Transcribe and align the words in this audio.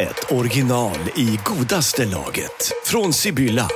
ett 0.00 0.32
original 0.32 0.98
i 1.16 1.38
godaste 1.44 2.06
laget. 2.06 2.72
Från 2.84 3.12
Sibylla. 3.12 3.68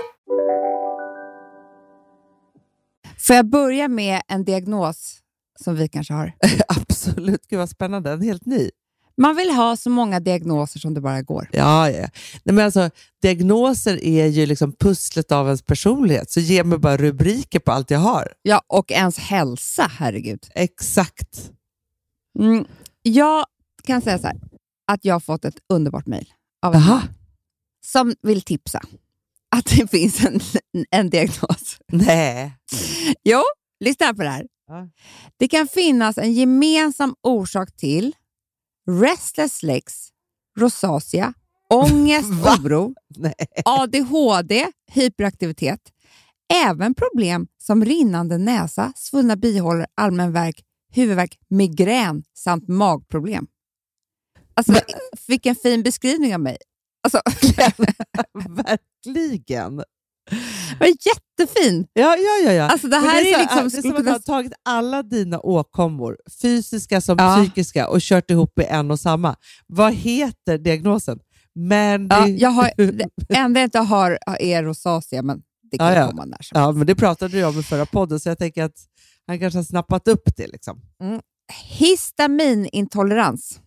Får 3.19 3.37
jag 3.37 3.51
börja 3.51 3.89
med 3.89 4.23
en 4.29 4.45
diagnos 4.45 5.19
som 5.61 5.77
vi 5.77 5.89
kanske 5.89 6.15
har? 6.15 6.33
Absolut, 6.69 7.47
gud 7.49 7.59
vad 7.59 7.71
spännande. 7.71 8.11
En 8.11 8.23
helt 8.23 8.47
ny. 8.47 8.71
Man 9.17 9.37
vill 9.37 9.51
ha 9.51 9.77
så 9.77 9.91
många 9.91 10.21
diagnoser 10.21 10.81
som 10.81 10.95
det 10.95 11.01
bara 11.01 11.23
går. 11.23 11.49
Ja, 11.53 11.91
ja. 11.91 12.09
Nej, 12.43 12.55
men 12.55 12.65
alltså, 12.65 12.91
diagnoser 13.23 14.05
är 14.05 14.27
ju 14.27 14.47
liksom 14.47 14.73
pusslet 14.73 15.33
av 15.33 15.47
ens 15.47 15.63
personlighet, 15.63 16.31
så 16.31 16.41
ge 16.41 16.65
mig 16.65 16.79
bara 16.79 16.97
rubriker 16.97 17.59
på 17.59 17.73
allt 17.73 17.91
jag 17.91 17.99
har. 17.99 18.33
Ja, 18.43 18.63
och 18.67 18.93
ens 18.93 19.19
hälsa, 19.19 19.91
herregud. 19.99 20.47
Exakt. 20.55 21.51
Mm. 22.39 22.65
Jag 23.03 23.45
kan 23.85 24.03
säga 24.03 24.19
så 24.19 24.27
här, 24.27 24.37
att 24.87 25.05
jag 25.05 25.15
har 25.15 25.21
fått 25.21 25.45
ett 25.45 25.59
underbart 25.69 26.07
mejl 26.07 26.33
av 26.63 26.75
en 26.75 26.83
som 27.85 28.15
vill 28.23 28.43
tipsa 28.43 28.81
att 29.57 29.67
det 29.67 29.91
finns 29.91 30.25
en, 30.25 30.41
en 30.91 31.11
diagnos. 31.11 31.79
Nej. 31.87 32.53
Jo, 33.25 33.43
lyssna 33.81 34.15
på 34.15 34.23
det 34.23 34.29
här. 34.29 34.47
Ja. 34.67 34.89
Det 35.37 35.49
kan 35.49 35.69
finnas 35.69 36.19
en 36.19 36.33
gemensam 36.33 37.15
orsak 37.23 37.77
till 37.77 38.17
restless 38.91 39.63
legs, 39.63 40.09
rosacea, 40.59 41.35
ångest, 41.71 42.31
oro, 42.61 42.95
Nej. 43.17 43.35
ADHD, 43.65 44.67
hyperaktivitet, 44.91 45.81
även 46.67 46.95
problem 46.95 47.47
som 47.59 47.85
rinnande 47.85 48.39
näsa, 48.39 48.93
svullna 48.97 49.37
bihålor, 49.37 49.87
allmän 49.95 50.33
värk, 50.33 50.65
huvudvärk, 50.93 51.39
migrän 51.49 52.25
samt 52.35 52.69
magproblem. 52.69 53.47
Alltså, 54.57 54.75
vilken 55.27 55.55
fin 55.55 55.83
beskrivning 55.83 56.35
av 56.35 56.41
mig. 56.41 56.57
Alltså, 57.03 57.21
Verkligen. 58.49 59.77
det 59.77 59.85
var 60.81 60.87
jättefin. 60.87 61.87
Ja, 61.93 62.17
ja, 62.17 62.39
ja. 62.45 62.53
ja. 62.53 62.65
Alltså, 62.69 62.89
det 62.89 63.01
Men 63.01 63.11
här 63.11 63.21
är, 63.21 63.29
är 63.29 63.33
så 63.35 63.39
liksom- 63.41 63.69
det 63.69 63.79
är 63.79 63.83
som 63.83 63.97
att 63.97 64.05
du 64.05 64.11
har 64.11 64.19
tagit 64.19 64.53
alla 64.65 65.03
dina 65.03 65.41
åkommor, 65.41 66.17
fysiska 66.43 67.01
som 67.01 67.17
Ja. 67.19 67.37
psykiska, 67.43 67.89
och 67.89 68.01
kört 68.01 68.31
ihop 68.31 68.59
i 68.59 68.65
en 68.65 68.91
och 68.91 69.01
samma. 69.01 69.37
Vad 69.67 69.93
heter 69.95 70.59
diagnosen? 70.59 71.19
Men 71.55 72.07
Ja, 72.11 72.21
det, 72.27 72.31
jag 72.31 72.51
har, 72.51 72.71
det 73.29 73.37
enda 73.37 73.61
jag 73.61 73.67
inte 73.67 73.79
har 73.79 74.19
är 74.41 74.63
rosacea, 74.63 75.23
men 75.23 75.43
det 75.71 75.79
kan 75.79 75.87
Ja, 75.87 75.95
ja. 75.95 76.07
komma 76.11 76.25
när 76.25 76.39
som 76.43 76.61
ja, 76.61 76.73
men 76.73 76.87
det 76.87 76.95
pratade 76.95 77.37
du 77.37 77.45
om 77.45 77.61
i 77.61 77.63
förra 77.63 77.87
podden, 77.87 78.21
så 78.21 78.29
jag 78.29 78.39
tänker 78.39 78.63
att 78.65 78.77
han 79.27 79.39
kanske 79.41 79.59
har 79.59 79.65
snappat 79.65 80.09
upp 80.09 80.37
det. 80.37 80.47
Liksom. 80.47 80.81
Histaminintolerans. 82.25 83.61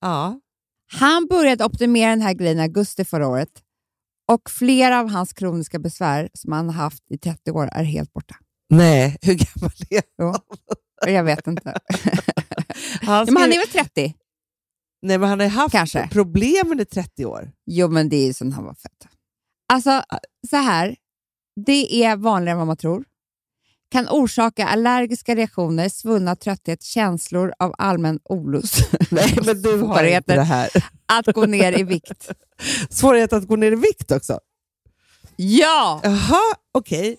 Ja. 0.00 0.40
Han 0.92 1.26
började 1.26 1.64
optimera 1.64 2.10
den 2.10 2.20
här 2.20 2.34
grejen 2.34 2.58
i 2.58 2.62
augusti 2.62 3.04
förra 3.04 3.28
året 3.28 3.62
och 4.32 4.50
flera 4.50 5.00
av 5.00 5.08
hans 5.10 5.32
kroniska 5.32 5.78
besvär 5.78 6.28
som 6.34 6.52
han 6.52 6.66
har 6.66 6.74
haft 6.74 7.02
i 7.10 7.18
30 7.18 7.50
år 7.50 7.68
är 7.72 7.84
helt 7.84 8.12
borta. 8.12 8.36
Nej, 8.68 9.18
hur 9.22 9.34
gammal 9.34 9.72
är 9.90 10.02
Jo. 10.18 10.34
Jag 11.06 11.24
vet 11.24 11.46
inte. 11.46 11.74
han? 13.02 13.26
Men 13.26 13.36
han 13.36 13.52
är 13.52 13.58
väl 13.58 13.68
30? 13.84 14.14
Nej, 15.02 15.18
men 15.18 15.28
han 15.28 15.40
har 15.40 15.48
haft 15.48 15.72
Kanske. 15.72 16.08
problemen 16.12 16.80
i 16.80 16.84
30 16.84 17.26
år. 17.26 17.52
Jo, 17.66 17.88
men 17.88 18.08
det 18.08 18.16
är 18.16 18.26
ju 18.26 18.32
sen 18.32 18.52
han 18.52 18.64
var 18.64 18.74
född. 18.74 19.10
Alltså, 19.72 20.02
så 20.50 20.56
här. 20.56 20.96
Det 21.66 22.04
är 22.04 22.16
vanligare 22.16 22.52
än 22.52 22.58
vad 22.58 22.66
man 22.66 22.76
tror. 22.76 23.04
Kan 23.90 24.08
orsaka 24.08 24.66
allergiska 24.66 25.34
reaktioner, 25.36 25.88
svullna 25.88 26.36
trötthet, 26.36 26.82
känslor 26.82 27.52
av 27.58 27.74
allmän 27.78 28.18
olust. 28.24 28.88
Nej, 29.10 29.38
men 29.46 29.62
du 29.62 29.76
har 29.80 30.04
inte 30.04 30.34
det 30.34 30.42
här. 30.42 30.68
att 31.06 31.26
gå 31.34 31.46
ner 31.46 31.78
i 31.78 31.82
vikt. 31.82 32.30
Svårighet 32.90 33.32
att 33.32 33.46
gå 33.46 33.56
ner 33.56 33.72
i 33.72 33.76
vikt 33.76 34.10
också. 34.12 34.38
Ja! 35.36 36.00
Jaha, 36.02 36.40
okej. 36.72 37.16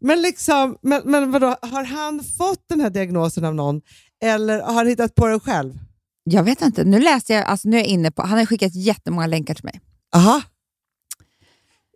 Men, 0.00 0.22
liksom, 0.22 0.76
men, 0.82 1.02
men 1.04 1.30
vadå, 1.30 1.56
har 1.62 1.84
han 1.84 2.24
fått 2.38 2.64
den 2.68 2.80
här 2.80 2.90
diagnosen 2.90 3.44
av 3.44 3.54
någon 3.54 3.80
eller 4.24 4.60
har 4.60 4.72
han 4.74 4.86
hittat 4.86 5.14
på 5.14 5.26
den 5.26 5.40
själv? 5.40 5.78
Jag 6.24 6.42
vet 6.42 6.62
inte. 6.62 6.84
Nu 6.84 6.98
läste 7.00 7.32
jag, 7.32 7.44
alltså 7.44 7.68
nu 7.68 7.76
är 7.76 7.80
jag 7.80 7.88
inne 7.88 8.10
på, 8.10 8.22
han 8.22 8.38
har 8.38 8.46
skickat 8.46 8.74
jättemånga 8.74 9.26
länkar 9.26 9.54
till 9.54 9.64
mig. 9.64 9.80
Aha. 10.14 10.42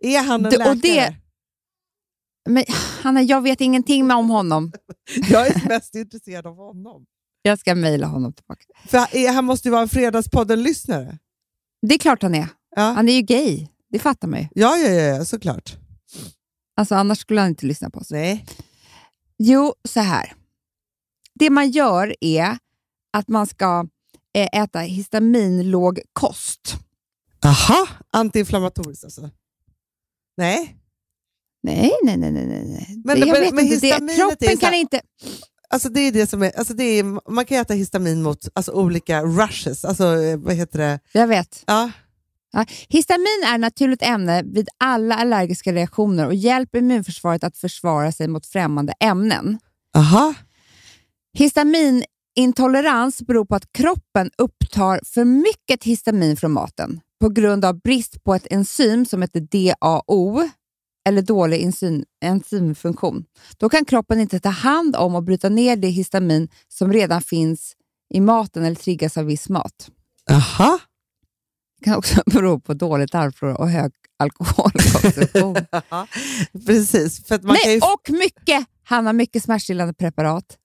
Är 0.01 0.19
han 0.23 0.45
en 0.45 0.51
Det- 0.51 0.57
läkare? 0.57 1.15
Men 2.49 2.63
Hanna, 3.03 3.21
jag 3.21 3.41
vet 3.41 3.61
ingenting 3.61 4.11
om 4.11 4.29
honom. 4.29 4.71
Jag 5.29 5.47
är 5.47 5.67
mest 5.67 5.95
intresserad 5.95 6.47
av 6.47 6.55
honom. 6.55 7.05
Jag 7.41 7.59
ska 7.59 7.75
mejla 7.75 8.07
honom 8.07 8.33
tillbaka. 8.33 8.63
För 8.87 9.33
han 9.33 9.45
måste 9.45 9.67
ju 9.67 9.71
vara 9.71 9.81
en 9.81 9.89
Fredagspodden-lyssnare. 9.89 11.17
Det 11.81 11.93
är 11.93 11.99
klart 11.99 12.21
han 12.21 12.35
är. 12.35 12.47
Ja. 12.75 12.81
Han 12.81 13.09
är 13.09 13.13
ju 13.13 13.21
gay. 13.21 13.67
Det 13.89 13.99
fattar 13.99 14.27
man 14.27 14.39
ju. 14.39 14.47
Ja, 14.55 14.77
ja, 14.77 14.89
ja, 14.89 15.01
ja, 15.01 15.25
såklart. 15.25 15.75
Alltså, 16.77 16.95
annars 16.95 17.19
skulle 17.19 17.41
han 17.41 17.49
inte 17.49 17.65
lyssna 17.65 17.89
på 17.89 17.99
oss. 17.99 18.11
Nej. 18.11 18.45
Jo, 19.37 19.73
så 19.89 19.99
här. 19.99 20.33
Det 21.33 21.49
man 21.49 21.71
gör 21.71 22.15
är 22.21 22.57
att 23.13 23.27
man 23.27 23.47
ska 23.47 23.87
eh, 24.33 24.61
äta 24.61 24.79
histaminlåg 24.79 25.99
kost. 26.13 26.75
Aha, 27.45 27.87
antiinflammatoriskt 28.11 29.03
alltså? 29.03 29.29
Nej. 30.37 30.77
Nej, 31.63 31.91
nej, 32.03 32.17
nej. 32.17 32.31
nej, 32.31 32.45
nej. 32.47 33.01
Men- 33.05 33.19
jag 33.19 33.27
men- 33.27 33.41
vet 33.41 33.53
men 33.53 33.65
inte. 33.65 33.79
Det, 33.99 34.15
kroppen 34.15 34.49
så 34.51 34.57
kan 34.57 34.69
här- 34.73 34.79
inte... 34.79 35.01
Alltså 35.69 35.89
det 35.89 35.99
är 35.99 36.11
det 36.11 36.27
som 36.27 36.43
är, 36.43 36.51
alltså 36.57 36.73
det 36.73 36.83
är, 36.83 37.31
man 37.31 37.45
kan 37.45 37.57
äta 37.57 37.73
histamin 37.73 38.23
mot 38.23 38.47
alltså 38.55 38.71
olika 38.71 39.23
rushes, 39.23 39.85
alltså 39.85 40.03
eh, 40.21 40.37
vad 40.37 40.53
heter 40.55 40.79
det? 40.79 40.99
Jag 41.11 41.27
vet. 41.27 41.63
Ja. 41.67 41.91
Ja. 42.51 42.65
Histamin 42.89 43.43
är 43.47 43.53
ett 43.53 43.59
naturligt 43.59 44.01
ämne 44.03 44.43
vid 44.45 44.69
alla 44.77 45.15
allergiska 45.15 45.73
reaktioner 45.73 46.25
och 46.25 46.35
hjälper 46.35 46.77
immunförsvaret 46.79 47.43
att 47.43 47.57
försvara 47.57 48.11
sig 48.11 48.27
mot 48.27 48.45
främmande 48.45 48.93
ämnen. 48.99 49.59
Aha. 49.95 50.33
Histaminintolerans 51.37 53.21
beror 53.21 53.45
på 53.45 53.55
att 53.55 53.73
kroppen 53.73 54.31
upptar 54.37 54.99
för 55.05 55.25
mycket 55.25 55.83
histamin 55.83 56.37
från 56.37 56.51
maten 56.51 56.99
på 57.21 57.29
grund 57.29 57.65
av 57.65 57.79
brist 57.81 58.23
på 58.23 58.35
ett 58.35 58.47
enzym 58.51 59.05
som 59.05 59.21
heter 59.21 59.39
DAO, 59.39 60.49
eller 61.05 61.21
dålig 61.21 61.63
enzym, 61.63 62.05
enzymfunktion. 62.25 63.25
Då 63.57 63.69
kan 63.69 63.85
kroppen 63.85 64.19
inte 64.19 64.39
ta 64.39 64.49
hand 64.49 64.95
om 64.95 65.15
och 65.15 65.23
bryta 65.23 65.49
ner 65.49 65.75
det 65.75 65.87
histamin 65.87 66.49
som 66.67 66.93
redan 66.93 67.21
finns 67.21 67.73
i 68.13 68.19
maten 68.19 68.65
eller 68.65 68.75
triggas 68.75 69.17
av 69.17 69.25
viss 69.25 69.49
mat. 69.49 69.89
Aha. 70.31 70.79
Det 71.79 71.85
kan 71.85 71.95
också 71.95 72.23
bero 72.31 72.59
på 72.59 72.73
dålig 72.73 73.11
tarmflora 73.11 73.55
och 73.55 73.69
hög 73.69 73.91
alkoholkonsumtion. 74.19 75.55
Precis, 76.65 77.25
för 77.27 77.39
man 77.39 77.57
Nej, 77.65 77.75
ju... 77.75 77.81
och 77.81 78.09
mycket! 78.09 78.65
Han 78.83 79.05
har 79.05 79.13
mycket 79.13 79.43
smärtstillande 79.43 79.93
preparat 79.93 80.57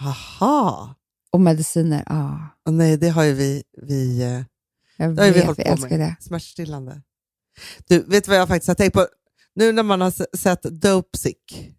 Aha. 0.00 0.94
och 1.30 1.40
mediciner. 1.40 2.04
Ah, 2.06 2.38
nej, 2.70 2.96
det 2.96 3.08
har 3.08 3.24
ju 3.24 3.32
vi, 3.32 3.62
vi, 3.82 4.22
eh, 4.22 4.42
jag 4.96 5.16
det 5.16 5.22
har 5.22 5.26
ju 5.26 5.32
vi 5.32 5.38
vet, 5.38 5.46
hållit 5.46 5.66
jag 5.66 5.80
på 5.80 5.88
med. 5.88 6.00
det. 6.00 6.16
Smärtstillande. 6.20 7.02
Du, 7.88 8.02
vet 8.02 8.24
du 8.24 8.30
vad 8.30 8.38
jag 8.40 8.48
faktiskt 8.48 8.68
har 8.68 8.74
tänkt 8.74 8.94
på? 8.94 9.06
Nu 9.56 9.72
när 9.72 9.82
man 9.82 10.00
har 10.00 10.36
sett 10.36 10.62
Dope 10.62 11.18
Sick, 11.18 11.72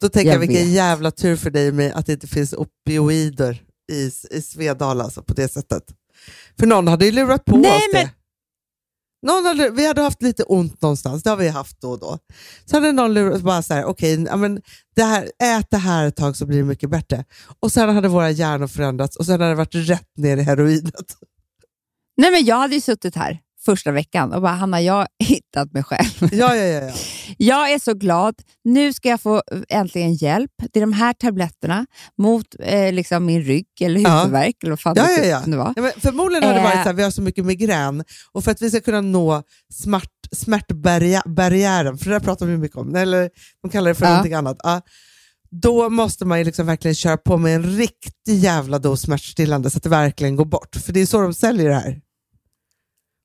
då 0.00 0.08
tänker 0.08 0.28
jag, 0.28 0.34
Jag 0.34 0.40
vilken 0.40 0.66
vet. 0.66 0.74
jävla 0.74 1.10
tur 1.10 1.36
för 1.36 1.50
dig 1.50 1.72
mig 1.72 1.90
att 1.92 2.06
det 2.06 2.12
inte 2.12 2.26
finns 2.26 2.52
opioider 2.52 3.62
i, 3.92 4.10
i 4.30 4.42
Svedala 4.42 5.04
alltså, 5.04 5.22
på 5.22 5.34
det 5.34 5.48
sättet. 5.48 5.82
För 6.58 6.66
någon 6.66 6.88
hade 6.88 7.04
ju 7.06 7.12
lurat 7.12 7.44
på 7.44 7.56
Nej, 7.56 7.76
oss 7.76 7.82
men- 7.92 8.04
det. 8.04 8.10
Någon 9.22 9.44
hade, 9.46 9.70
vi 9.70 9.86
hade 9.86 10.00
haft 10.02 10.22
lite 10.22 10.42
ont 10.42 10.82
någonstans, 10.82 11.22
det 11.22 11.30
har 11.30 11.36
vi 11.36 11.48
haft 11.48 11.80
då 11.80 11.90
och 11.90 11.98
då. 11.98 12.18
Så 12.64 12.76
hade 12.76 12.92
någon 12.92 13.14
lurat 13.14 13.42
bara 13.42 13.62
så 13.62 13.74
här, 13.74 13.84
okej, 13.84 14.18
men 14.18 14.62
det 14.96 15.02
här, 15.02 15.30
ät 15.42 15.66
det 15.70 15.76
här 15.76 16.06
ett 16.06 16.16
tag 16.16 16.36
så 16.36 16.46
blir 16.46 16.58
det 16.58 16.64
mycket 16.64 16.90
bättre. 16.90 17.24
Och 17.60 17.72
sen 17.72 17.94
hade 17.94 18.08
våra 18.08 18.30
hjärnor 18.30 18.66
förändrats 18.66 19.16
och 19.16 19.26
sen 19.26 19.32
hade 19.40 19.52
det 19.52 19.54
varit 19.56 19.74
rätt 19.74 20.08
ner 20.16 20.36
i 20.36 20.42
heroinet. 20.42 21.16
Nej, 22.16 22.30
men 22.30 22.44
jag 22.44 22.56
hade 22.56 22.74
ju 22.74 22.80
suttit 22.80 23.16
här 23.16 23.38
första 23.72 23.90
veckan 23.92 24.32
och 24.32 24.42
bara, 24.42 24.52
Hanna, 24.52 24.80
jag 24.80 24.92
har 24.94 25.08
hittat 25.24 25.72
mig 25.72 25.82
själv. 25.82 26.28
Ja, 26.32 26.54
ja, 26.56 26.64
ja. 26.64 26.82
ja. 26.86 26.92
Jag 27.38 27.72
är 27.72 27.78
så 27.78 27.94
glad. 27.94 28.34
Nu 28.64 28.92
ska 28.92 29.08
jag 29.08 29.20
få 29.20 29.34
eh, 29.36 29.60
äntligen 29.68 30.14
hjälp. 30.14 30.50
Det 30.72 30.78
är 30.78 30.80
de 30.80 30.92
här 30.92 31.12
tabletterna 31.12 31.86
mot 32.18 32.46
eh, 32.60 32.92
liksom 32.92 33.24
min 33.26 33.42
rygg 33.42 33.66
eller 33.80 34.00
Ja. 34.00 34.16
huvudvärk 34.18 34.54
eller 34.62 34.70
vad 34.72 34.80
fan 34.80 34.94
Ja, 34.96 35.02
det 35.06 35.16
ja, 35.16 35.24
ja. 35.24 35.40
kunde 35.42 35.56
vara. 35.56 35.74
Ja, 35.76 35.90
förmodligen 35.96 36.44
har 36.48 36.54
det 36.54 36.60
varit 36.60 36.74
Eh. 36.74 36.82
så 36.82 36.88
här, 36.88 36.94
vi 36.94 37.02
har 37.02 37.10
så 37.10 37.22
mycket 37.22 37.44
migrän 37.44 38.04
och 38.32 38.44
för 38.44 38.50
att 38.50 38.62
vi 38.62 38.70
ska 38.70 38.80
kunna 38.80 39.00
nå 39.00 39.42
smart, 39.72 40.10
smärtbarriären, 40.36 41.98
för 41.98 42.04
det 42.04 42.10
där 42.14 42.20
pratar 42.20 42.46
vi 42.46 42.56
mycket 42.56 42.76
om, 42.76 42.94
eller 42.94 43.30
de 43.62 43.70
kallar 43.70 43.88
det 43.88 43.94
för 43.94 44.04
Ja. 44.04 44.10
någonting 44.10 44.34
annat. 44.34 44.56
Ja, 44.62 44.80
då 45.50 45.90
måste 45.90 46.24
man 46.24 46.38
ju 46.38 46.44
liksom 46.44 46.66
verkligen 46.66 46.94
köra 46.94 47.16
på 47.16 47.36
med 47.36 47.54
en 47.54 47.62
riktig 47.62 48.34
jävla 48.34 48.78
dos 48.78 49.00
smärtstillande 49.02 49.70
så 49.70 49.76
att 49.76 49.82
det 49.82 49.88
verkligen 49.88 50.36
går 50.36 50.44
bort. 50.44 50.76
För 50.76 50.92
det 50.92 51.00
är 51.00 51.06
så 51.06 51.20
de 51.20 51.34
säljer 51.34 51.68
det 51.68 51.74
här. 51.74 52.00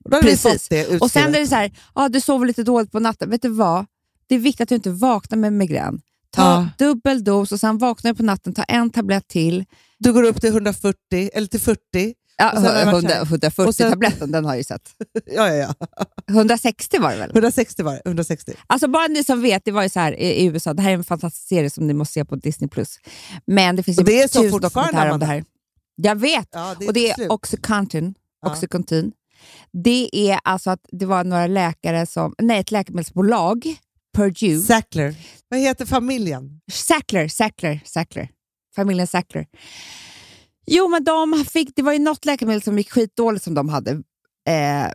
Då 0.06 0.16
har 0.16 0.22
vi 0.24 0.30
Precis. 0.30 0.62
fått 0.64 0.70
det 0.70 1.02
Och 1.02 1.12
sen 1.12 1.36
är 1.36 1.40
det 1.40 1.48
så 1.48 1.56
här, 1.56 1.72
ah, 1.94 2.10
du 2.10 2.22
sover 2.22 2.48
lite 2.48 2.64
dåligt 2.64 2.92
på 2.92 3.00
natten. 3.00 3.30
Vet 3.30 3.42
du 3.42 3.50
vad? 3.50 3.86
Det 4.28 4.36
är 4.36 4.40
viktigt 4.40 4.62
att 4.62 4.70
du 4.70 4.76
inte 4.76 4.90
vaknar 4.90 5.38
med 5.38 5.54
migrän. 5.54 6.02
Ta 6.32 6.42
Ja. 6.42 6.70
dubbel 6.86 7.24
dos 7.24 7.52
och 7.52 7.60
sen 7.60 7.78
vaknar 7.78 8.12
du 8.14 8.18
på 8.18 8.24
natten, 8.24 8.54
ta 8.54 8.64
en 8.64 8.90
tablett 8.90 9.28
till. 9.28 9.66
Du 10.00 10.14
går 10.14 10.24
upp 10.24 10.42
till 10.42 10.50
140 10.50 10.98
eller 11.34 11.48
till 11.48 11.60
40. 11.60 11.80
Ja, 12.38 12.52
Och 12.52 12.58
sen 12.58 12.66
har 12.66 12.86
det 12.86 12.92
varit 12.92 13.02
så 13.02 13.08
här. 13.08 13.16
100, 13.16 13.24
140 13.24 13.68
Och 13.68 13.76
sen- 13.76 13.92
tabletten, 13.92 14.32
den 14.32 14.46
har 14.46 14.52
jag 14.52 14.58
ju 14.58 14.64
sett. 14.64 14.90
Ja, 15.26 15.54
ja, 15.54 15.74
ja. 15.80 16.06
160 16.30 17.00
var 17.00 17.12
det 17.12 17.18
väl? 17.18 17.30
160 17.32 17.84
var 17.84 17.94
det. 17.94 18.02
160. 18.06 18.54
Alltså 18.68 18.88
bara 18.88 19.08
ni 19.08 19.24
som 19.24 19.42
vet, 19.42 19.66
det 19.66 19.72
var 19.72 19.84
ju 19.84 19.90
så 19.90 20.00
här 20.00 20.20
i 20.20 20.46
USA, 20.46 20.74
det 20.74 20.82
här 20.82 20.90
är 20.90 20.94
en 20.94 21.04
fantastisk 21.04 21.48
serie 21.48 21.70
som 21.70 21.88
ni 21.88 21.94
måste 21.94 22.14
se 22.14 22.26
på 22.26 22.36
Disney+. 22.36 22.70
Men 23.46 23.76
det 23.76 23.84
finns 23.84 24.00
ju 24.00 24.04
det 24.04 24.22
är 24.22 24.28
så 24.28 24.40
tusen 24.40 24.52
fortfarande, 24.52 24.92
dokumentärer 24.92 25.12
om 25.14 25.20
det 25.20 25.26
här. 25.26 25.44
Jag 25.96 26.16
vet! 26.16 26.48
Ja, 26.52 26.76
det 26.80 26.88
och 26.88 26.94
det 26.94 27.12
är 27.12 27.32
Oxycontin. 27.32 28.16
Oxycontin. 28.46 29.12
Det 29.84 30.30
är 30.32 30.40
alltså 30.44 30.70
att 30.70 30.86
det 30.92 31.06
var 31.06 31.24
några 31.24 31.48
läkare 31.48 32.06
som, 32.06 32.36
nej 32.42 32.60
ett 32.60 32.72
läkemedelsbolag, 32.72 33.76
Purdue, 34.18 34.62
Sackler. 34.62 35.16
Vad 35.50 35.60
heter 35.60 35.86
familjen? 35.86 36.62
Sackler, 36.72 37.28
Sackler, 37.28 37.80
Sackler. 37.86 38.30
Familjen 38.76 39.08
Sackler. 39.08 39.48
Jo, 40.66 40.88
men 40.88 41.04
de 41.04 41.46
fick, 41.46 41.76
det 41.76 41.82
var 41.82 41.94
ju 41.94 42.00
något 42.00 42.26
läkemedel 42.26 42.62
som 42.62 42.78
gick 42.78 42.92
skitdåligt 42.92 43.44
som 43.44 43.54
de 43.54 43.70
hade. 43.70 43.92
Eh, 44.50 44.92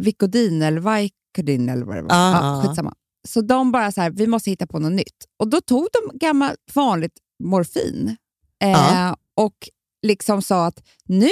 Vicodin 0.00 0.62
eller 0.62 0.80
Vicodin 0.80 1.68
eller 1.68 1.84
vad 1.84 1.96
det 1.96 2.02
var. 2.02 2.10
Ah, 2.10 2.32
ja, 2.32 2.40
ah. 2.42 2.62
skitsamma. 2.62 2.94
Så 3.28 3.40
de 3.40 3.72
bara 3.72 3.92
så 3.92 4.00
här, 4.00 4.10
vi 4.10 4.26
måste 4.26 4.50
hitta 4.50 4.66
på 4.66 4.78
något 4.78 4.92
nytt. 4.92 5.24
Och 5.38 5.48
då 5.50 5.60
tog 5.60 5.88
de 5.92 6.18
gammalt 6.18 6.58
vanligt 6.74 7.12
morfin 7.44 8.16
eh, 8.62 8.70
Ja. 8.70 9.16
och 9.36 9.54
liksom 10.02 10.42
sa 10.42 10.66
att 10.66 10.82
nu 11.04 11.28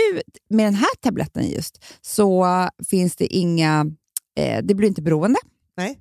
med 0.51 0.67
den 0.67 0.75
här 0.75 0.97
tabletten 1.03 1.49
just 1.49 1.85
så 2.01 2.47
finns 2.89 3.17
det 3.17 3.27
inga, 3.27 3.87
eh, 4.39 4.65
det 4.65 4.75
blir 4.75 4.89
inte 4.89 5.03
beroende. 5.03 5.39
Nej. 5.77 5.99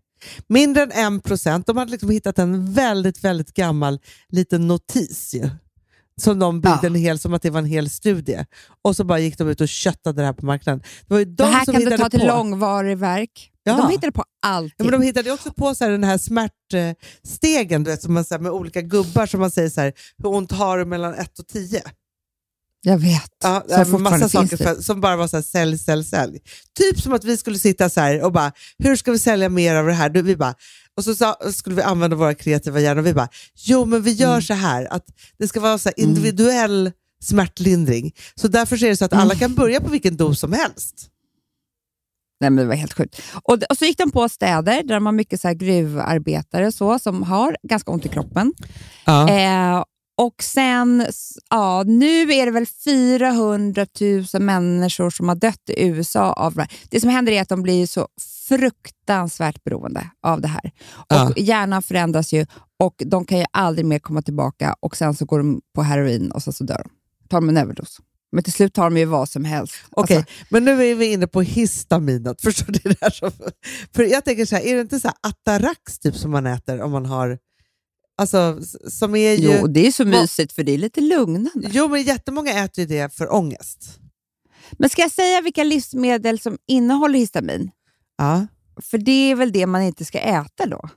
Mindre 0.47 0.83
än 0.83 0.91
en 0.91 1.19
procent. 1.19 1.67
De 1.67 1.77
hade 1.77 1.91
liksom 1.91 2.09
hittat 2.09 2.39
en 2.39 2.73
väldigt, 2.73 3.23
väldigt 3.23 3.53
gammal 3.53 3.99
liten 4.29 4.67
notis 4.67 5.33
ju. 5.33 5.49
Som 6.21 6.39
de 6.39 6.61
byggde 6.61 6.79
Ja. 6.81 6.87
en 6.87 6.95
hel, 6.95 7.19
som 7.19 7.33
att 7.33 7.41
det 7.41 7.49
var 7.49 7.59
en 7.59 7.65
hel 7.65 7.89
studie. 7.89 8.45
Och 8.81 8.95
så 8.95 9.03
bara 9.03 9.19
gick 9.19 9.37
de 9.37 9.49
ut 9.49 9.61
och 9.61 9.67
köttade 9.67 10.21
det 10.21 10.25
här 10.25 10.33
på 10.33 10.45
marknaden. 10.45 10.79
Det 10.79 11.13
var 11.13 11.19
ju 11.19 11.25
de 11.25 11.33
det 11.35 11.45
här 11.45 11.65
som 11.65 11.73
kan 11.73 11.83
du 11.83 11.97
ta 11.97 12.09
till 12.09 12.19
på. 12.19 12.25
långvarig 12.25 12.97
verk. 12.97 13.51
Ja. 13.63 13.77
De 13.77 13.89
hittade 13.91 14.11
på 14.11 14.23
allting. 14.41 14.73
Ja, 14.77 14.83
men 14.91 14.99
de 15.01 15.05
hittade 15.05 15.31
också 15.31 15.53
på 15.53 15.75
så 15.75 15.83
här, 15.83 15.91
den 15.91 16.03
här 16.03 16.17
smärtstegen, 16.17 17.83
du 17.83 17.91
vet, 17.91 18.01
som 18.01 18.13
man, 18.13 18.25
så 18.25 18.33
här, 18.33 18.41
med 18.41 18.51
olika 18.51 18.81
gubbar 18.81 19.25
som 19.25 19.39
man 19.39 19.51
säger 19.51 19.69
så 19.69 19.81
här, 19.81 19.93
hur 20.17 20.29
ont 20.29 20.51
har 20.51 20.77
du 20.77 20.85
mellan 20.85 21.13
1 21.13 21.39
och 21.39 21.47
10? 21.47 21.81
Jag 22.87 22.97
vet. 22.97 23.31
Ja, 23.43 23.63
Så 23.69 23.75
fortfarande 23.75 24.09
massa 24.09 24.29
saker 24.29 24.57
för, 24.57 24.81
som 24.81 25.01
bara 25.01 25.15
var 25.15 25.27
så 25.27 25.37
här, 25.37 25.41
sälj, 25.43 25.77
sälj, 25.77 26.03
sälj. 26.03 26.39
Typ 26.79 27.01
som 27.01 27.13
att 27.13 27.23
vi 27.23 27.37
skulle 27.37 27.59
sitta 27.59 27.89
så 27.89 27.99
här 28.01 28.21
och 28.23 28.31
bara, 28.31 28.51
hur 28.77 28.95
ska 28.95 29.11
vi 29.11 29.19
sälja 29.19 29.49
mer 29.49 29.75
av 29.75 29.85
det 29.85 29.93
här? 29.93 30.09
Du, 30.09 30.21
vi 30.21 30.35
bara, 30.35 30.53
och 30.97 31.03
så 31.03 31.15
sa, 31.15 31.35
skulle 31.53 31.75
vi 31.75 31.81
använda 31.81 32.15
våra 32.15 32.33
kreativa 32.33 32.79
hjärnor 32.79 33.01
och 33.01 33.07
vi 33.07 33.13
bara, 33.13 33.27
jo 33.55 33.85
men 33.85 34.01
vi 34.01 34.11
gör 34.11 34.29
Mm. 34.31 34.41
så 34.41 34.53
här, 34.53 34.93
att 34.93 35.05
det 35.39 35.47
ska 35.47 35.59
vara 35.59 35.77
så 35.77 35.89
här 35.89 35.99
individuell 35.99 36.91
smärtlindring. 37.23 38.11
Så 38.35 38.47
därför 38.47 38.83
är 38.83 38.89
det 38.89 38.97
så 38.97 39.05
att 39.05 39.13
alla 39.13 39.23
Mm. 39.33 39.37
kan 39.39 39.55
börja 39.55 39.81
på 39.81 39.89
vilken 39.89 40.17
dos 40.17 40.39
som 40.39 40.53
helst. 40.53 41.07
Nej, 42.41 42.49
men 42.49 42.63
det 42.63 42.69
var 42.69 42.75
helt 42.75 42.93
sjukt. 42.93 43.21
Och, 43.43 43.57
och 43.69 43.77
så 43.77 43.85
gick 43.85 43.97
de 43.97 44.11
på 44.11 44.29
städer 44.29 44.83
där 44.83 44.93
de 44.95 45.05
har 45.05 45.13
mycket 45.13 45.41
så 45.41 45.53
gruvarbetare 45.53 46.67
och 46.67 46.73
så, 46.73 46.99
som 46.99 47.23
har 47.23 47.57
ganska 47.63 47.91
ont 47.91 48.05
i 48.05 48.09
kroppen. 48.09 48.53
Ja. 49.05 49.29
Eh, 49.29 49.83
och 50.17 50.43
sen, 50.43 51.05
ja, 51.49 51.83
nu 51.87 52.33
är 52.33 52.45
det 52.45 52.51
väl 52.51 52.65
400 52.65 53.85
000 54.33 54.41
människor 54.41 55.09
som 55.09 55.27
har 55.27 55.35
dött 55.35 55.69
i 55.69 55.87
USA 55.87 56.33
av 56.33 56.53
det. 56.53 56.67
Det 56.89 57.01
som 57.01 57.09
händer 57.09 57.31
är 57.31 57.41
att 57.41 57.49
de 57.49 57.63
blir 57.63 57.87
så 57.87 58.07
fruktansvärt 58.47 59.63
beroende 59.63 60.09
av 60.23 60.41
det 60.41 60.47
här. 60.47 60.71
Ja. 61.07 61.29
Och 61.29 61.37
Hjärnan 61.37 61.83
förändras 61.83 62.33
ju 62.33 62.45
och 62.79 63.03
de 63.05 63.25
kan 63.25 63.39
ju 63.39 63.45
aldrig 63.51 63.85
mer 63.85 63.99
komma 63.99 64.21
tillbaka 64.21 64.75
och 64.79 64.97
sen 64.97 65.15
så 65.15 65.25
går 65.25 65.37
de 65.37 65.61
på 65.75 65.81
heroin 65.81 66.31
och 66.31 66.43
så, 66.43 66.51
så 66.51 66.63
dör 66.63 66.81
de. 66.83 66.89
Tar 67.27 67.41
de 67.41 67.49
en 67.49 67.57
överdos. 67.57 67.97
Men 68.31 68.43
till 68.43 68.53
slut 68.53 68.73
tar 68.73 68.83
de 68.83 68.97
ju 68.97 69.05
vad 69.05 69.29
som 69.29 69.45
helst. 69.45 69.75
Okej, 69.91 70.17
Alltså, 70.17 70.33
men 70.49 70.65
nu 70.65 70.85
är 70.85 70.95
vi 70.95 71.05
inne 71.13 71.27
på 71.27 71.41
histaminet. 71.41 72.41
Förstår 72.43 72.73
du? 72.73 72.79
Det 72.83 72.99
där 72.99 73.09
som, 73.09 73.31
för 73.95 74.03
jag 74.03 74.25
tänker 74.25 74.45
så 74.45 74.55
här, 74.55 74.63
är 74.63 74.75
det 74.75 74.81
inte 74.81 74.99
så 74.99 75.07
här 75.07 75.17
Atarax 75.21 75.99
typ 75.99 76.15
som 76.15 76.31
man 76.31 76.45
äter 76.45 76.81
om 76.81 76.91
man 76.91 77.05
har... 77.05 77.37
Alltså, 78.17 78.59
som 78.89 79.15
är 79.15 79.33
ju... 79.33 79.57
jo, 79.57 79.67
det 79.67 79.87
är 79.87 79.91
så 79.91 80.05
mysigt 80.05 80.53
för 80.53 80.63
det 80.63 80.71
är 80.71 80.77
lite 80.77 81.01
lugnande. 81.01 81.69
Jo, 81.71 81.87
men 81.87 82.03
jättemånga 82.03 82.51
äter 82.63 82.81
ju 82.81 82.85
det 82.85 83.13
för 83.15 83.33
ångest. 83.33 83.99
Men 84.71 84.89
ska 84.89 85.01
jag 85.01 85.11
säga 85.11 85.41
vilka 85.41 85.63
livsmedel 85.63 86.39
som 86.39 86.57
innehåller 86.67 87.19
histamin? 87.19 87.71
Ja. 88.17 88.47
För 88.81 88.97
det 88.97 89.31
är 89.31 89.35
väl 89.35 89.51
det 89.51 89.65
man 89.65 89.81
inte 89.81 90.05
ska 90.05 90.19
äta 90.19 90.65
då? 90.65 90.89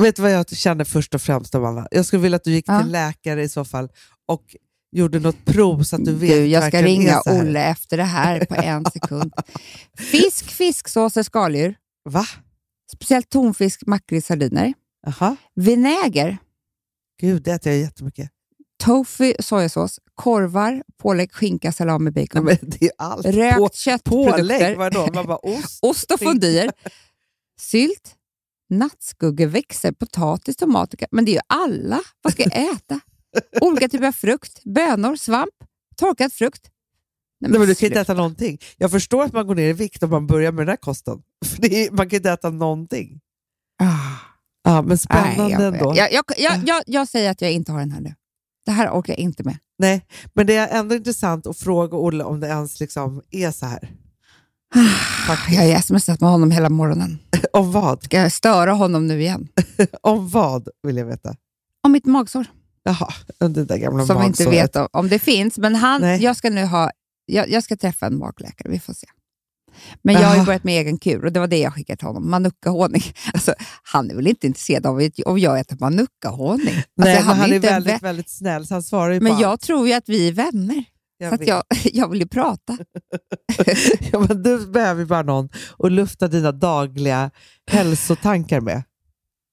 Vet 0.00 0.16
du 0.16 0.22
vad 0.22 0.32
jag 0.32 0.56
kände 0.56 0.84
först 0.84 1.14
och 1.14 1.22
främst, 1.22 1.54
Amanda? 1.54 1.88
Jag 1.90 2.06
skulle 2.06 2.22
vilja 2.22 2.36
att 2.36 2.44
du 2.44 2.52
gick 2.52 2.64
Ja. 2.68 2.80
till 2.82 2.92
läkare 2.92 3.42
i 3.42 3.48
så 3.48 3.64
fall 3.64 3.88
och 4.28 4.56
gjorde 4.96 5.18
något 5.18 5.44
prov 5.44 5.82
så 5.82 5.96
att 5.96 6.04
du 6.04 6.14
vet 6.14 6.30
Du, 6.30 6.46
jag 6.46 6.68
ska 6.68 6.82
ringa. 6.82 7.20
Olle 7.26 7.64
efter 7.64 7.96
det 7.96 8.04
här 8.04 8.44
på 8.44 8.54
en 8.54 8.84
sekund. 8.92 9.32
Fisk, 9.98 10.50
fisksåser, 10.50 11.22
skaldjur. 11.22 11.74
Va? 12.10 12.24
Speciellt 12.92 13.30
tonfisk, 13.30 13.86
makrill, 13.86 14.22
sardiner. 14.22 14.74
Jaha. 15.06 15.36
Vinäger, 15.54 16.38
Gud, 17.20 17.42
det 17.42 17.50
äter 17.52 17.72
jag 17.72 17.80
jättemycket. 17.80 18.30
tofu, 18.84 19.34
sojasås, 19.40 20.00
korvar, 20.14 20.82
pålägg, 20.96 21.32
skinka, 21.32 21.72
salami, 21.72 22.10
Nej, 22.14 22.26
bacon. 22.26 22.44
men 22.44 22.56
det 22.62 22.82
är 22.86 22.92
allt. 22.98 23.26
Rökt 23.26 23.56
På, 23.56 23.68
köttprodukter. 23.74 24.38
pålägg, 24.38 24.76
vadå? 24.78 25.08
Man 25.14 25.26
bara 25.26 25.36
ost. 25.38 25.78
Ost 25.82 26.10
och 26.12 26.20
fondyer. 26.20 26.70
Sylt, 27.60 28.14
nattskuggväxter, 28.70 29.92
potatis, 29.92 30.56
tomater. 30.56 31.06
Men 31.10 31.24
det 31.24 31.30
är 31.30 31.34
ju 31.34 31.40
alla. 31.46 32.00
Vad 32.22 32.32
ska 32.32 32.42
jag 32.42 32.72
äta? 32.76 33.00
Olika 33.60 33.88
typer 33.88 34.06
av 34.06 34.12
frukt, 34.12 34.64
bönor, 34.64 35.16
svamp, 35.16 35.54
torkad 35.96 36.32
frukt. 36.32 36.68
Nej, 37.40 37.50
Nej, 37.50 37.58
men 37.58 37.68
du 37.68 37.74
kan 37.74 37.86
inte 37.86 38.00
äta 38.00 38.14
någonting. 38.14 38.58
Jag 38.76 38.90
förstår 38.90 39.24
att 39.24 39.32
man 39.32 39.46
går 39.46 39.54
ner 39.54 39.68
i 39.68 39.72
vikt 39.72 40.02
om 40.02 40.10
man 40.10 40.26
börjar 40.26 40.52
med 40.52 40.62
den 40.66 40.68
här 40.70 40.76
kosten. 40.76 41.22
Är, 41.62 41.90
man 41.90 42.10
kan 42.10 42.16
inte 42.16 42.30
äta 42.30 42.50
någonting. 42.50 43.20
Ah. 44.64 44.74
Ja, 44.74 44.82
men 44.82 44.88
Nej, 44.88 44.98
spännande 44.98 45.52
jag, 45.52 45.62
ändå. 45.74 45.92
jag, 45.96 46.12
jag, 46.12 46.24
jag, 46.38 46.62
jag, 46.66 46.82
jag 46.86 47.08
säger 47.08 47.30
att 47.30 47.40
jag 47.42 47.52
inte 47.52 47.72
har 47.72 47.78
den 47.78 47.90
här 47.90 48.00
nu. 48.00 48.14
Det 48.66 48.72
här 48.72 48.90
orkar 48.90 49.12
jag 49.12 49.18
inte 49.18 49.42
med. 49.44 49.58
Nej, 49.78 50.06
men 50.34 50.46
det 50.46 50.56
är 50.56 50.78
ändå 50.78 50.94
intressant 50.94 51.46
att 51.46 51.58
fråga 51.58 51.96
Olle 51.96 52.24
om 52.24 52.40
det 52.40 52.46
ens 52.46 52.80
liksom 52.80 53.22
är 53.30 53.50
så 53.50 53.66
här. 53.66 53.90
Faktiskt. 55.26 55.60
Jag 55.60 55.74
har 55.74 55.80
smsat 55.82 56.20
med 56.20 56.30
honom 56.30 56.50
hela 56.50 56.68
morgonen. 56.68 57.18
Om 57.52 57.72
vad? 57.72 58.02
Ska 58.04 58.16
jag 58.16 58.32
störa 58.32 58.72
honom 58.72 59.06
nu 59.06 59.20
igen? 59.20 59.48
Om 60.00 60.28
vad 60.28 60.68
vill 60.82 60.96
jag 60.96 61.04
veta. 61.06 61.34
Om 61.82 61.92
mitt 61.92 62.04
magsår, 62.06 62.46
Jaha, 62.84 63.08
det 63.38 63.64
där 63.64 63.76
gamla 63.76 64.06
som 64.06 64.20
vi 64.20 64.26
inte 64.26 64.42
magsåret. 64.44 64.64
vet 64.64 64.76
om, 64.76 64.88
om 64.92 65.08
det 65.08 65.18
finns. 65.18 65.58
Men 65.58 65.74
han, 65.74 66.00
Nej. 66.00 66.22
jag 66.22 66.36
ska 66.36 66.50
nu 66.50 66.64
ha, 66.64 66.90
jag, 67.26 67.50
jag 67.50 67.62
ska 67.62 67.76
träffa 67.76 68.06
en 68.06 68.18
magläkare, 68.18 68.68
vi 68.70 68.78
får 68.80 68.92
se. 68.92 69.06
Men 70.02 70.14
jag 70.14 70.28
har 70.28 70.36
ju 70.36 70.44
börjat 70.44 70.64
med 70.64 70.80
egen 70.80 70.98
kur 70.98 71.24
och 71.24 71.32
det 71.32 71.40
var 71.40 71.46
det 71.46 71.58
jag 71.58 71.74
skickade 71.74 71.96
till 71.96 72.06
honom. 72.06 72.30
Manuka-honung. 72.30 73.02
Alltså, 73.34 73.54
han 73.82 74.10
är 74.10 74.14
väl 74.14 74.26
inte 74.26 74.46
intresserad 74.46 74.86
av 74.86 75.08
om 75.26 75.38
jag 75.38 75.60
äter 75.60 75.76
manuka-honung? 75.76 76.76
Alltså, 76.76 76.82
Nej, 76.96 77.24
men 77.26 77.36
han 77.36 77.50
är 77.50 77.54
en 77.54 77.60
väldigt, 77.60 77.92
vän. 77.92 77.98
väldigt 78.02 78.30
snäll, 78.30 78.66
så 78.66 78.74
han 78.74 78.82
svarar 78.82 79.12
ju 79.12 79.20
Men 79.20 79.38
jag 79.38 79.50
allt. 79.50 79.60
tror 79.60 79.88
ju 79.88 79.94
att 79.94 80.08
vi 80.08 80.28
är 80.28 80.32
vänner. 80.32 80.84
Jag 81.18 81.28
så 81.28 81.34
att 81.34 81.46
jag, 81.46 81.62
jag 81.84 82.08
vill 82.08 82.20
ju 82.20 82.28
prata. 82.28 82.78
ja, 84.12 84.18
men 84.28 84.42
du 84.42 84.66
behöver 84.66 85.00
ju 85.00 85.06
bara 85.06 85.22
någon 85.22 85.48
att 85.78 85.92
lufta 85.92 86.28
dina 86.28 86.52
dagliga 86.52 87.30
hälsotankar 87.70 88.60
med. 88.60 88.82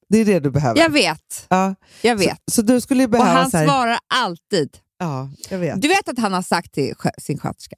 Det 0.09 0.17
är 0.17 0.25
det 0.25 0.39
du 0.39 0.51
behöver. 0.51 0.79
Jag 0.79 0.89
vet. 0.89 1.45
Ja. 1.49 1.75
Jag 2.01 2.15
vet. 2.15 2.37
Så, 2.51 2.51
så 2.51 2.61
du 2.61 2.81
skulle 2.81 3.01
ju 3.01 3.05
Och 3.05 3.11
behöva... 3.11 3.29
han 3.31 3.51
här, 3.53 3.67
svarar 3.67 3.97
alltid. 4.13 4.77
Ja, 4.99 5.29
jag 5.49 5.57
vet. 5.59 5.81
Du 5.81 5.87
vet 5.87 6.09
att 6.09 6.19
han 6.19 6.33
har 6.33 6.41
sagt 6.41 6.73
till 6.73 6.93
sin 7.17 7.37
sköterska. 7.39 7.75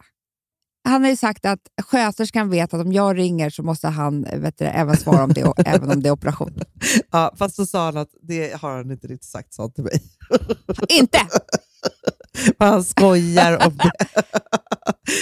Han 0.84 1.04
har 1.04 1.10
ju 1.10 1.16
sagt 1.16 1.46
att 1.46 1.60
sköterskan 1.82 2.50
vet 2.50 2.74
att 2.74 2.82
om 2.82 2.94
jag 2.94 3.18
ringer 3.18 3.50
så 3.50 3.64
måste 3.64 3.88
han 3.88 4.22
vet 4.22 4.58
du, 4.58 4.66
även 4.66 4.98
svara 4.98 5.24
om 5.24 5.34
det, 5.34 5.54
även 5.66 5.92
om 5.92 6.04
det 6.04 6.10
är 6.10 6.14
operation. 6.14 6.60
Ja, 7.12 7.34
fast 7.38 7.56
så 7.56 7.66
sa 7.66 7.86
han 7.86 7.98
att 7.98 8.10
det 8.22 8.62
har 8.62 8.78
han 8.78 8.92
inte 8.92 9.08
riktigt 9.08 9.30
sagt 9.30 9.54
så 9.54 9.70
till 9.70 9.84
mig. 9.84 10.02
Inte! 10.88 11.20
Men 12.60 12.68
han 12.68 12.84
skojar 12.84 13.68
om 13.68 13.78
det. 13.78 13.92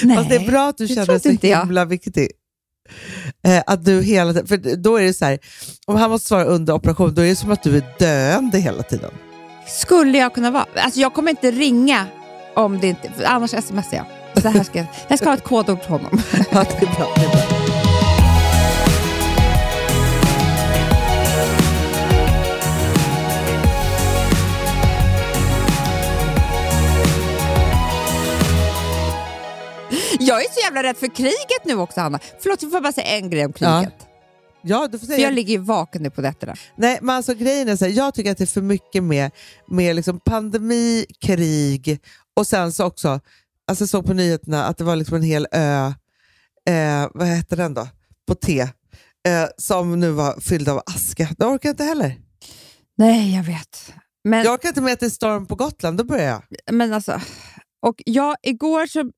Nej, 0.04 0.18
fast 0.18 0.30
det 0.30 0.36
är 0.36 0.48
bra 0.48 0.70
att 0.70 0.78
du 0.78 0.88
känner 0.88 1.06
dig 1.06 1.20
så 1.20 1.30
inte 1.30 1.48
jag. 1.48 1.60
himla 1.60 1.86
viktig. 1.86 2.32
Eh, 3.44 3.63
att 3.66 3.86
du 3.86 4.01
hela 4.01 4.34
tiden, 4.34 4.48
för 4.48 4.75
då 4.75 4.98
är 4.98 5.04
det 5.04 5.13
så 5.13 5.25
här, 5.25 5.39
om 5.88 5.96
han 5.96 6.10
måste 6.10 6.28
svara 6.28 6.44
under 6.44 6.74
operation, 6.74 7.13
då 7.13 7.22
är 7.22 7.25
det 7.25 7.36
som 7.36 7.51
att 7.51 7.63
du 7.63 7.78
är 7.78 7.84
döende 8.00 8.60
hela 8.60 8.84
tiden. 8.84 9.12
Skulle 9.68 10.18
jag 10.18 10.34
kunna 10.34 10.51
vara? 10.51 10.66
Alltså 10.75 11.00
jag 11.00 11.13
kommer 11.13 11.30
inte 11.30 11.51
ringa 11.51 12.06
om 12.56 12.80
det 12.80 12.88
inte... 12.88 13.12
Annars 13.25 13.50
smsar 13.50 13.98
jag. 13.98 14.19
Så 14.41 14.50
här 14.50 14.63
ska, 14.63 14.86
jag 15.08 15.19
ska 15.19 15.27
ha 15.29 15.34
ett 15.34 15.43
kodord 15.43 15.81
till 15.81 15.89
honom. 15.91 16.22
Ja, 16.51 16.65
det 16.79 16.86
är 16.86 16.96
bra. 16.96 17.13
Det 17.15 17.24
är 17.25 17.29
bra. 17.29 17.60
Jag 30.19 30.46
är 30.46 30.53
så 30.53 30.60
jävla 30.60 30.84
rädd 30.84 30.98
för 30.98 31.15
kriget 31.15 31.65
nu 31.65 31.75
också, 31.75 32.01
Hanna. 32.01 32.19
Förlåt, 32.39 32.60
får 32.60 32.74
jag 32.74 32.84
bara 32.84 32.93
säga 32.93 33.08
en 33.17 33.29
grej 33.29 33.46
om 33.46 33.53
kriget? 33.53 33.93
Ja, 34.62 34.88
du 34.91 35.00
får 35.00 35.08
För 35.08 35.13
säga. 35.13 35.27
jag 35.27 35.34
ligger 35.34 35.51
ju 35.51 35.58
vaken 35.58 36.03
nu 36.03 36.10
på 36.10 36.22
nätterna. 36.22 36.55
Nej, 36.75 37.00
men 37.01 37.15
alltså 37.15 37.34
grejen 37.34 37.69
är 37.69 37.75
så 37.75 37.86
här, 37.86 37.91
jag 37.91 38.13
tycker 38.13 38.31
att 38.31 38.38
det 38.38 38.43
är 38.43 38.46
för 38.46 38.62
mycket 38.62 39.03
med, 39.03 39.31
med 39.67 39.96
liksom 39.96 40.19
pandemi, 40.25 41.05
krig 41.22 42.00
och 42.36 42.48
sen 42.48 42.72
så 42.72 42.86
också, 42.86 43.19
alltså 43.70 43.88
såg 43.88 44.06
på 44.06 44.14
nyheterna 44.14 44.66
att 44.66 44.78
det 44.78 44.84
var 44.84 44.96
liksom 44.96 45.16
en 45.16 45.24
hel 45.24 45.48
ö, 45.52 45.94
eh, 46.70 47.08
vad 47.14 47.28
heter 47.28 47.58
den 47.58 47.74
då? 47.74 47.88
På 48.28 48.36
T, 48.36 48.60
eh, 48.62 48.70
som 49.58 50.00
nu 50.00 50.12
var 50.12 50.40
fylld 50.40 50.70
av 50.70 50.82
aska. 50.86 51.30
Det 51.38 51.46
orkar 51.46 51.70
jag 51.70 51.74
inte 51.74 51.84
heller. 51.84 52.16
Nej, 52.98 53.36
jag 53.36 53.44
vet. 53.44 53.94
Men, 54.24 54.44
Jag 54.44 54.54
orkar 54.54 54.70
inte 54.70 54.82
med 54.82 54.94
att 54.94 55.00
det 55.00 55.06
är 55.06 55.10
storm 55.10 55.46
på 55.46 55.56
Gotland, 55.56 55.98
då 55.98 56.04
börjar 56.04 56.26
jag. 56.26 56.42
men 56.76 56.94
alltså... 56.94 57.22
Och 57.82 58.02
jag, 58.06 58.36
igår 58.42 58.86
så 58.86 59.12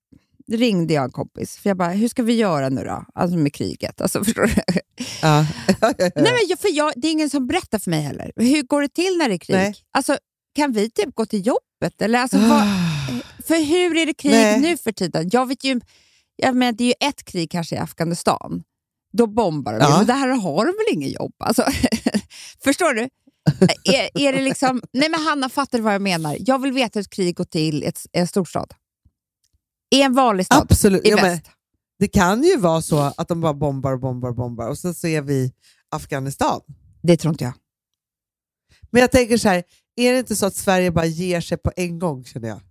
ringde 0.52 0.94
jag 0.94 1.04
en 1.04 1.12
kompis, 1.12 1.58
för 1.58 1.70
jag 1.70 1.78
bara, 1.78 1.90
hur 1.90 2.08
ska 2.08 2.24
vi 2.24 2.34
göra 2.34 2.70
nu 2.70 2.84
då? 2.84 3.06
Alltså 3.16 3.38
med 3.38 3.54
kriget. 3.54 4.02
Alltså, 4.02 4.24
förstår 4.24 4.42
du? 4.42 4.80
Ja. 5.22 5.46
Nej, 5.98 6.12
men 6.16 6.58
för 6.58 6.76
jag, 6.78 6.94
det 6.96 7.08
är 7.08 7.12
ingen 7.12 7.30
som 7.30 7.48
berättar 7.48 7.80
för 7.80 7.90
mig 7.90 8.02
heller. 8.02 8.32
Hur 8.36 8.64
går 8.64 8.82
det 8.82 8.90
till 8.90 9.18
när 9.18 9.30
det 9.30 9.36
är 9.36 9.40
krig? 9.40 9.56
Nej. 9.58 9.76
Alltså, 9.92 10.18
kan 10.56 10.72
vi 10.72 10.90
typ 10.90 11.16
gå 11.16 11.26
till 11.26 11.48
jobbet? 11.48 12.02
Eller, 12.02 12.20
alltså, 12.20 12.38
vad, 12.38 12.64
för 13.42 13.66
hur 13.66 13.98
är 13.98 14.06
det 14.06 14.14
krig 14.14 14.32
Nej. 14.32 14.60
nu 14.62 14.78
för 14.78 14.92
tiden? 14.92 15.30
Jag 15.32 15.46
vet 15.48 15.64
ju, 15.64 15.82
jag 16.36 16.56
menar, 16.56 16.72
det 16.72 16.84
är 16.84 16.86
ju 16.88 16.94
ett 17.10 17.24
krig 17.24 17.52
kanske 17.52 17.76
i 17.76 17.78
Afghanistan. 17.78 18.64
Då 19.14 19.28
bombar 19.28 19.74
de, 19.74 19.80
Ja. 19.80 19.98
men 19.98 20.08
där 20.08 20.28
har 20.28 20.66
de 20.66 20.72
väl 20.72 20.94
ingen 20.98 21.10
jobb? 21.12 21.34
Alltså, 21.40 21.64
förstår 22.64 22.94
du? 22.94 23.10
är, 23.94 24.10
är 24.28 24.34
det 24.34 24.42
liksom, 24.42 24.82
nej 24.94 25.10
men 25.10 25.20
Hanna, 25.22 25.50
fattar 25.50 25.78
du 25.78 25.84
vad 25.84 25.94
jag 25.94 26.02
menar? 26.02 26.38
Jag 26.40 26.62
vill 26.62 26.72
veta 26.72 27.00
hur 27.00 27.02
ett 27.02 27.10
krig 27.10 27.36
går 27.36 27.44
till 27.46 27.84
i 27.84 27.86
ett, 27.86 28.02
en 28.12 28.28
storstad. 28.28 28.74
I 29.96 30.02
en 30.02 30.14
vanlig 30.14 30.46
stad. 30.46 30.62
Absolut. 30.72 31.08
I 31.08 31.10
Ja, 31.10 31.16
väst. 31.16 31.46
det 32.00 32.08
kan 32.08 32.44
ju 32.44 32.58
vara 32.58 32.82
så 32.82 32.98
att 33.18 33.28
de 33.28 33.42
bara 33.42 33.54
bombar 33.54 33.92
och 33.94 34.00
bombar 34.00 34.30
och 34.30 34.36
bombar 34.36 34.68
och 34.70 34.78
så 34.78 35.08
är 35.08 35.22
vi 35.22 35.54
Afghanistan. 35.90 36.62
Det 37.04 37.18
tror 37.18 37.34
inte 37.34 37.44
jag. 37.44 37.54
Men 38.92 39.02
jag 39.02 39.12
tänker 39.12 39.38
så 39.38 39.50
här, 39.50 39.64
är 39.96 40.14
det 40.14 40.20
inte 40.20 40.36
så 40.36 40.46
att 40.46 40.56
Sverige 40.56 40.92
bara 40.92 41.06
ger 41.06 41.42
sig 41.42 41.58
på 41.58 41.72
en 41.76 42.00
gång 42.00 42.24
känner 42.26 42.48
jag? 42.48 42.62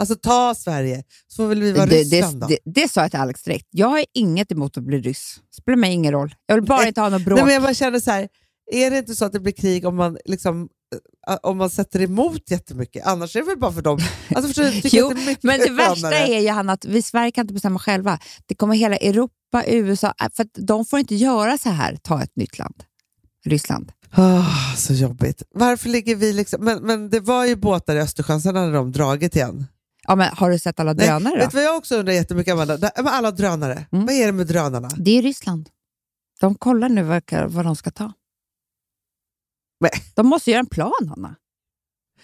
Alltså 0.00 0.14
ta 0.14 0.54
Sverige, 0.54 1.04
så 1.28 1.36
får 1.36 1.48
väl 1.48 1.60
vi 1.60 1.72
vara 1.72 1.86
Det, 1.86 1.96
Ryssland 1.96 2.40
det, 2.40 2.40
då. 2.40 2.46
det, 2.46 2.80
det 2.80 2.88
sa 2.88 3.00
jag 3.00 3.10
till 3.10 3.20
Alex 3.20 3.42
direkt. 3.42 3.66
Jag 3.70 3.88
har 3.88 4.04
inget 4.14 4.52
emot 4.52 4.76
att 4.76 4.84
bli 4.84 5.00
ryss. 5.00 5.40
spelar 5.56 5.76
mig 5.76 5.92
ingen 5.92 6.12
roll. 6.12 6.34
Jag 6.46 6.54
vill 6.54 6.64
bara 6.64 6.78
Nej. 6.78 6.88
inte 6.88 7.00
ha 7.00 7.08
något 7.08 7.24
bråk. 7.24 7.36
Nej, 7.36 7.44
men 7.44 7.54
jag 7.54 7.62
bara 7.62 7.74
känner 7.74 8.00
så 8.00 8.10
här, 8.10 8.28
är 8.72 8.90
det 8.90 8.98
inte 8.98 9.14
så 9.14 9.24
att 9.24 9.32
det 9.32 9.40
blir 9.40 9.52
krig 9.52 9.86
om 9.86 9.96
man, 9.96 10.18
liksom, 10.24 10.68
eh, 11.28 11.36
om 11.42 11.58
man 11.58 11.70
sätter 11.70 12.00
emot 12.02 12.50
jättemycket? 12.50 13.06
Annars 13.06 13.36
är 13.36 13.40
det 13.40 13.46
väl 13.46 13.58
bara 13.58 13.72
för 13.72 13.82
dem. 13.82 13.98
Alltså, 14.34 14.46
förstår 14.48 14.62
du, 14.62 14.80
tycker 14.80 14.98
Jo, 14.98 15.08
det 15.08 15.36
Men 15.42 15.60
det 15.60 15.70
värsta 15.70 16.18
är 16.18 16.40
ju 16.40 16.48
Hanna, 16.48 16.72
att 16.72 16.84
vi 16.84 16.98
i 16.98 17.02
Sverige 17.02 17.30
kan 17.30 17.42
inte 17.42 17.54
bestämma 17.54 17.78
själva. 17.78 18.18
Det 18.46 18.54
kommer 18.54 18.74
hela 18.74 18.96
Europa, 18.96 19.64
USA, 19.66 20.14
för 20.34 20.46
de 20.66 20.84
får 20.84 20.98
inte 20.98 21.14
göra 21.14 21.58
så 21.58 21.68
här, 21.68 21.96
ta 21.96 22.22
ett 22.22 22.36
nytt 22.36 22.58
land. 22.58 22.84
Ryssland. 23.46 23.92
Ah, 24.12 24.74
så 24.76 24.92
jobbigt. 24.92 25.42
Varför 25.54 25.88
ligger 25.88 26.16
vi 26.16 26.32
liksom... 26.32 26.64
Men, 26.64 26.82
men 26.82 27.10
det 27.10 27.20
var 27.20 27.46
ju 27.46 27.56
båtar 27.56 27.96
i 27.96 28.00
Östersjön, 28.00 28.40
sen 28.40 28.56
hade 28.56 28.72
de 28.72 28.92
dragit 28.92 29.36
igen. 29.36 29.66
Ja, 30.10 30.16
men 30.16 30.34
har 30.36 30.50
du 30.50 30.58
sett 30.58 30.80
alla 30.80 30.94
drönare 30.94 31.18
Nej, 31.22 31.32
då? 31.32 31.38
vet 31.38 31.50
du 31.50 31.56
vad 31.56 31.64
jag 31.64 31.76
också 31.76 31.96
undrar 31.96 32.12
jättemycket, 32.12 32.52
Amanda? 32.52 32.90
Men 32.96 33.06
Alla 33.06 33.30
drönare, 33.30 33.86
Mm. 33.92 34.06
vad 34.06 34.14
är 34.14 34.26
det 34.26 34.32
med 34.32 34.46
drönarna? 34.46 34.88
Det 34.96 35.18
är 35.18 35.22
Ryssland. 35.22 35.68
De 36.40 36.54
kollar 36.54 36.88
nu 36.88 37.02
vad, 37.02 37.22
vad 37.48 37.64
de 37.64 37.76
ska 37.76 37.90
ta. 37.90 38.12
Nej. 39.80 39.90
De 40.14 40.26
måste 40.26 40.50
göra 40.50 40.60
en 40.60 40.66
plan, 40.66 41.08
Hanna. 41.08 41.36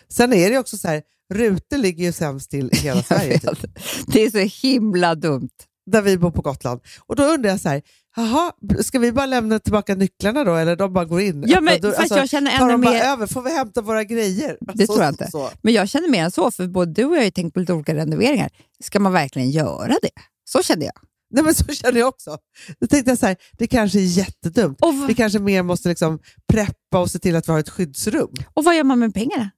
Sen 0.09 0.33
är 0.33 0.51
det 0.51 0.59
också 0.59 0.77
så 0.79 0.89
här, 0.89 1.03
Rute 1.35 1.77
ligger 1.79 2.05
ju 2.05 2.13
sämst 2.13 2.51
till 2.51 2.71
i 2.73 2.77
hela 2.77 3.03
Sverige, 3.03 3.39
typ, 3.39 3.79
Det 4.07 4.21
är 4.25 4.31
så 4.31 4.67
himla 4.67 5.15
dumt. 5.15 5.49
där 5.91 6.03
vi 6.03 6.19
bor 6.19 6.31
på 6.31 6.43
Gotland. 6.43 6.81
Och 7.07 7.17
då 7.17 7.23
undrar 7.25 7.51
jag 7.51 7.61
så 7.61 7.69
här, 7.69 7.83
jaha, 8.17 8.53
ska 8.83 8.99
vi 8.99 9.13
bara 9.13 9.27
lämna 9.27 9.59
tillbaka 9.59 9.95
nycklarna 9.95 10.45
då, 10.45 10.55
eller 10.55 10.77
de 10.77 10.93
bara 10.93 11.05
går 11.05 11.21
in? 11.21 11.45
Ja, 11.47 11.61
men, 11.61 11.81
Då- 11.81 11.93
fast 11.93 12.17
jag 12.17 12.29
känner 12.29 12.59
tar 12.59 12.69
de 12.69 12.81
bara 12.81 12.93
mer... 12.93 13.03
över? 13.05 13.27
Får 13.27 13.43
vi 13.43 13.55
hämta 13.55 13.81
våra 13.81 14.05
grejer? 14.05 14.59
Det 14.75 14.87
tror 14.87 15.01
jag 15.03 15.09
inte. 15.09 15.31
Så. 15.31 15.51
Men 15.63 15.75
jag 15.75 15.89
känner 15.89 16.09
mer 16.09 16.25
än 16.25 16.31
så, 16.31 16.51
för 16.51 16.67
både 16.67 16.93
du 16.93 17.05
och 17.05 17.17
jag 17.17 17.23
har 17.23 17.31
tänkt 17.31 17.55
på 17.55 17.61
lite 17.61 17.73
olika 17.73 17.95
renoveringar. 17.95 18.51
Ska 18.85 19.01
man 19.01 19.13
verkligen 19.13 19.51
göra 19.51 19.97
det? 20.03 20.11
Så 20.45 20.63
kände 20.63 20.85
jag. 20.85 20.95
Nej, 21.31 21.45
men 21.45 21.55
så 21.55 21.65
känner 21.65 21.99
jag 21.99 22.09
också. 22.09 22.39
Då 22.81 22.87
tänkte 22.87 23.11
jag 23.11 23.19
så 23.19 23.27
här, 23.27 23.37
det 23.53 23.67
kanske 23.67 23.99
är 23.99 24.03
jättedumt. 24.03 24.79
Vi 25.09 25.15
kanske 25.15 25.39
mer 25.39 25.63
måste 25.63 25.89
liksom 25.89 26.19
preppa 26.53 26.99
och 27.01 27.11
se 27.11 27.19
till 27.19 27.37
att 27.37 27.49
vi 27.49 27.53
har 27.53 27.61
ett 27.61 27.71
skyddsrum. 27.71 28.31
och 28.55 28.65
vad 28.65 28.77
gör 28.77 28.85
man 28.85 28.99
med 28.99 29.15
pengarna? 29.15 29.51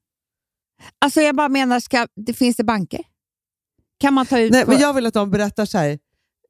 Alltså 1.00 1.20
jag 1.20 1.36
bara 1.36 1.48
menar, 1.48 1.80
ska, 1.80 2.06
det 2.26 2.34
finns 2.34 2.56
det 2.56 2.64
banker? 2.64 3.00
Kan 4.00 4.14
man 4.14 4.26
ta 4.26 4.38
ut... 4.38 4.52
Nej, 4.52 4.64
på, 4.64 4.70
men 4.70 4.80
jag 4.80 4.94
vill 4.94 5.06
att 5.06 5.14
de 5.14 5.30
berättar 5.30 5.66
så 5.66 5.78
här, 5.78 5.98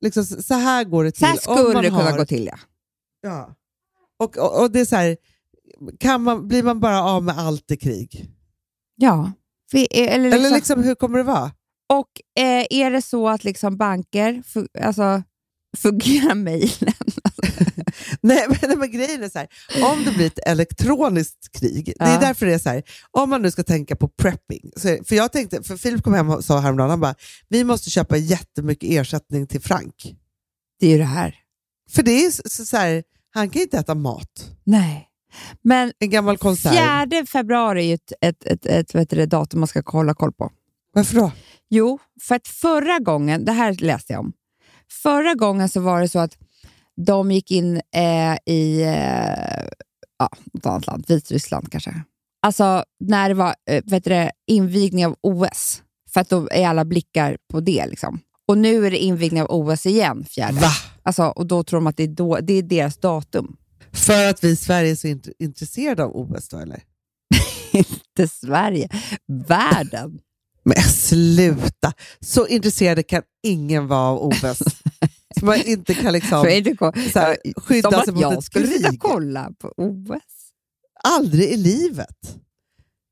liksom, 0.00 0.24
så 0.24 0.54
här 0.54 0.84
går 0.84 1.04
det 1.04 1.10
till. 1.10 1.20
så 1.20 1.26
här 1.26 1.36
skulle 1.36 1.80
det 1.82 1.88
kunna 1.88 2.16
gå 2.16 2.24
till, 2.26 2.46
ja. 2.46 2.58
Ja. 3.20 3.54
Och, 4.18 4.36
och, 4.38 4.62
och 4.62 4.70
det 4.70 4.80
är 4.80 4.84
så 4.84 4.96
här, 4.96 5.16
kan 6.00 6.22
man, 6.22 6.48
blir 6.48 6.62
man 6.62 6.80
bara 6.80 7.02
av 7.02 7.22
med 7.24 7.38
allt 7.38 7.70
i 7.70 7.76
krig? 7.76 8.30
ja. 8.96 9.32
För, 9.70 9.78
eller 9.92 10.18
liksom, 10.24 10.38
Eller 10.44 10.50
liksom, 10.56 10.82
hur 10.82 10.94
kommer 10.94 11.18
det 11.18 11.24
vara? 11.24 11.52
Och 11.92 12.42
eh, 12.44 12.66
är 12.70 12.90
det 12.90 13.02
så 13.02 13.28
att 13.28 13.44
liksom 13.44 13.76
banker, 13.76 14.32
fu- 14.46 14.82
alltså, 14.82 15.22
fungerar 15.76 16.34
mejlen? 16.44 16.92
Nej 18.22 18.46
men, 18.62 18.78
men 18.78 18.90
grejen 18.90 19.22
är 19.22 19.28
så 19.28 19.38
här, 19.38 19.48
om 19.92 20.04
det 20.04 20.10
blir 20.10 20.26
ett 20.26 20.38
elektroniskt 20.46 21.52
krig, 21.58 21.92
det 21.98 22.04
är 22.04 22.12
Ja. 22.14 22.20
därför 22.20 22.46
det 22.46 22.54
är 22.54 22.58
så 22.58 22.68
här, 22.68 22.82
om 23.10 23.30
man 23.30 23.42
nu 23.42 23.50
ska 23.50 23.62
tänka 23.62 23.96
på 23.96 24.08
prepping, 24.08 24.70
så, 24.76 24.98
för 25.04 25.14
jag 25.14 25.32
tänkte, 25.32 25.62
för 25.62 25.76
Filip 25.76 26.02
kom 26.02 26.14
hem 26.14 26.30
och 26.30 26.44
sa 26.44 26.58
häromdagen, 26.60 26.90
han 26.90 27.00
bara, 27.00 27.14
vi 27.48 27.64
måste 27.64 27.90
köpa 27.90 28.16
jättemycket 28.16 28.90
ersättning 28.90 29.46
till 29.46 29.60
Frank. 29.60 30.14
Det 30.80 30.86
är 30.86 30.90
ju 30.90 30.98
det 30.98 31.04
här. 31.04 31.34
För 31.90 32.02
det 32.02 32.24
är 32.26 32.30
så, 32.30 32.64
så 32.66 32.76
här, 32.76 33.02
han 33.30 33.50
kan 33.50 33.62
inte 33.62 33.78
äta 33.78 33.94
mat. 33.94 34.50
Nej. 34.64 35.04
Men 35.62 35.92
En 35.98 36.10
gammal 36.10 36.38
konserv. 36.38 37.10
4 37.10 37.26
februari 37.26 37.80
är 37.80 37.86
ju 37.88 37.94
ett, 37.94 38.12
ett, 38.20 38.44
ett, 38.46 38.66
ett, 38.66 38.92
heter 39.00 39.16
det, 39.16 39.26
datum 39.26 39.60
man 39.60 39.66
ska 39.66 39.82
hålla 39.86 40.14
koll 40.14 40.32
på. 40.32 40.50
Varför 40.92 41.14
då? 41.16 41.32
Jo, 41.70 41.98
för 42.22 42.34
att 42.34 42.48
förra 42.48 42.98
gången, 42.98 43.44
det 43.44 43.52
här 43.52 43.72
läste 43.72 44.12
jag 44.12 44.20
om. 44.20 44.32
Förra 45.02 45.34
gången 45.34 45.68
så 45.68 45.80
var 45.80 46.00
det 46.00 46.08
så 46.08 46.18
att 46.18 46.38
de 47.06 47.30
gick 47.30 47.50
in 47.50 47.80
eh, 47.94 48.36
i 48.46 48.82
eh, 48.82 49.68
ja, 50.18 50.28
något 50.52 50.66
annat 50.66 50.86
land, 50.86 51.04
Vitryssland 51.08 51.72
kanske. 51.72 52.02
Alltså 52.42 52.84
när 53.00 53.28
det 53.28 53.34
var 53.34 53.54
eh, 53.70 53.84
vet 53.84 54.04
du 54.04 54.10
det, 54.10 54.32
invigning 54.46 55.06
av 55.06 55.16
OS. 55.20 55.82
För 56.12 56.20
att 56.20 56.28
då 56.28 56.48
är 56.50 56.68
alla 56.68 56.84
blickar 56.84 57.36
på 57.50 57.60
det. 57.60 57.86
Liksom. 57.86 58.20
Och 58.48 58.58
nu 58.58 58.86
är 58.86 58.90
det 58.90 58.98
invigning 58.98 59.42
av 59.42 59.50
OS 59.50 59.86
igen, 59.86 60.24
fjärde. 60.24 60.60
Va? 60.60 60.70
Alltså, 61.02 61.22
och 61.22 61.46
då 61.46 61.64
tror 61.64 61.80
de 61.80 61.86
att 61.86 61.96
det 61.96 62.02
är, 62.02 62.08
då, 62.08 62.38
det 62.40 62.52
är 62.52 62.62
deras 62.62 62.96
datum. 62.96 63.56
För 63.92 64.26
att 64.26 64.44
vi 64.44 64.48
i 64.48 64.56
Sverige 64.56 64.90
är 64.90 64.96
så 64.96 65.06
int- 65.06 65.32
intresserade 65.38 66.04
av 66.04 66.16
OS 66.16 66.48
då 66.48 66.58
eller? 66.58 66.82
Inte 67.72 68.28
Sverige, 68.28 68.88
världen. 69.26 70.18
Men 70.64 70.82
sluta! 70.82 71.92
Så 72.20 72.46
intresserade 72.46 73.02
kan 73.02 73.22
ingen 73.42 73.86
vara 73.88 74.00
av 74.00 74.22
OS. 74.22 74.62
så 75.38 75.44
man 75.46 75.56
inte 75.62 75.94
kan 75.94 76.12
liksom 76.12 76.42
ko- 76.78 76.92
så 77.12 77.18
här, 77.18 77.36
skydda 77.56 77.90
Som 77.90 78.04
sig 78.04 78.12
mot 78.14 78.22
jag 78.22 78.32
ett 78.38 78.44
skulle 78.44 78.66
sitta 78.66 78.88
och 78.88 78.98
kolla 78.98 79.50
på 79.58 79.72
OS. 79.76 80.22
Aldrig 81.04 81.48
i 81.52 81.56
livet. 81.56 82.36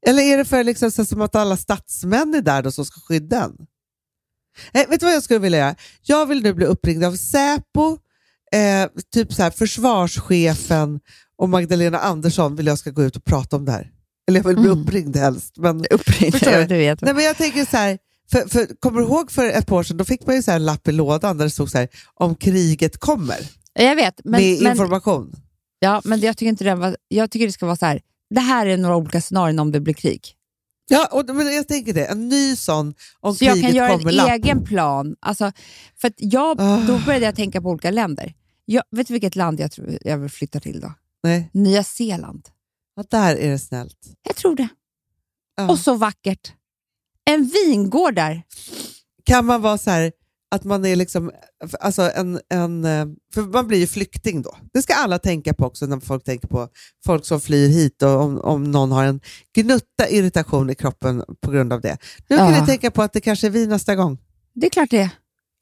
Eller 0.06 0.22
är 0.22 0.36
det 0.38 0.44
för 0.44 0.64
liksom 0.64 0.90
så 0.90 1.04
som 1.04 1.20
att 1.20 1.34
alla 1.34 1.56
statsmän 1.56 2.34
är 2.34 2.40
där 2.42 2.62
då 2.62 2.72
som 2.72 2.84
ska 2.84 3.00
skydda 3.00 3.44
en? 3.44 3.56
Eh, 4.72 4.88
vet 4.90 5.00
du 5.00 5.06
vad 5.06 5.14
jag 5.14 5.22
skulle 5.22 5.38
vilja 5.38 5.58
göra? 5.58 5.74
Jag 6.02 6.26
vill 6.26 6.42
nu 6.42 6.54
bli 6.54 6.66
uppringd 6.66 7.04
av 7.04 7.16
Säpo, 7.16 7.98
eh, 8.52 8.86
typ 9.14 9.32
så 9.32 9.42
här, 9.42 9.50
försvarschefen 9.50 11.00
och 11.38 11.48
Magdalena 11.48 11.98
Andersson 11.98 12.56
vill 12.56 12.66
jag 12.66 12.78
ska 12.78 12.90
gå 12.90 13.02
ut 13.04 13.16
och 13.16 13.24
prata 13.24 13.56
om 13.56 13.64
det 13.64 13.72
här. 13.72 13.90
Eller 14.28 14.40
jag 14.40 14.44
vill 14.46 14.56
bli 14.56 14.70
Mm. 14.70 14.82
uppringd 14.82 15.16
helst. 15.16 15.56
Men, 15.58 15.84
Uppringda, 15.90 16.38
Förstår 16.38 16.52
du? 16.58 16.66
du 16.66 16.76
vet. 16.76 17.00
nej, 17.00 17.14
men 17.14 17.24
jag 17.24 17.36
tänker 17.36 17.64
så 17.64 17.76
här, 17.76 17.98
för, 18.32 18.48
för, 18.48 18.80
kommer 18.80 19.00
du 19.00 19.06
ihåg 19.06 19.30
för 19.30 19.46
ett 19.46 19.66
par 19.66 19.76
år 19.76 19.82
sedan, 19.82 19.96
då 19.96 20.04
fick 20.04 20.26
man 20.26 20.36
ju 20.36 20.42
så 20.42 20.50
här 20.50 20.58
en 20.58 20.64
lapp 20.64 20.88
i 20.88 20.92
lådan 20.92 21.38
där 21.38 21.44
det 21.44 21.50
stod 21.50 21.70
så 21.70 21.78
här, 21.78 21.88
om 22.14 22.34
kriget 22.34 22.98
kommer, 22.98 23.38
Jag 23.72 23.96
vet, 23.96 24.20
men, 24.24 24.30
med 24.40 24.62
men, 24.62 24.72
information. 24.72 25.32
ja, 25.78 26.00
men 26.04 26.20
jag 26.20 26.36
tycker 26.36 26.48
inte 26.50 26.64
det 26.64 26.74
var, 26.74 26.96
Jag 27.08 27.30
tycker 27.30 27.46
det 27.46 27.52
ska 27.52 27.66
vara 27.66 27.76
så 27.76 27.86
här. 27.86 28.00
Det 28.34 28.40
här 28.40 28.66
är 28.66 28.76
några 28.76 28.96
olika 28.96 29.20
scenarion 29.20 29.58
om 29.58 29.72
det 29.72 29.80
blir 29.80 29.94
krig. 29.94 30.32
Ja, 30.88 31.08
och, 31.12 31.34
men 31.36 31.54
jag 31.54 31.68
tänker 31.68 31.92
det. 31.94 32.04
En 32.06 32.28
ny 32.28 32.56
sån 32.56 32.94
om 33.20 33.34
Så 33.34 33.44
jag 33.44 33.54
kriget 33.54 33.68
kan 33.70 33.76
göra 33.76 33.98
kommer 33.98 34.10
en 34.10 34.16
lapp. 34.16 34.30
egen 34.30 34.64
plan. 34.64 35.16
Alltså, 35.20 35.52
för 36.00 36.12
jag, 36.16 36.60
Ah. 36.60 36.76
Då 36.86 36.98
började 37.06 37.24
jag 37.24 37.36
tänka 37.36 37.60
på 37.62 37.68
olika 37.70 37.90
länder. 37.90 38.34
Jag, 38.64 38.82
vet 38.90 39.06
du 39.06 39.12
vilket 39.14 39.36
land 39.36 39.60
jag, 39.60 39.72
tror 39.72 39.98
jag 40.00 40.18
vill 40.18 40.30
flytta 40.30 40.60
till 40.60 40.80
då? 40.80 40.92
Nej, 41.22 41.50
Nya 41.52 41.84
Zeeland. 41.84 42.48
ja, 42.96 43.04
där 43.10 43.36
är 43.36 43.50
det 43.50 43.58
snällt. 43.58 43.96
Jag 44.26 44.36
tror 44.36 44.56
det. 44.56 44.68
Ja. 45.56 45.68
Och 45.70 45.78
så 45.78 45.94
vackert. 45.94 46.52
En 47.30 47.44
vingård 47.44 48.14
där. 48.14 48.42
Kan 49.24 49.46
man 49.46 49.62
vara 49.62 49.78
så 49.78 49.90
här 49.90 50.12
att 50.50 50.64
man 50.64 50.84
är 50.84 50.96
liksom, 50.96 51.30
alltså 51.80 52.02
en, 52.14 52.40
en, 52.48 52.84
eh, 52.84 53.06
för 53.34 53.42
man 53.42 53.66
blir 53.68 53.78
ju 53.78 53.86
flykting 53.86 54.42
då. 54.42 54.56
Det 54.72 54.82
ska 54.82 54.94
alla 54.94 55.18
tänka 55.18 55.54
på 55.54 55.66
också 55.66 55.86
när 55.86 56.00
folk 56.00 56.24
tänker 56.24 56.48
på 56.48 56.68
folk 57.06 57.26
som 57.26 57.40
flyr 57.40 57.68
hit 57.68 58.02
och 58.02 58.10
om, 58.20 58.40
om 58.40 58.70
någon 58.70 58.92
har 58.92 59.04
en 59.04 59.20
gnutta 59.54 60.08
irritation 60.08 60.70
i 60.70 60.74
kroppen 60.74 61.24
på 61.40 61.50
grund 61.50 61.72
av 61.72 61.80
det. 61.80 61.98
Nu 62.28 62.36
kan 62.36 62.52
Ja. 62.54 62.60
ni 62.60 62.66
tänka 62.66 62.90
på 62.90 63.02
att 63.02 63.12
det 63.12 63.20
kanske 63.20 63.46
är 63.46 63.50
vi 63.50 63.66
nästa 63.66 63.94
gång. 63.94 64.18
Det 64.54 64.66
är 64.66 64.70
klart 64.70 64.90
det. 64.90 65.10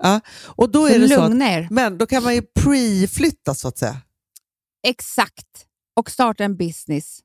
Ja. 0.03 0.21
Och 0.45 0.71
då 0.71 0.87
är 0.87 0.99
det 0.99 1.09
så 1.09 1.21
att, 1.21 1.31
lugna 1.31 1.53
er. 1.53 1.69
men 1.71 1.99
då 1.99 2.07
kan 2.07 2.23
man 2.23 2.35
ju 2.35 2.43
pre-flytta 2.61 3.55
så 3.55 3.69
att 3.69 3.79
säga. 3.79 3.97
Exakt. 4.87 5.47
Och 5.97 6.11
starta 6.11 6.45
en 6.45 6.57
business. 6.57 7.19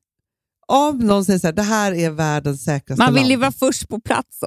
Om 0.71 0.97
någon 0.97 1.25
säger 1.25 1.39
så 1.39 1.47
här, 1.47 1.53
det 1.53 1.61
här 1.61 1.91
är 1.93 2.09
världens 2.09 2.63
säkraste 2.63 3.03
Man 3.03 3.13
vill 3.13 3.21
land. 3.23 3.31
ju 3.31 3.37
vara 3.37 3.51
först 3.51 3.89
på 3.89 3.99
plats. 3.99 4.39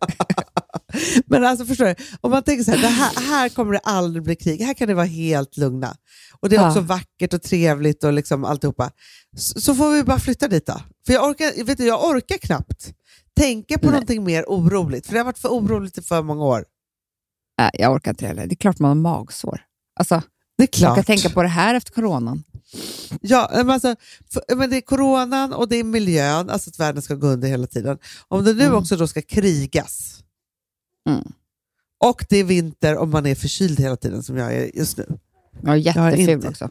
Men 1.26 1.44
alltså 1.44 1.66
förstår 1.66 1.84
du, 1.84 1.94
om 2.20 2.30
man 2.30 2.42
tänker 2.42 2.64
så 2.64 2.70
här, 2.70 2.78
här, 2.88 3.22
här 3.28 3.48
kommer 3.48 3.72
det 3.72 3.78
aldrig 3.78 4.22
bli 4.22 4.36
krig, 4.36 4.60
här 4.60 4.74
kan 4.74 4.88
det 4.88 4.94
vara 4.94 5.06
helt 5.06 5.56
lugna. 5.56 5.96
Och 6.40 6.48
det 6.48 6.56
är 6.56 6.60
Ja. 6.60 6.68
också 6.68 6.80
vackert 6.80 7.34
och 7.34 7.42
trevligt 7.42 8.04
och 8.04 8.12
liksom 8.12 8.44
alltihopa. 8.44 8.90
Så, 9.36 9.60
så 9.60 9.74
får 9.74 9.90
vi 9.92 10.02
bara 10.02 10.18
flytta 10.18 10.48
dit 10.48 10.66
då. 10.66 10.80
För 11.06 11.12
jag 11.12 11.28
orkar, 11.30 11.64
vet 11.64 11.78
du, 11.78 11.86
jag 11.86 12.04
orkar 12.04 12.38
knappt 12.38 12.92
tänka 13.36 13.78
på 13.78 13.86
Nej. 13.86 13.92
någonting 13.92 14.24
mer 14.24 14.44
oroligt, 14.46 15.06
för 15.06 15.12
det 15.12 15.18
har 15.18 15.24
varit 15.24 15.38
för 15.38 15.48
oroligt 15.48 15.98
i 15.98 16.02
för 16.02 16.22
många 16.22 16.44
år. 16.44 16.64
Nej, 17.58 17.70
jag 17.72 17.92
orkar 17.92 18.10
inte 18.10 18.26
heller. 18.26 18.46
Det 18.46 18.54
är 18.54 18.56
klart 18.56 18.78
man 18.78 18.88
har 18.88 18.94
magsår. 18.94 19.60
Alltså, 20.00 20.22
Det 20.58 20.62
är 20.62 20.66
jag 20.66 20.72
klart. 20.72 20.94
kan 20.94 21.04
tänka 21.04 21.30
på 21.30 21.42
det 21.42 21.48
här 21.48 21.74
efter 21.74 21.92
coronan. 21.92 22.44
Ja, 23.20 23.50
men 23.54 23.70
alltså, 23.70 23.96
för, 24.32 24.56
men 24.56 24.70
det 24.70 24.76
är 24.76 24.80
coronan 24.80 25.52
och 25.52 25.68
det 25.68 25.76
är 25.76 25.84
miljön, 25.84 26.50
alltså 26.50 26.70
att 26.70 26.78
världen 26.80 27.02
ska 27.02 27.14
gå 27.14 27.26
under 27.26 27.48
hela 27.48 27.66
tiden. 27.66 27.98
Om 28.28 28.44
det 28.44 28.52
nu 28.54 28.62
Mm. 28.64 28.74
också 28.74 28.96
då 28.96 29.06
ska 29.08 29.22
krigas, 29.22 30.22
Mm. 31.08 31.32
och 32.04 32.24
det 32.28 32.36
är 32.36 32.44
vinter 32.44 32.96
och 32.96 33.08
man 33.08 33.26
är 33.26 33.34
förkyld 33.34 33.80
hela 33.80 33.96
tiden 33.96 34.22
som 34.22 34.36
jag 34.36 34.54
är 34.54 34.76
just 34.76 34.96
nu. 34.98 35.06
Jag 35.62 35.72
är 35.72 35.76
jätteful 35.76 36.28
inte. 36.30 36.48
också. 36.48 36.70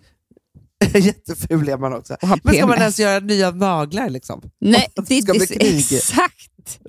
Jätteful 0.97 1.69
är 1.69 1.77
man 1.77 1.93
också. 1.93 2.17
Men 2.43 2.53
ska 2.55 2.67
man 2.67 2.77
ens 2.77 2.99
göra 2.99 3.19
nya 3.19 3.51
naglar 3.51 4.09
liksom? 4.09 4.41
Nej, 4.59 4.87
det, 5.07 5.21
ska 5.21 5.33
det, 5.33 5.47
krig. 5.47 5.77
exakt. 5.93 6.79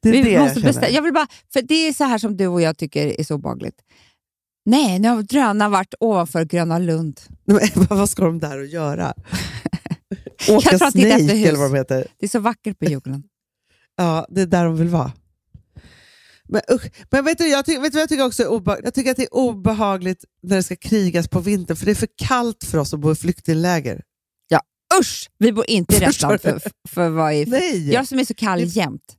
Det 0.00 0.08
är 0.08 0.12
Vi 0.12 0.22
det 0.22 0.30
jag 0.30 0.42
måste 0.44 0.60
bestämma. 0.60 0.88
Jag 0.90 1.02
vill 1.02 1.12
bara, 1.12 1.26
för 1.52 1.62
det 1.62 1.74
är 1.88 1.92
så 1.92 2.04
här 2.04 2.18
som 2.18 2.36
du 2.36 2.46
och 2.46 2.60
jag 2.62 2.78
tycker 2.78 3.20
är 3.20 3.24
så 3.24 3.34
obehagligt. 3.34 3.76
Nej, 4.64 4.98
nu 4.98 5.08
har 5.08 5.22
drönaren 5.22 5.72
varit 5.72 5.94
ovanför 6.00 6.44
Gröna 6.44 6.78
Lund. 6.78 7.20
Men, 7.44 7.60
vad 7.74 8.10
ska 8.10 8.24
de 8.24 8.38
där 8.38 8.58
att 8.62 8.70
göra? 8.70 9.14
Åka 10.50 10.78
Snake 10.78 11.08
eller 11.48 11.56
vad 11.58 11.70
de 11.72 11.76
heter. 11.76 12.06
Det 12.18 12.26
är 12.26 12.30
så 12.30 12.38
vackert 12.38 12.78
på 12.78 12.84
jorden. 12.84 13.22
Ja, 13.96 14.26
det 14.30 14.40
är 14.40 14.46
där 14.46 14.64
de 14.64 14.76
vill 14.76 14.88
vara. 14.88 15.12
Men, 16.48 16.60
usch. 16.72 16.82
Men 17.10 17.24
vet 17.24 17.38
du, 17.38 17.46
jag, 17.48 17.66
ty- 17.66 17.78
vet 17.78 17.92
du 17.92 17.96
vad 17.96 18.02
jag 18.02 18.08
tycker 18.08 18.24
också 18.26 18.42
är 18.42 18.46
obehagligt? 18.48 18.84
Jag 18.84 18.94
tycker 18.94 19.10
att 19.10 19.16
det 19.16 19.22
är 19.22 19.34
obehagligt 19.34 20.24
när 20.42 20.56
det 20.56 20.62
ska 20.62 20.76
krigas 20.76 21.28
på 21.28 21.40
vintern, 21.40 21.76
för 21.76 21.84
det 21.86 21.92
är 21.92 21.94
för 21.94 22.08
kallt 22.16 22.64
för 22.64 22.78
oss 22.78 22.94
att 22.94 23.00
bo 23.00 23.12
i 23.12 23.14
flyktingläger. 23.14 24.02
Usch! 25.00 25.30
Vi 25.38 25.52
bor 25.52 25.70
inte 25.70 25.96
i 25.96 25.98
rätt 26.00 26.06
Förstår 26.06 26.28
land 26.28 26.40
du? 26.42 26.60
för, 26.60 26.70
för 26.88 27.08
vad 27.08 27.32
är 27.32 27.46
Nej! 27.46 27.92
Jag 27.92 28.08
som 28.08 28.18
är 28.18 28.24
så 28.24 28.34
kall 28.34 28.60
Det- 28.60 28.64
jämt. 28.66 29.16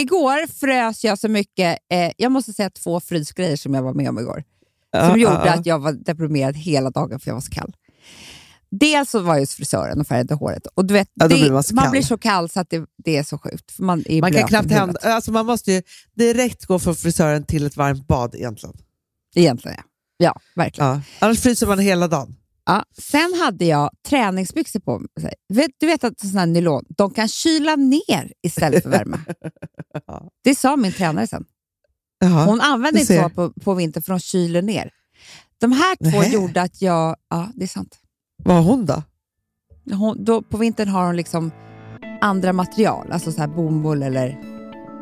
Igår 0.00 0.46
frös 0.46 1.04
jag 1.04 1.18
så 1.18 1.28
mycket. 1.28 1.78
Eh, 1.92 2.12
jag 2.16 2.32
måste 2.32 2.52
säga 2.52 2.70
två 2.70 3.00
frysgrejer 3.00 3.56
som 3.56 3.74
jag 3.74 3.82
var 3.82 3.94
med 3.94 4.08
om 4.08 4.18
igår. 4.18 4.44
Som 4.96 5.20
gjorde 5.20 5.52
att 5.52 5.66
jag 5.66 5.78
var 5.78 5.92
deprimerad 5.92 6.56
hela 6.56 6.90
dagen 6.90 7.20
för 7.20 7.28
jag 7.28 7.34
var 7.34 7.40
så 7.40 7.50
kall. 7.50 7.72
Dels 8.70 9.10
så 9.10 9.20
var 9.20 9.38
hos 9.38 9.54
frisören 9.54 10.00
och 10.00 10.06
färgade 10.06 10.34
håret. 10.34 10.66
Och 10.74 10.84
du 10.86 10.94
vet, 10.94 11.08
Ja, 11.14 11.28
det, 11.28 11.34
blir 11.34 11.50
man 11.50 11.62
kall. 11.62 11.90
blir 11.90 12.02
så 12.02 12.18
kall 12.18 12.48
så 12.48 12.60
att 12.60 12.70
det, 12.70 12.84
det 13.04 13.16
är 13.16 13.22
så 13.22 13.38
sjukt. 13.38 13.78
Man 13.78 14.02
är 14.06 14.20
Man 14.20 14.32
kan 14.32 14.48
knappt 14.48 14.70
hända, 14.70 14.98
alltså 15.02 15.32
man 15.32 15.46
måste 15.46 15.72
ju 15.72 15.82
direkt 16.16 16.64
gå 16.64 16.78
från 16.78 16.94
frisören 16.94 17.44
till 17.44 17.66
ett 17.66 17.76
varmt 17.76 18.06
bad 18.06 18.34
egentligen. 18.34 18.76
Egentligen 19.34 19.76
ja. 19.78 19.84
Ja, 20.16 20.40
verkligen. 20.56 20.90
Ja. 20.90 21.00
Annars 21.18 21.40
fryser 21.40 21.66
man 21.66 21.78
hela 21.78 22.08
dagen. 22.08 22.36
Ja. 22.66 22.84
Sen 22.98 23.34
hade 23.44 23.64
jag 23.64 23.90
träningsbyxor 24.08 24.80
på 24.80 24.98
mig. 25.20 25.34
Du 25.80 25.86
vet 25.86 26.04
att 26.04 26.20
såna 26.20 26.40
här 26.40 26.46
nylon, 26.46 26.84
de 26.88 27.10
kan 27.14 27.28
kyla 27.28 27.76
ner 27.76 28.32
istället 28.42 28.82
för 28.82 28.90
värme. 28.90 29.18
Ja. 30.06 30.28
Det 30.44 30.54
sa 30.54 30.76
min 30.76 30.92
tränare 30.92 31.26
sen. 31.26 31.44
Jaha. 32.22 32.44
Hon 32.44 32.60
använder 32.60 33.00
inte 33.00 33.22
så 33.22 33.28
på, 33.28 33.52
på 33.60 33.74
vintern 33.74 34.02
för 34.02 34.12
de 34.12 34.20
kyler 34.20 34.62
ner. 34.62 34.90
De 35.60 35.72
här 35.72 35.96
två 36.10 36.18
Nähä. 36.20 36.32
gjorde 36.32 36.62
att 36.62 36.82
jag... 36.82 37.16
Ja, 37.30 37.48
det 37.54 37.64
är 37.64 37.68
sant. 37.68 37.98
Vad 38.44 38.56
har 38.56 38.62
hon 38.62 38.86
då? 38.86 39.02
Hon, 39.92 40.24
då, 40.24 40.42
på 40.42 40.56
vintern 40.56 40.88
har 40.88 41.06
hon 41.06 41.16
liksom 41.16 41.50
andra 42.20 42.52
material, 42.52 43.12
alltså 43.12 43.32
så 43.32 43.40
här 43.40 43.48
bomull 43.48 44.02
eller... 44.02 44.38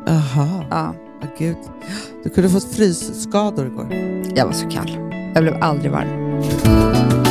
Jaha, 0.05 0.65
Ja, 0.69 0.95
oh, 1.21 1.27
gud. 1.37 1.57
Du 2.23 2.29
kunde 2.29 2.49
fått 2.49 2.73
frysskador 2.73 3.65
igår. 3.67 3.93
jag 4.35 4.45
var 4.45 4.53
så 4.53 4.69
kall. 4.69 4.91
Jag 5.33 5.43
blev 5.43 5.63
aldrig 5.63 5.91
varm. 5.91 7.30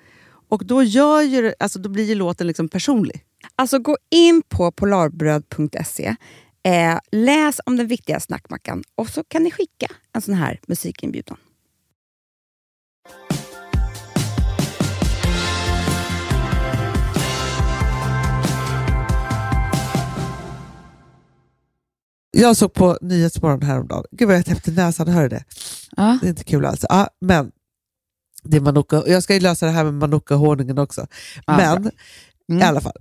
Och 0.51 0.65
då, 0.65 0.83
gör 0.83 1.21
ju, 1.21 1.41
det- 1.41 1.55
alltså, 1.59 1.79
då 1.79 1.89
blir 1.89 2.03
ju 2.05 2.15
låten 2.15 2.47
liksom 2.47 2.67
personlig. 2.69 3.23
Alltså 3.55 3.79
gå 3.79 3.97
in 4.11 4.41
på 4.49 4.71
polarbröd.se, 4.71 6.15
eh, 6.63 6.99
läs 7.11 7.61
om 7.65 7.77
den 7.77 7.87
viktiga 7.87 8.19
snackmackan 8.19 8.83
och 8.95 9.09
så 9.09 9.23
kan 9.23 9.43
ni 9.43 9.51
skicka 9.51 9.87
en 10.13 10.21
sån 10.21 10.33
här 10.33 10.59
musikinbjudan. 10.67 11.37
Jag 22.31 22.55
såg 22.57 22.73
på 22.73 22.97
Nyhetsmorgon 23.01 23.61
häromdagen. 23.61 24.03
Gud 24.11 24.27
vad 24.27 24.37
jag 24.37 24.45
täppte 24.45 24.71
näsan, 24.71 25.07
hör 25.07 25.21
du 25.23 25.29
det? 25.29 25.43
Ja. 25.97 26.17
Det 26.21 26.27
är 26.27 26.29
inte 26.29 26.43
kul 26.43 26.65
alls. 26.65 26.85
Ja, 26.89 27.07
men 27.21 27.51
det 28.43 28.57
är 28.57 28.61
Manuka. 28.61 29.03
Jag 29.07 29.23
ska 29.23 29.33
ju 29.33 29.39
lösa 29.39 29.65
det 29.65 29.71
här 29.71 29.83
med 29.83 29.93
Manuka-honungen 29.93 30.79
också. 30.79 31.07
Ja, 31.45 31.57
men 31.57 31.91
Mm. 32.51 32.61
i 32.61 32.65
alla 32.65 32.81
fall. 32.81 32.93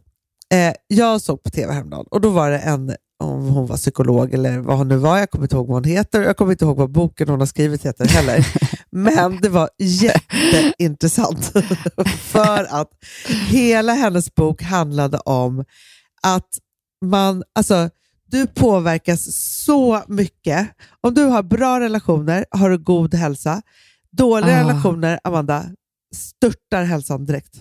Eh, 0.55 0.73
jag 0.89 1.21
såg 1.21 1.43
på 1.43 1.51
tv 1.51 1.73
häromdagen 1.73 2.07
och 2.11 2.21
då 2.21 2.31
var 2.31 2.51
det 2.51 2.59
en, 2.59 2.95
om 3.25 3.49
hon 3.49 3.67
var 3.67 3.77
psykolog 3.77 4.35
eller 4.35 4.59
vad 4.59 4.77
hon 4.79 4.89
nu 4.89 4.97
var, 4.97 5.19
jag 5.19 5.31
kommer 5.31 5.45
inte 5.45 5.57
ihåg 5.57 5.67
vad 5.67 5.77
hon 5.77 5.85
heter, 5.85 6.21
jag 6.23 6.37
kommer 6.37 6.53
inte 6.53 6.65
ihåg 6.65 6.77
vad 6.77 6.91
boken 6.93 7.29
hon 7.29 7.41
har 7.41 7.47
skrivit 7.47 7.87
heter 7.87 8.05
heller. 8.09 8.47
men 8.91 9.41
det 9.41 9.49
var 9.49 9.69
jätteintressant. 9.79 11.45
För 12.19 12.81
att 12.81 12.91
hela 13.49 13.93
hennes 13.93 14.35
bok 14.35 14.63
handlade 14.63 15.19
om 15.19 15.65
att 16.23 16.49
man, 17.05 17.43
alltså 17.55 17.91
du 18.27 18.47
påverkas 18.47 19.27
så 19.65 20.03
mycket. 20.09 20.69
Om 21.01 21.15
du 21.15 21.25
har 21.25 21.43
bra 21.43 21.81
relationer 21.81 22.45
har 22.51 22.71
du 22.71 22.79
god 22.79 23.15
hälsa. 23.15 23.63
Dåliga 24.17 24.57
Ah. 24.57 24.61
relationer, 24.61 25.21
Amanda, 25.25 25.65
störtar 26.15 26.85
hälsan 26.85 27.25
direkt. 27.27 27.55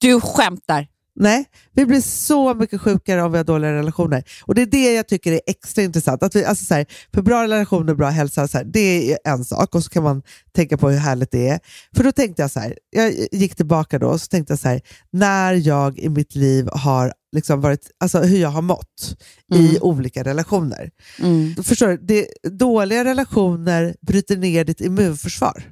Du 0.00 0.20
skämtar! 0.20 0.86
Nej, 1.20 1.44
vi 1.72 1.86
blir 1.86 2.00
så 2.00 2.54
mycket 2.54 2.80
sjukare 2.80 3.22
om 3.22 3.32
vi 3.32 3.38
har 3.38 3.44
dåliga 3.44 3.72
relationer. 3.72 4.24
Och 4.44 4.54
Det 4.54 4.62
är 4.62 4.66
det 4.66 4.94
jag 4.94 5.08
tycker 5.08 5.32
är 5.32 5.40
extra 5.46 5.82
intressant. 5.82 6.22
Att 6.22 6.36
vi, 6.36 6.44
alltså 6.44 6.64
så 6.64 6.74
här, 6.74 6.86
för 7.14 7.22
bra 7.22 7.42
relationer, 7.42 7.94
bra 7.94 8.08
hälsa, 8.08 8.48
så 8.48 8.58
här, 8.58 8.64
det 8.64 9.12
är 9.12 9.18
en 9.24 9.44
sak. 9.44 9.74
Och 9.74 9.84
så 9.84 9.90
kan 9.90 10.02
man 10.02 10.22
tänka 10.54 10.76
på 10.78 10.90
hur 10.90 10.98
härligt 10.98 11.30
det 11.30 11.48
är. 11.48 11.60
För 11.96 12.04
då 12.04 12.12
tänkte 12.12 12.42
jag 12.42 12.50
så 12.50 12.60
här, 12.60 12.78
jag 12.90 13.12
gick 13.32 13.54
tillbaka 13.56 13.98
då 13.98 14.06
och 14.08 14.20
så 14.20 14.26
tänkte 14.26 14.52
jag 14.52 14.58
så 14.58 14.68
här, 14.68 14.80
när 15.12 15.52
jag 15.54 15.98
i 15.98 16.08
mitt 16.08 16.34
liv 16.34 16.68
har 16.72 17.12
liksom 17.36 17.60
varit, 17.60 17.90
alltså 18.00 18.18
hur 18.18 18.38
jag 18.38 18.48
har 18.48 18.62
mått 18.62 19.16
i 19.54 19.68
Mm. 19.68 19.76
olika 19.82 20.22
relationer. 20.24 20.90
Mm. 21.22 21.54
Förstår 21.64 21.88
du? 21.88 21.96
Det, 21.96 22.28
dåliga 22.50 23.04
relationer 23.04 23.96
bryter 24.00 24.36
ner 24.36 24.64
ditt 24.64 24.80
immunförsvar. 24.80 25.62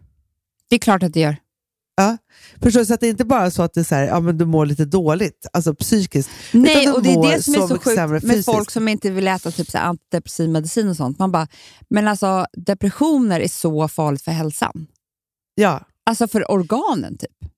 Det 0.72 0.76
är 0.76 0.78
klart 0.78 1.02
att 1.02 1.12
det 1.12 1.20
gör. 1.20 1.36
Ja. 1.96 2.18
Så 2.70 2.94
att 2.94 3.00
det 3.00 3.06
är 3.06 3.10
inte 3.10 3.24
bara 3.24 3.50
så 3.50 3.62
att 3.62 3.74
det 3.74 3.80
är 3.80 3.84
så 3.84 3.94
här, 3.94 4.06
ja, 4.06 4.20
men 4.20 4.38
du 4.38 4.44
mår 4.44 4.66
lite 4.66 4.84
dåligt, 4.84 5.46
alltså 5.52 5.74
psykiskt. 5.74 6.30
Nej, 6.52 6.90
och 6.90 7.02
det 7.02 7.12
är 7.12 7.32
det 7.32 7.42
som 7.42 7.54
är 7.54 7.66
så 7.66 7.78
sjukt 7.78 8.24
med 8.24 8.44
folk 8.44 8.70
som 8.70 8.88
inte 8.88 9.10
vill 9.10 9.28
äta 9.28 9.50
typ 9.50 9.70
så 9.70 9.78
antidepressiv 9.78 10.50
medicin 10.50 10.88
och 10.88 10.96
sånt. 10.96 11.18
Man 11.18 11.32
bara, 11.32 11.48
men 11.88 12.08
alltså 12.08 12.46
depressioner 12.52 13.40
är 13.40 13.48
så 13.48 13.88
farligt 13.88 14.22
för 14.22 14.32
hälsan. 14.32 14.86
Ja. 15.54 15.86
Alltså 16.06 16.28
för 16.28 16.50
organen 16.50 17.18
typ. 17.18 17.50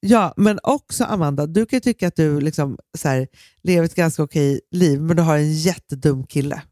Ja, 0.00 0.34
men 0.36 0.58
också 0.62 1.04
Amanda, 1.04 1.46
du 1.46 1.66
kan 1.66 1.76
ju 1.76 1.80
tycka 1.80 2.08
att 2.08 2.16
du 2.16 2.40
liksom, 2.40 2.78
så 2.98 3.08
här, 3.08 3.28
lever 3.62 3.84
ett 3.84 3.94
ganska 3.94 4.22
okej 4.22 4.60
liv, 4.70 5.00
men 5.00 5.16
du 5.16 5.22
har 5.22 5.36
en 5.36 5.52
jättedum 5.52 6.26
kille. 6.26 6.62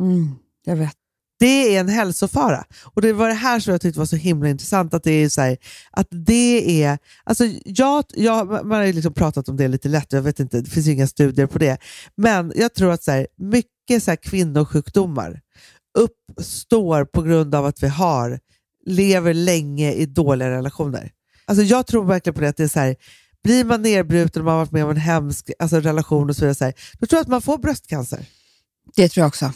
Mm, 0.00 0.30
jag 0.64 0.76
vet. 0.76 0.96
Det 1.42 1.76
är 1.76 1.80
en 1.80 1.88
hälsofara. 1.88 2.64
Och 2.84 3.02
det 3.02 3.12
var 3.12 3.28
det 3.28 3.34
här 3.34 3.60
som 3.60 3.70
jag 3.70 3.80
tyckte 3.80 3.98
var 3.98 4.06
så 4.06 4.16
himla 4.16 4.48
intressant, 4.48 4.94
att 4.94 5.02
det 5.02 5.10
är 5.10 5.28
så 5.28 5.40
här, 5.40 5.56
att 5.90 6.06
det 6.10 6.82
är... 6.82 6.98
Alltså 7.24 7.44
jag, 7.64 8.04
jag, 8.14 8.48
man 8.48 8.78
har 8.78 8.84
ju 8.84 8.92
liksom 8.92 9.14
pratat 9.14 9.48
om 9.48 9.56
det 9.56 9.68
lite 9.68 9.88
lätt, 9.88 10.12
jag 10.12 10.22
vet 10.22 10.40
inte, 10.40 10.60
det 10.60 10.70
finns 10.70 10.86
ju 10.86 10.92
inga 10.92 11.06
studier 11.06 11.46
på 11.46 11.58
det. 11.58 11.78
Men 12.16 12.52
jag 12.56 12.74
tror 12.74 12.92
att 12.92 13.02
så 13.02 13.10
här, 13.10 13.26
mycket 13.38 14.02
så 14.02 14.10
här, 14.10 14.16
kvinnosjukdomar 14.16 15.40
uppstår 15.98 17.04
på 17.04 17.22
grund 17.22 17.54
av 17.54 17.66
att 17.66 17.82
vi 17.82 17.88
har, 17.88 18.38
lever 18.86 19.34
länge 19.34 19.92
i 19.92 20.06
dåliga 20.06 20.50
relationer. 20.50 21.10
Alltså 21.44 21.64
jag 21.64 21.86
tror 21.86 22.04
verkligen 22.04 22.34
på 22.34 22.40
det, 22.40 22.48
att 22.48 22.56
det 22.56 22.64
är 22.64 22.68
så 22.68 22.80
här, 22.80 22.96
blir 23.44 23.64
man 23.64 23.82
nedbruten 23.82 24.42
och 24.42 24.46
man 24.46 24.52
har 24.52 24.60
varit 24.60 24.72
med 24.72 24.84
om 24.84 24.90
en 24.90 24.96
hemsk 24.96 25.50
alltså 25.58 25.80
relation 25.80 26.30
och 26.30 26.36
så 26.36 26.40
vidare, 26.40 26.54
så 26.54 26.64
här, 26.64 26.74
då 26.98 27.06
tror 27.06 27.18
jag 27.18 27.22
att 27.22 27.28
man 27.28 27.42
får 27.42 27.58
bröstcancer. 27.58 28.26
Det 28.96 29.08
tror 29.08 29.22
jag 29.22 29.28
också. 29.28 29.52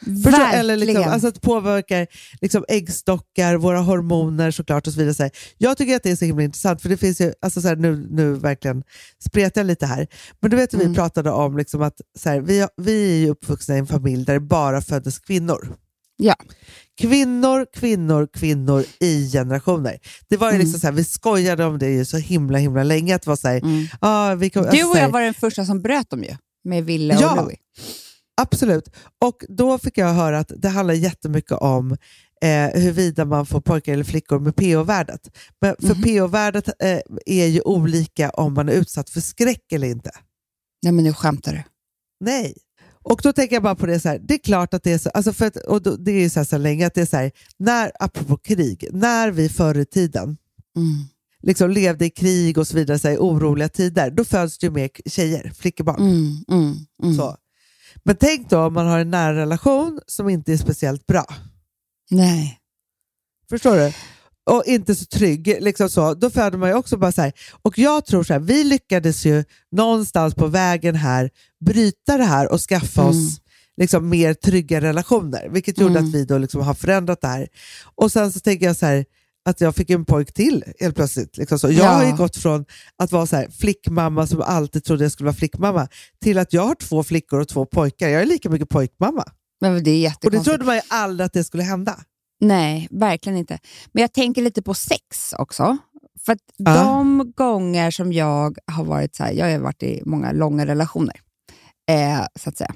Verkligen. 0.00 0.54
Eller 0.60 0.76
liksom, 0.76 1.04
alltså 1.04 1.28
att 1.28 1.40
påverkar 1.40 2.06
liksom 2.40 2.64
äggstockar, 2.68 3.56
våra 3.56 3.78
hormoner 3.80 4.50
såklart 4.50 4.86
och 4.86 4.92
så 4.92 4.98
vidare. 4.98 5.14
Så 5.14 5.22
här. 5.22 5.32
Jag 5.58 5.76
tycker 5.76 5.96
att 5.96 6.02
det 6.02 6.10
är 6.10 6.16
så 6.16 6.24
himla 6.24 6.42
intressant 6.44 6.82
för 6.82 6.88
det 6.88 6.96
finns 6.96 7.20
ju, 7.20 7.32
alltså 7.42 7.60
så 7.60 7.68
här, 7.68 7.76
nu, 7.76 8.06
nu 8.10 8.32
verkligen 8.34 8.82
spretar 9.28 9.60
jag 9.60 9.66
lite 9.66 9.86
här, 9.86 10.06
men 10.40 10.50
du 10.50 10.56
vet 10.56 10.74
hur 10.74 10.78
vi 10.78 10.84
Mm. 10.84 10.94
pratade 10.94 11.30
om 11.30 11.56
liksom 11.56 11.82
att 11.82 12.00
så 12.18 12.28
här, 12.28 12.40
vi, 12.40 12.66
vi 12.76 13.12
är 13.12 13.16
ju 13.18 13.30
uppvuxna 13.30 13.74
i 13.74 13.78
en 13.78 13.86
familj 13.86 14.24
där 14.24 14.34
det 14.34 14.40
bara 14.40 14.80
föddes 14.80 15.18
kvinnor. 15.18 15.76
Ja. 16.16 16.34
Kvinnor, 17.00 17.66
kvinnor, 17.76 18.28
kvinnor 18.32 18.84
i 19.00 19.30
generationer. 19.30 19.98
Det 20.28 20.36
var 20.36 20.46
ju 20.48 20.54
Mm. 20.54 20.64
liksom 20.64 20.80
så 20.80 20.86
här, 20.86 20.94
vi 20.94 21.04
skojade 21.04 21.64
om 21.64 21.78
det 21.78 21.88
ju 21.90 22.04
så 22.04 22.16
himla 22.16 22.58
himla 22.58 22.82
länge. 22.82 23.14
Att 23.14 23.22
det 23.22 23.28
var 23.30 23.36
så 23.36 23.48
här, 23.48 23.56
Mm. 23.58 23.86
ah, 24.00 24.34
vi 24.34 24.50
kom, 24.50 24.62
Du 24.62 24.68
alltså 24.68 24.86
och 24.90 24.96
jag 24.98 25.08
var 25.10 25.20
den 25.22 25.34
första 25.34 25.64
som 25.64 25.82
bröt 25.82 26.10
dem 26.10 26.24
ju, 26.24 26.36
med 26.64 26.84
Ville 26.84 27.16
och 27.16 27.22
Ja. 27.22 27.34
Louis. 27.34 27.58
Absolut. 28.40 28.88
Och 29.24 29.44
då 29.48 29.78
fick 29.78 29.98
jag 29.98 30.14
höra 30.14 30.38
att 30.38 30.52
det 30.56 30.68
handlar 30.68 30.94
jättemycket 30.94 31.52
om 31.52 31.92
eh, 32.42 32.80
huruvida 32.80 33.24
man 33.24 33.46
får 33.46 33.60
pojkar 33.60 33.92
eller 33.92 34.04
flickor 34.04 34.38
med 34.38 34.56
PO-värdet. 34.56 35.20
Men 35.60 35.74
för 35.80 35.94
Mhm. 35.94 36.02
PO-värdet 36.02 36.68
eh, 36.68 37.00
är 37.26 37.46
ju 37.46 37.60
olika 37.60 38.30
om 38.30 38.54
man 38.54 38.68
är 38.68 38.72
utsatt 38.72 39.10
för 39.10 39.20
skräck 39.20 39.72
eller 39.72 39.88
inte. 39.88 40.10
Nej 40.82 40.92
men 40.92 41.04
nu 41.04 41.12
skämtar 41.12 41.52
du. 41.52 41.62
Nej. 42.20 42.54
Och 43.02 43.20
då 43.22 43.32
tänker 43.32 43.56
jag 43.56 43.62
bara 43.62 43.74
på 43.74 43.86
det 43.86 44.00
så 44.00 44.08
här, 44.08 44.18
det 44.28 44.34
är 44.34 44.38
klart 44.38 44.74
att 44.74 44.82
det 44.82 44.92
är 44.92 44.98
så, 44.98 45.10
alltså 45.10 45.32
för 45.32 45.46
att, 45.46 45.56
och 45.56 45.82
då, 45.82 45.96
det 45.96 46.10
är 46.12 46.20
ju 46.20 46.30
så, 46.30 46.40
här 46.40 46.44
så 46.44 46.58
länge 46.58 46.86
att 46.86 46.94
det 46.94 47.00
är 47.00 47.06
så 47.06 47.16
här, 47.16 47.30
när, 47.58 47.92
apropå 48.00 48.36
krig, 48.36 48.88
när 48.92 49.30
vi 49.30 49.48
förr 49.48 49.78
i 49.78 49.84
tiden 49.86 50.36
Mm. 50.76 50.88
liksom 51.42 51.70
levde 51.70 52.04
i 52.06 52.10
krig 52.10 52.58
och 52.58 52.66
så 52.66 52.76
vidare, 52.76 52.98
så 52.98 53.08
här, 53.08 53.16
oroliga 53.16 53.68
tider, 53.68 54.10
då 54.10 54.24
föds 54.24 54.58
det 54.58 54.66
ju 54.66 54.70
mer 54.70 54.90
tjejer, 55.06 55.52
flickebarn. 55.58 56.00
Mm, 56.00 56.44
mm, 56.50 56.74
mm. 57.02 57.14
Så. 57.16 57.36
Men 58.08 58.16
tänk 58.16 58.50
då 58.50 58.58
om 58.60 58.72
man 58.74 58.86
har 58.86 58.98
en 58.98 59.10
nära 59.10 59.36
relation 59.36 60.00
som 60.06 60.28
inte 60.28 60.52
är 60.52 60.56
speciellt 60.56 61.06
bra. 61.06 61.24
Nej. 62.10 62.58
Förstår 63.50 63.76
du? 63.76 63.92
Och 64.50 64.62
inte 64.66 64.94
så 64.94 65.04
trygg. 65.04 65.56
Liksom 65.60 65.90
så. 65.90 66.14
Då 66.14 66.30
föder 66.30 66.58
man 66.58 66.68
ju 66.68 66.74
också 66.74 66.96
bara 66.96 67.12
så 67.12 67.22
här. 67.22 67.32
Och 67.62 67.78
jag 67.78 68.06
tror 68.06 68.22
så 68.24 68.32
här, 68.32 68.40
vi 68.40 68.64
lyckades 68.64 69.26
ju 69.26 69.44
någonstans 69.72 70.34
på 70.34 70.46
vägen 70.46 70.94
här 70.94 71.30
bryta 71.64 72.16
det 72.16 72.24
här 72.24 72.52
och 72.52 72.60
skaffa 72.60 73.00
Mm. 73.02 73.10
oss 73.10 73.40
liksom 73.76 74.08
mer 74.08 74.34
trygga 74.34 74.80
relationer. 74.80 75.48
Vilket 75.48 75.78
gjorde 75.78 75.98
Mm. 75.98 76.08
att 76.08 76.14
vi 76.14 76.24
då 76.24 76.38
liksom 76.38 76.60
har 76.60 76.74
förändrat 76.74 77.20
det 77.20 77.28
här. 77.28 77.48
Och 77.94 78.12
sen 78.12 78.32
så 78.32 78.40
tänker 78.40 78.66
jag 78.66 78.76
så 78.76 78.86
här, 78.86 79.04
att 79.48 79.60
jag 79.60 79.74
fick 79.74 79.90
en 79.90 80.04
pojk 80.04 80.32
till 80.32 80.64
helt 80.80 80.96
plötsligt. 80.96 81.36
Liksom 81.36 81.58
så. 81.58 81.66
Jag 81.70 81.74
Ja. 81.76 81.88
har 81.90 82.04
ju 82.04 82.16
gått 82.16 82.36
från 82.36 82.64
att 83.02 83.12
vara 83.12 83.26
så 83.26 83.36
här, 83.36 83.48
flickmamma 83.50 84.26
som 84.26 84.42
alltid 84.42 84.84
trodde 84.84 85.04
jag 85.04 85.12
skulle 85.12 85.24
vara 85.26 85.36
flickmamma 85.36 85.88
till 86.22 86.38
att 86.38 86.52
jag 86.52 86.62
har 86.62 86.74
två 86.74 87.02
flickor 87.04 87.40
och 87.40 87.48
två 87.48 87.66
pojkar. 87.66 88.08
Jag 88.08 88.22
är 88.22 88.26
lika 88.26 88.50
mycket 88.50 88.68
pojkmamma. 88.68 89.24
Men 89.60 89.84
det 89.84 90.06
är 90.06 90.12
Och 90.24 90.30
det 90.30 90.40
trodde 90.40 90.64
man 90.64 90.74
ju 90.74 90.80
aldrig 90.88 91.24
att 91.26 91.32
det 91.32 91.44
skulle 91.44 91.62
hända. 91.62 91.96
Nej, 92.40 92.88
verkligen 92.90 93.38
inte. 93.38 93.58
Men 93.92 94.00
jag 94.00 94.12
tänker 94.12 94.42
lite 94.42 94.62
på 94.62 94.74
sex 94.74 95.32
också. 95.38 95.76
För 96.26 96.32
att 96.32 96.38
Ja. 96.56 96.74
de 96.84 97.32
gånger 97.36 97.90
som 97.90 98.12
jag 98.12 98.58
har 98.72 98.84
varit 98.84 99.14
så 99.16 99.24
här, 99.24 99.32
jag 99.32 99.50
har 99.52 99.58
varit 99.58 99.82
i 99.82 100.02
många 100.06 100.32
långa 100.32 100.66
relationer, 100.66 101.20
eh, 101.90 102.26
så 102.40 102.48
att 102.48 102.56
säga. 102.58 102.74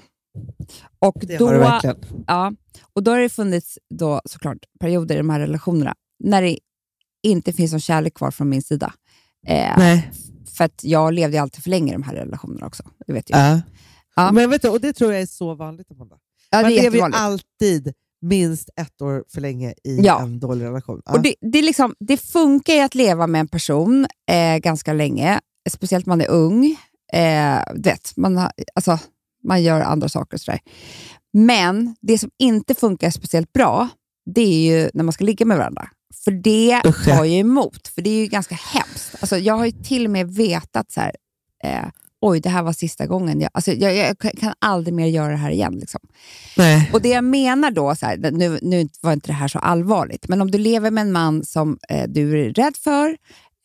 Och 0.99 1.17
Det 1.23 1.39
då, 1.39 1.47
har 1.47 1.53
du 1.55 1.59
verkligen. 1.61 1.97
Ja, 2.27 2.53
och 2.93 3.03
då 3.03 3.11
har 3.11 3.19
det 3.19 3.29
funnits 3.29 3.79
då 3.95 4.21
såklart 4.25 4.59
perioder 4.81 5.15
i 5.15 5.19
de 5.19 5.31
här 5.31 5.41
relationerna 5.41 5.95
när 6.23 6.43
det 6.43 6.59
inte 7.23 7.53
finns 7.53 7.73
någon 7.73 7.81
kärlek 7.81 8.15
kvar 8.15 8.31
från 8.31 8.49
min 8.49 8.63
sida. 8.63 8.93
Eh, 9.47 9.79
Nej. 9.79 10.11
för 10.57 10.65
att 10.65 10.85
jag 10.85 11.13
levde 11.13 11.43
alltid 11.43 11.63
för 11.63 11.71
länge 11.71 11.91
i 11.91 11.93
de 11.93 12.03
här 12.03 12.15
relationerna 12.15 12.67
också. 12.67 12.83
Det 13.07 13.13
vet 13.13 13.31
jag. 13.31 13.41
Ja. 13.41 13.61
Ja. 14.17 14.33
Men 14.33 14.51
vet 14.51 14.63
du, 14.63 14.69
och 14.69 14.81
det 14.81 14.93
tror 14.93 15.13
jag 15.13 15.23
är 15.23 15.27
så 15.27 15.55
vanligt 15.55 15.91
Amanda. 15.91 16.17
Ja, 16.51 16.59
det 16.59 16.63
Man 16.63 16.73
är 16.73 16.83
lever 16.83 16.97
ju 16.97 17.15
alltid 17.15 17.93
minst 18.21 18.71
ett 18.77 19.03
år 19.03 19.25
för 19.29 19.41
länge 19.41 19.75
i 19.85 20.01
Ja. 20.01 20.23
en 20.23 20.41
dålig 20.41 20.65
relation. 20.65 21.03
Ja. 21.05 21.13
Och 21.13 21.23
det, 21.23 21.35
det, 21.41 21.63
liksom, 21.63 21.95
det 22.01 22.17
funkar 22.17 22.73
ju 22.73 22.81
att 22.81 22.95
leva 22.95 23.27
med 23.27 23.41
en 23.41 23.49
person 23.49 24.07
eh, 24.31 24.57
ganska 24.57 24.93
länge, 24.93 25.41
speciellt 25.71 26.07
om 26.07 26.11
man 26.11 26.21
är 26.21 26.31
ung. 26.31 26.77
Eh, 27.13 27.59
vet, 27.75 28.17
man, 28.17 28.37
har, 28.37 28.53
alltså, 28.75 28.99
man 29.45 29.63
gör 29.63 29.81
andra 29.81 30.09
saker 30.09 30.37
och 30.37 30.41
sådär. 30.41 30.61
Men 31.33 31.97
det 32.01 32.19
som 32.19 32.31
inte 32.39 32.75
funkar 32.75 33.11
speciellt 33.11 33.53
bra, 33.53 33.89
det 34.35 34.41
är 34.41 34.81
ju 34.83 34.91
när 34.95 35.05
man 35.05 35.13
ska 35.13 35.25
ligga 35.25 35.47
med 35.47 35.57
varandra. 35.59 35.89
För 36.25 36.31
det 36.31 36.81
Usch, 36.87 37.05
tar 37.05 37.25
ju 37.25 37.39
emot, 37.39 37.89
för 37.89 38.03
det 38.03 38.11
är 38.11 38.21
ju 38.21 38.27
ganska 38.27 38.55
hemskt. 38.55 39.17
Alltså, 39.21 39.39
jag 39.39 39.55
har 39.55 39.67
ju 39.67 39.73
till 39.73 40.05
och 40.05 40.11
med 40.11 40.35
vetat 40.35 40.93
så 40.93 41.01
här, 41.01 41.13
eh, 41.65 41.89
oj, 42.21 42.41
det 42.41 42.49
här 42.49 42.63
var 42.63 42.73
sista 42.73 43.07
gången. 43.07 43.41
Jag, 43.41 43.51
alltså, 43.55 43.73
jag, 43.73 43.97
jag 43.97 44.19
kan 44.19 44.55
aldrig 44.59 44.95
mer 44.95 45.07
göra 45.07 45.31
det 45.31 45.37
här 45.37 45.51
igen. 45.51 45.75
Liksom. 45.75 46.01
Nej. 46.57 46.91
Och 46.93 47.03
det 47.03 47.09
jag 47.09 47.25
menar 47.25 47.71
då, 47.71 47.95
så 47.95 48.07
här, 48.07 48.17
nu, 48.17 48.59
nu 48.63 48.89
var 49.01 49.13
inte 49.13 49.27
det 49.27 49.33
här 49.33 49.49
så 49.49 49.59
allvarligt, 49.59 50.29
men 50.29 50.41
om 50.43 50.51
du 50.51 50.59
lever 50.59 50.91
med 50.91 51.03
en 51.03 51.13
man 51.13 51.45
som 51.45 51.79
eh, 51.89 52.09
du 52.09 52.45
är 52.45 52.53
rädd 52.53 52.77
för 52.77 53.17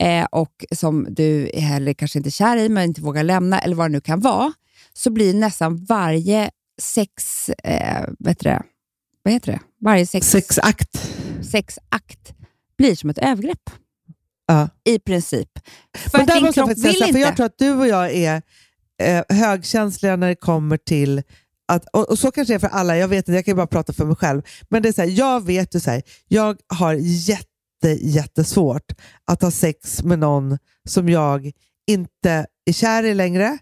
eh, 0.03 0.25
och 0.25 0.65
som 0.75 1.07
du 1.09 1.51
heller 1.53 1.93
kanske 1.93 2.19
inte 2.19 2.29
är 2.29 2.31
kär 2.31 2.57
i, 2.57 2.69
men 2.69 2.83
inte 2.83 3.01
vågar 3.01 3.23
lämna, 3.23 3.59
eller 3.59 3.75
vad 3.75 3.85
det 3.85 3.91
nu 3.91 4.01
kan 4.01 4.19
vara, 4.19 4.53
så 4.93 5.09
blir 5.09 5.33
nästan 5.33 5.85
varje 5.85 6.49
sex... 6.81 7.49
Eh, 7.49 8.05
vet 8.19 8.39
du 8.39 8.49
det? 8.49 8.63
Vad 9.23 9.33
heter 9.33 9.51
det? 9.51 9.59
Varje 9.81 10.05
sex, 10.05 10.27
Sexakt. 10.31 11.09
sexakt 11.51 12.33
blir 12.77 12.95
som 12.95 13.09
ett 13.09 13.17
övergrepp. 13.17 13.69
Ja. 14.47 14.69
I 14.83 14.99
princip. 14.99 15.49
För 15.97 16.17
Men 16.17 16.27
där 16.27 16.41
måste 16.41 16.59
jag 16.59 16.67
faktiskt 16.67 16.99
säga, 16.99 17.13
för 17.13 17.19
jag 17.19 17.35
tror 17.35 17.45
att 17.45 17.57
du 17.57 17.71
och 17.71 17.87
jag 17.87 18.11
är 18.11 18.41
eh, 19.03 19.23
högkänsliga 19.29 20.15
när 20.15 20.27
det 20.27 20.35
kommer 20.35 20.77
till 20.77 21.23
att, 21.67 21.85
och, 21.93 22.09
och 22.09 22.19
så 22.19 22.31
kanske 22.31 22.53
det 22.53 22.55
är 22.55 22.59
för 22.59 22.67
alla, 22.67 22.97
jag 22.97 23.07
vet 23.07 23.17
inte, 23.17 23.31
jag 23.31 23.45
kan 23.45 23.51
ju 23.51 23.55
bara 23.55 23.67
prata 23.67 23.93
för 23.93 24.05
mig 24.05 24.15
själv. 24.15 24.41
Men 24.69 24.81
det 24.81 24.89
är 24.89 24.93
så 24.93 25.01
här, 25.01 25.09
jag 25.09 25.45
vet 25.45 25.75
ju 25.75 25.79
så 25.79 25.91
här, 25.91 26.01
jag 26.27 26.57
har 26.67 26.93
jätte, 27.01 27.87
jättesvårt 28.01 28.91
att 29.25 29.41
ha 29.41 29.51
sex 29.51 30.03
med 30.03 30.19
någon 30.19 30.57
som 30.89 31.09
jag 31.09 31.51
inte 31.87 32.45
är 32.65 32.73
kär 32.73 33.03
i 33.03 33.13
längre, 33.13 33.57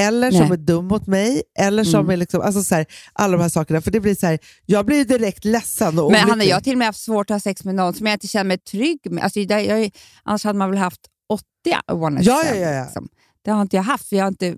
eller 0.00 0.30
som 0.30 0.40
Nej. 0.40 0.52
är 0.52 0.56
dum 0.56 0.86
mot 0.86 1.06
mig, 1.06 1.42
eller 1.58 1.84
som 1.84 2.00
Mm. 2.00 2.10
är 2.10 2.16
liksom, 2.16 2.40
alltså 2.40 2.62
så 2.62 2.74
här, 2.74 2.86
alla 3.12 3.36
de 3.36 3.42
här 3.42 3.48
sakerna. 3.48 3.80
För 3.80 3.90
det 3.90 4.00
blir 4.00 4.14
så 4.14 4.26
här, 4.26 4.38
jag 4.66 4.86
blir 4.86 5.04
direkt 5.04 5.44
ledsen 5.44 5.98
och 5.98 6.12
Men 6.12 6.28
Hanna, 6.28 6.44
jag 6.44 6.56
har 6.56 6.60
till 6.60 6.72
och 6.72 6.78
med 6.78 6.86
haft 6.88 7.00
svårt 7.00 7.30
att 7.30 7.34
ha 7.34 7.40
sex 7.40 7.64
med 7.64 7.74
någon 7.74 7.94
som 7.94 8.06
jag 8.06 8.14
inte 8.14 8.26
känner 8.26 8.44
mig 8.44 8.58
trygg 8.58 8.98
med. 9.10 9.24
Alltså, 9.24 9.40
jag, 9.40 9.64
jag, 9.66 9.90
annars 10.22 10.44
hade 10.44 10.58
man 10.58 10.70
väl 10.70 10.78
haft 10.78 11.00
80 11.28 11.44
one 11.92 12.20
Ja, 12.22 12.42
ja, 12.44 12.54
ja, 12.54 12.70
ja. 12.70 12.84
Liksom. 12.84 13.08
Det 13.44 13.50
har 13.50 13.62
inte 13.62 13.76
jag 13.76 13.82
haft, 13.82 14.08
för 14.08 14.16
jag 14.16 14.24
har 14.24 14.28
inte, 14.28 14.56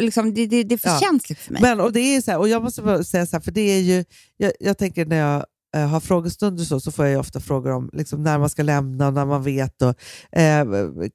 liksom, 0.00 0.34
det, 0.34 0.46
det, 0.46 0.62
det 0.64 0.74
är 0.74 0.78
för 0.78 0.88
Ja. 0.88 1.00
känsligt 1.00 1.38
för 1.38 1.52
mig. 1.52 1.62
Men, 1.62 1.80
och 1.80 1.92
det 1.92 2.00
är 2.00 2.20
så 2.20 2.30
här, 2.30 2.38
och 2.38 2.48
jag 2.48 2.62
måste 2.62 2.82
bara 2.82 3.04
säga 3.04 3.26
så 3.26 3.36
här, 3.36 3.40
för 3.40 3.50
det 3.52 3.60
är 3.60 3.80
ju, 3.80 4.04
jag, 4.36 4.52
jag 4.60 4.78
tänker 4.78 5.06
när 5.06 5.16
jag 5.16 5.44
eh, 5.76 5.88
har 5.88 6.00
frågestunder 6.00 6.64
så, 6.64 6.80
så 6.80 6.92
får 6.92 7.06
jag 7.06 7.20
ofta 7.20 7.40
frågor 7.40 7.72
om 7.72 7.90
liksom, 7.92 8.22
när 8.22 8.38
man 8.38 8.50
ska 8.50 8.62
lämna 8.62 9.06
och 9.06 9.14
när 9.14 9.26
man 9.26 9.42
vet. 9.42 9.82
Och, 9.82 9.94
eh, 10.38 10.66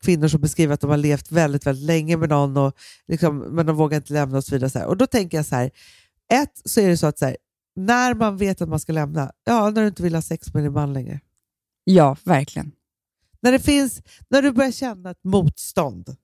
kvinnor 0.01 0.27
som 0.27 0.41
beskriver 0.41 0.73
att 0.73 0.81
de 0.81 0.89
har 0.89 0.97
levt 0.97 1.31
väldigt, 1.31 1.65
väldigt 1.65 1.85
länge 1.85 2.17
med 2.17 2.29
någon 2.29 2.57
och, 2.57 2.73
liksom, 3.07 3.37
men 3.37 3.65
de 3.65 3.75
vågar 3.75 3.97
inte 3.97 4.13
lämna 4.13 4.37
och 4.37 4.43
så 4.43 4.55
vidare. 4.55 4.69
Så. 4.69 4.85
Och 4.85 4.97
då 4.97 5.07
tänker 5.07 5.37
jag 5.37 5.45
så 5.45 5.55
här, 5.55 5.71
ett 6.33 6.61
så 6.65 6.81
är 6.81 6.89
det 6.89 6.97
så 6.97 7.07
att 7.07 7.19
så 7.19 7.25
här, 7.25 7.37
när 7.75 8.13
man 8.13 8.37
vet 8.37 8.61
att 8.61 8.69
man 8.69 8.79
ska 8.79 8.93
lämna, 8.93 9.31
ja 9.43 9.69
när 9.69 9.81
du 9.81 9.87
inte 9.87 10.03
vill 10.03 10.15
ha 10.15 10.21
sex 10.21 10.53
med 10.53 10.63
din 10.63 10.73
man 10.73 10.93
längre. 10.93 11.19
ja, 11.83 12.17
verkligen. 12.23 12.71
När, 13.41 13.51
det 13.51 13.59
finns, 13.59 14.01
när 14.29 14.41
du 14.41 14.51
börjar 14.51 14.71
känna 14.71 15.11
ett 15.11 15.23
motstånd 15.23 16.15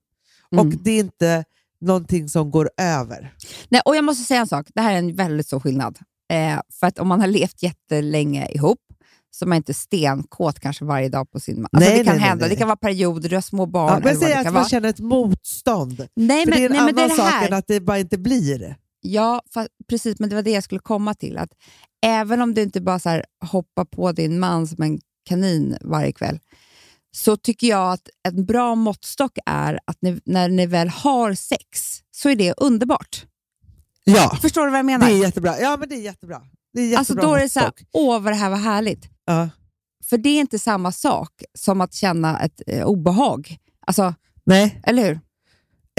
Mm. 0.52 0.66
och 0.66 0.74
det 0.82 0.90
är 0.90 1.00
inte 1.00 1.44
någonting 1.80 2.28
som 2.28 2.50
går 2.50 2.70
över. 2.76 3.34
Nej, 3.68 3.80
och 3.84 3.96
jag 3.96 4.04
måste 4.04 4.24
säga 4.24 4.40
en 4.40 4.46
sak, 4.46 4.66
det 4.74 4.80
här 4.80 4.94
är 4.94 4.98
en 4.98 5.14
väldigt 5.14 5.46
stor 5.46 5.60
skillnad. 5.60 5.98
Eh, 6.30 6.60
för 6.80 6.86
att 6.86 6.98
om 6.98 7.08
man 7.08 7.20
har 7.20 7.26
levt 7.26 7.62
jättelänge 7.62 8.48
ihop, 8.50 8.78
så 9.30 9.44
är 9.44 9.48
man 9.48 9.56
inte 9.56 9.74
stenkåt 9.74 10.60
kanske 10.60 10.84
varje 10.84 11.08
dag 11.08 11.30
på 11.30 11.40
sin 11.40 11.56
man. 11.62 11.68
Alltså, 11.72 11.90
Nej, 11.90 11.98
det 11.98 12.04
kan 12.04 12.16
nej, 12.16 12.24
hända, 12.28 12.44
nej. 12.46 12.50
det 12.50 12.56
kan 12.56 12.68
vara 12.68 12.76
perioder, 12.76 13.28
du 13.28 13.36
har 13.36 13.40
små 13.42 13.66
barn 13.66 13.92
Ja, 13.92 14.00
men 14.04 14.16
säg 14.16 14.32
att 14.32 14.44
man 14.44 14.54
vara. 14.54 14.68
känner 14.68 14.88
ett 14.88 15.00
motstånd. 15.00 16.06
Nej, 16.16 16.44
För 16.44 16.50
men, 16.50 16.58
det 16.60 16.64
är 16.66 16.70
en 16.80 16.84
men 16.84 16.94
det 16.94 17.02
är 17.02 17.04
annan 17.04 17.16
det 17.16 17.22
sak 17.22 17.42
än 17.48 17.52
att 17.54 17.66
det 17.66 17.80
bara 17.80 17.98
inte 17.98 18.18
blir. 18.18 18.76
Ja, 19.00 19.42
fa- 19.54 19.68
precis, 19.88 20.18
men 20.18 20.28
det 20.28 20.34
var 20.34 20.42
det 20.42 20.50
jag 20.50 20.64
skulle 20.64 20.78
komma 20.80 21.14
till. 21.14 21.38
Att 21.38 21.50
även 22.06 22.42
om 22.42 22.54
du 22.54 22.62
inte 22.62 22.80
bara 22.80 22.98
så 22.98 23.22
hoppar 23.44 23.84
på 23.84 24.12
din 24.12 24.38
man 24.40 24.66
som 24.66 24.82
en 24.82 24.98
kanin 25.28 25.76
varje 25.80 26.12
kväll, 26.12 26.38
så 27.16 27.36
tycker 27.36 27.66
jag 27.66 27.92
att 27.92 28.08
en 28.28 28.46
bra 28.46 28.74
måttstock 28.74 29.38
är 29.46 29.78
att 29.84 29.96
ni, 30.02 30.20
när 30.24 30.48
ni 30.48 30.66
väl 30.66 30.88
har 30.88 31.34
sex, 31.34 31.80
så 32.10 32.28
är 32.28 32.36
det 32.36 32.54
underbart. 32.56 33.26
Ja, 34.04 34.38
Förstår 34.42 34.64
du 34.64 34.70
vad 34.70 34.78
jag 34.78 34.84
det 34.84 34.98
menar? 34.98 35.10
är 35.10 35.22
jättebra. 35.22 35.60
Ja, 35.60 35.76
men 35.76 35.88
det 35.88 35.94
är 35.94 36.00
jättebra. 36.00 36.42
Det 36.72 36.80
är 36.80 36.84
jättebra 36.84 36.98
alltså 36.98 37.14
då 37.14 37.34
är 37.34 37.40
det 37.40 37.48
så 37.48 37.60
här, 37.60 37.72
åh 37.92 38.20
vad 38.20 38.32
det 38.32 38.36
här 38.36 38.50
var 38.50 38.56
härligt. 38.56 39.08
Ja. 39.24 39.48
För 40.04 40.18
det 40.18 40.28
är 40.28 40.40
inte 40.40 40.58
samma 40.58 40.92
sak 40.92 41.42
som 41.58 41.80
att 41.80 41.94
känna 41.94 42.40
ett 42.40 42.60
eh, 42.66 42.84
obehag. 42.86 43.56
Alltså, 43.86 44.14
Nej, 44.44 44.80
eller 44.84 45.04
hur? 45.04 45.20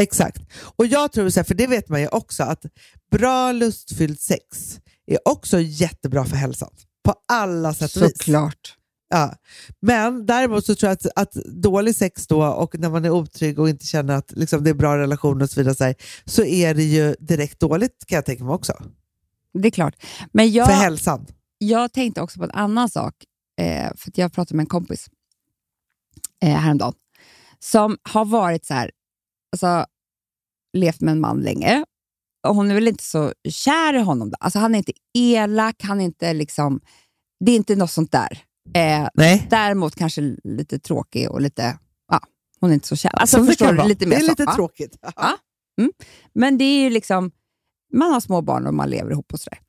exakt. 0.02 0.42
Och 0.76 0.86
jag 0.86 1.12
tror, 1.12 1.30
så 1.30 1.40
här, 1.40 1.46
för 1.46 1.56
det 1.56 1.68
vet 1.68 1.90
man 1.90 2.02
ju 2.02 2.08
också, 2.08 2.44
att 2.44 2.66
bra 3.12 3.52
lustfyllt 3.52 4.22
sex 4.22 4.80
är 5.08 5.28
också 5.28 5.60
jättebra 5.60 6.26
för 6.26 6.36
hälsan. 6.36 6.70
På 7.04 7.14
alla 7.28 7.74
sätt 7.74 7.96
och 7.96 8.02
vis. 8.02 8.18
Såklart. 8.18 8.76
Ja. 9.12 9.36
Men 9.82 10.26
däremot 10.26 10.65
så 10.65 10.76
tror 10.76 10.88
jag 10.88 10.93
att, 10.93 11.06
att 11.15 11.34
dålig 11.45 11.95
sex 11.95 12.28
då 12.28 12.45
och 12.45 12.80
när 12.80 12.89
man 12.89 13.06
är 13.06 13.10
otrygg 13.10 13.60
och 13.60 13.69
inte 13.69 13.86
känner 13.86 14.15
att 14.15 14.32
liksom, 14.32 14.63
det 14.63 14.69
är 14.69 14.74
bra 14.74 14.97
relationer 14.97 15.43
och 15.43 15.50
så 15.50 15.60
vidare, 15.60 15.76
så, 15.76 15.84
här, 15.84 15.95
så 16.26 16.43
är 16.43 16.74
det 16.74 16.84
ju 16.84 17.15
direkt 17.19 17.60
dåligt 17.60 18.06
kan 18.08 18.15
jag 18.15 18.26
tänka 18.26 18.43
mig 18.43 18.54
också. 18.54 18.74
Det 19.54 19.67
är 19.67 19.71
klart. 19.71 19.95
Men 20.34 20.52
jag, 20.52 20.67
för 20.67 20.74
hälsan. 20.74 21.28
jag 21.58 21.93
tänkte 21.93 22.21
också 22.21 22.39
på 22.39 22.43
en 22.43 22.52
annan 22.52 22.89
sak. 22.89 23.15
Eh, 23.62 23.91
för 23.95 24.12
jag 24.15 24.34
pratade 24.34 24.56
med 24.56 24.63
en 24.63 24.67
kompis 24.67 25.08
eh, 26.43 26.56
häromdagen 26.56 26.93
som 27.60 27.97
har 28.04 28.26
varit 28.26 28.65
så 28.65 28.74
här, 28.74 28.91
alltså, 29.52 29.86
levt 30.78 31.02
med 31.02 31.12
en 31.12 31.19
man 31.19 31.39
länge. 31.39 31.86
Och 32.47 32.56
hon 32.56 32.71
är 32.71 32.76
väl 32.76 32.88
inte 32.88 33.04
så 33.04 33.34
kär 33.50 33.93
i 33.93 34.00
honom. 34.00 34.30
Då. 34.30 34.38
Alltså, 34.39 34.60
han 34.60 34.76
är 34.76 34.78
inte 34.78 34.93
elak, 35.13 35.76
han 35.84 36.02
är 36.02 36.06
inte 36.06 36.34
liksom... 36.34 36.82
Det 37.45 37.52
är 37.52 37.56
inte 37.56 37.76
något 37.76 37.91
sånt 37.91 38.12
där. 38.12 38.43
Eh, 38.74 39.08
Nej. 39.13 39.47
däremot 39.50 39.95
kanske 39.95 40.36
lite 40.43 40.80
tråkig 40.80 41.32
och 41.32 41.41
lite... 41.41 41.78
Ja, 42.12 42.19
hon 42.60 42.69
är 42.69 42.74
inte 42.74 42.88
så 42.88 42.95
kär. 42.95 43.10
Alltså, 43.15 43.38
det 43.38 43.45
förstår 43.45 43.65
kan 43.65 43.76
du? 43.76 43.84
Lite 43.88 44.06
mer 44.06 44.15
det 44.15 44.21
är 44.21 44.26
så. 44.26 44.30
lite 44.32 44.43
Ja. 44.43 44.56
tråkigt. 44.56 44.97
Ja. 45.15 45.38
Mm. 45.82 45.91
Men 46.34 46.58
det 46.58 46.63
är 46.63 46.82
ju 46.84 46.89
liksom, 46.89 47.32
man 47.93 48.12
har 48.12 48.19
små 48.19 48.41
barn 48.41 48.67
och 48.67 48.74
man 48.74 48.89
lever 48.89 49.12
ihop 49.12 49.34
och 49.34 49.39
sådär. 49.39 49.60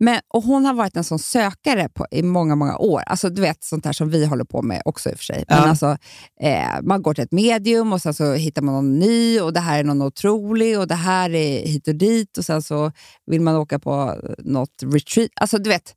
Men, 0.00 0.20
och 0.28 0.42
hon 0.42 0.64
har 0.64 0.74
varit 0.74 0.96
en 0.96 1.04
sån 1.04 1.18
sökare 1.18 1.88
på, 1.88 2.06
i 2.10 2.22
många, 2.22 2.56
många 2.56 2.76
år. 2.78 3.00
Alltså, 3.06 3.28
du 3.30 3.42
vet, 3.42 3.64
sånt 3.64 3.84
här 3.84 3.92
som 3.92 4.10
vi 4.10 4.26
håller 4.26 4.44
på 4.44 4.62
med 4.62 4.82
också 4.84 5.10
i 5.10 5.14
och 5.14 5.18
för 5.18 5.24
sig. 5.24 5.44
Men 5.48 5.58
Ja. 5.58 5.64
alltså, 5.68 5.96
eh, 6.40 6.82
man 6.82 7.02
går 7.02 7.14
till 7.14 7.24
ett 7.24 7.32
medium 7.32 7.92
och 7.92 8.02
sen 8.02 8.14
så 8.14 8.32
hittar 8.32 8.62
man 8.62 8.74
någon 8.74 8.98
ny 8.98 9.40
och 9.40 9.52
det 9.52 9.60
här 9.60 9.78
är 9.78 9.84
någon 9.84 10.02
otrolig 10.02 10.78
och 10.78 10.88
det 10.88 10.94
här 10.94 11.34
är 11.34 11.66
hit 11.66 11.88
och 11.88 11.94
dit 11.94 12.38
och 12.38 12.44
sen 12.44 12.62
så 12.62 12.92
vill 13.26 13.40
man 13.40 13.56
åka 13.56 13.78
på 13.78 14.20
något 14.38 14.82
retreat. 14.82 15.30
Alltså, 15.40 15.58
du 15.58 15.70
vet, 15.70 15.94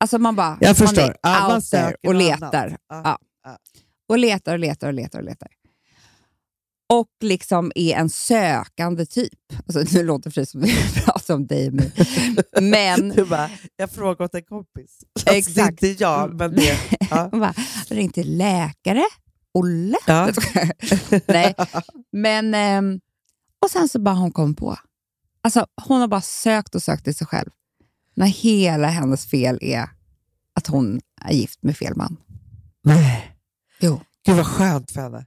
alltså 0.00 0.18
man 0.18 0.36
bara 0.36 0.58
Jag 0.60 0.68
man 0.68 0.74
förstår. 0.74 1.02
är 1.02 1.16
Ja, 1.22 1.40
man 1.40 1.54
out 1.56 1.70
there 1.70 1.96
och 2.06 2.14
letar. 2.14 2.76
Ja. 2.88 3.18
Och 4.08 4.18
letar 4.18 4.52
och 4.52 4.58
letar 4.58 4.86
och 4.86 4.94
letar 4.94 5.18
och 5.18 5.24
letar. 5.24 5.48
Och 6.92 7.08
liksom 7.20 7.72
är 7.74 7.96
en 7.96 8.10
sökande 8.10 9.06
typ. 9.06 9.32
Alltså, 9.66 9.96
nu 9.98 10.04
låter 10.04 10.30
det 10.34 10.46
som 10.46 10.60
vi 10.60 10.74
pratar 11.04 11.34
om 11.34 11.46
dig 11.46 11.70
och. 11.70 11.90
Men 12.62 13.08
Du 13.16 13.24
bara, 13.24 13.50
jag 13.76 13.90
frågar 13.90 14.24
åt 14.24 14.34
en 14.34 14.42
kompis. 14.42 14.98
Alltså, 15.14 15.30
Exakt. 15.34 15.80
Det 15.80 15.86
är 15.86 15.90
inte 15.90 16.02
jag, 16.04 16.34
men 16.34 16.54
det... 16.54 16.78
Ja. 17.10 17.28
hon 17.30 17.40
bara, 17.40 17.54
ring 17.88 18.10
till 18.10 18.36
läkare. 18.38 19.04
Olle? 19.54 19.96
Ja. 20.06 20.30
Nej, 21.26 21.54
men... 22.12 22.54
ehm, 22.54 23.00
och 23.64 23.70
sen 23.70 23.88
så 23.88 23.98
bara 23.98 24.14
hon 24.14 24.32
kom 24.32 24.54
på. 24.54 24.76
Alltså, 25.42 25.66
hon 25.86 26.00
har 26.00 26.08
bara 26.08 26.20
sökt 26.20 26.74
och 26.74 26.82
sökt 26.82 27.08
i 27.08 27.14
sig 27.14 27.26
själv. 27.26 27.50
När 28.16 28.26
hela 28.26 28.86
hennes 28.88 29.26
fel 29.26 29.58
är 29.60 29.88
att 30.54 30.66
hon 30.66 31.00
är 31.22 31.32
gift 31.32 31.62
med 31.62 31.76
fel 31.76 31.96
man. 31.96 32.16
Nej. 32.84 33.36
Jo. 33.80 34.00
Gud 34.26 34.36
vad 34.36 34.46
skönt 34.46 34.90
för 34.90 35.00
henne. 35.02 35.26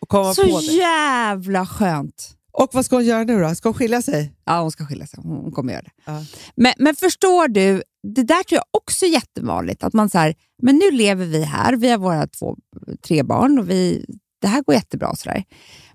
att 0.00 0.08
komma 0.08 0.34
Så 0.34 0.42
på 0.42 0.60
det. 0.60 0.66
jävla 0.66 1.66
skönt. 1.66 2.32
Och 2.52 2.70
vad 2.72 2.84
ska 2.84 2.96
hon 2.96 3.04
göra 3.04 3.24
nu 3.24 3.40
då? 3.40 3.54
Ska 3.54 3.68
hon 3.68 3.74
skilja 3.74 4.02
sig? 4.02 4.32
Ja, 4.44 4.60
hon 4.60 4.70
ska 4.70 4.86
skilja 4.86 5.06
sig. 5.06 5.20
Hon 5.22 5.52
kommer 5.52 5.72
göra 5.72 5.82
det. 5.82 5.90
Ja. 6.04 6.24
Men, 6.56 6.72
men 6.78 6.96
förstår 6.96 7.48
du, 7.48 7.82
det 8.14 8.22
där 8.22 8.42
tror 8.42 8.56
jag 8.56 8.64
också 8.70 9.04
är 9.06 9.10
jättevanligt. 9.10 9.82
Att 9.84 9.92
man 9.92 10.10
så 10.10 10.18
här, 10.18 10.34
men 10.62 10.76
nu 10.76 10.90
lever 10.90 11.24
vi 11.26 11.42
här, 11.44 11.76
vi 11.76 11.90
har 11.90 11.98
våra 11.98 12.26
två, 12.26 12.56
tre 13.02 13.22
barn 13.22 13.58
och 13.58 13.70
vi, 13.70 14.04
det 14.40 14.48
här 14.48 14.62
går 14.62 14.74
jättebra. 14.74 15.16
Så 15.16 15.28
där. 15.28 15.44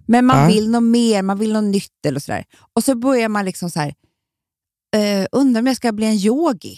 Men 0.05 0.25
man 0.25 0.37
Ja. 0.41 0.47
vill 0.47 0.69
något 0.71 0.83
mer, 0.83 1.21
man 1.21 1.37
vill 1.39 1.53
något 1.53 1.63
nytt. 1.63 2.05
Eller 2.05 2.19
så 2.19 2.31
där. 2.31 2.43
Och 2.73 2.83
så 2.83 2.95
börjar 2.95 3.29
man 3.29 3.45
liksom 3.45 3.69
så 3.69 3.79
här, 3.79 3.93
eh, 4.95 5.25
undrar 5.31 5.61
om 5.61 5.67
jag 5.67 5.75
ska 5.75 5.91
bli 5.91 6.05
en 6.05 6.13
yogi. 6.15 6.77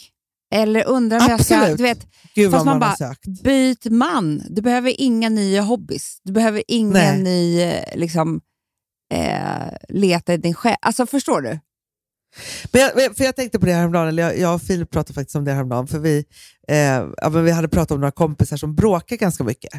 Eller 0.56 0.84
undrar 0.88 1.19
om 1.19 1.26
jag 1.30 1.45
ska, 1.45 1.56
Absolut. 1.56 1.78
du 1.78 1.84
vet, 1.84 2.08
Gud 2.36 2.52
Fast 2.52 2.65
man, 2.65 2.80
man 2.80 2.80
bara- 2.80 2.95
sökt. 3.10 3.43
byt 3.43 3.86
man. 3.86 4.43
Du 4.49 4.62
behöver 4.62 5.02
inga 5.02 5.30
nya 5.30 5.62
hobbys. 5.62 6.17
Du 6.23 6.32
behöver 6.34 6.63
ingen 6.67 6.93
Nej. 6.93 7.21
ny, 7.23 7.62
eh, 7.62 7.84
liksom, 7.95 8.41
eh, 9.13 9.73
leta 9.89 10.34
i 10.34 10.38
din 10.38 10.54
själ. 10.54 10.76
Alltså 10.82 11.06
förstår 11.06 11.41
du? 11.41 11.60
Men 12.71 12.82
jag, 12.82 13.15
för 13.17 13.23
jag 13.23 13.36
tänkte 13.36 13.60
på 13.60 13.65
det 13.65 13.73
häromdagen, 13.73 14.08
eller 14.08 14.23
jag, 14.23 14.38
jag 14.39 14.56
och 14.56 14.62
Filip 14.62 14.89
pratade 14.91 15.13
faktiskt 15.13 15.36
om 15.36 15.45
det 15.45 15.52
häromdagen, 15.54 15.88
för 15.88 15.99
vi, 15.99 16.26
eh, 16.67 16.78
ja, 17.17 17.30
vi 17.30 17.52
hade 17.52 17.67
pratat 17.67 17.91
om 17.91 17.99
några 18.02 18.12
kompisar 18.12 18.58
som 18.58 18.76
bråkar 18.76 19.15
ganska 19.15 19.43
mycket. 19.43 19.73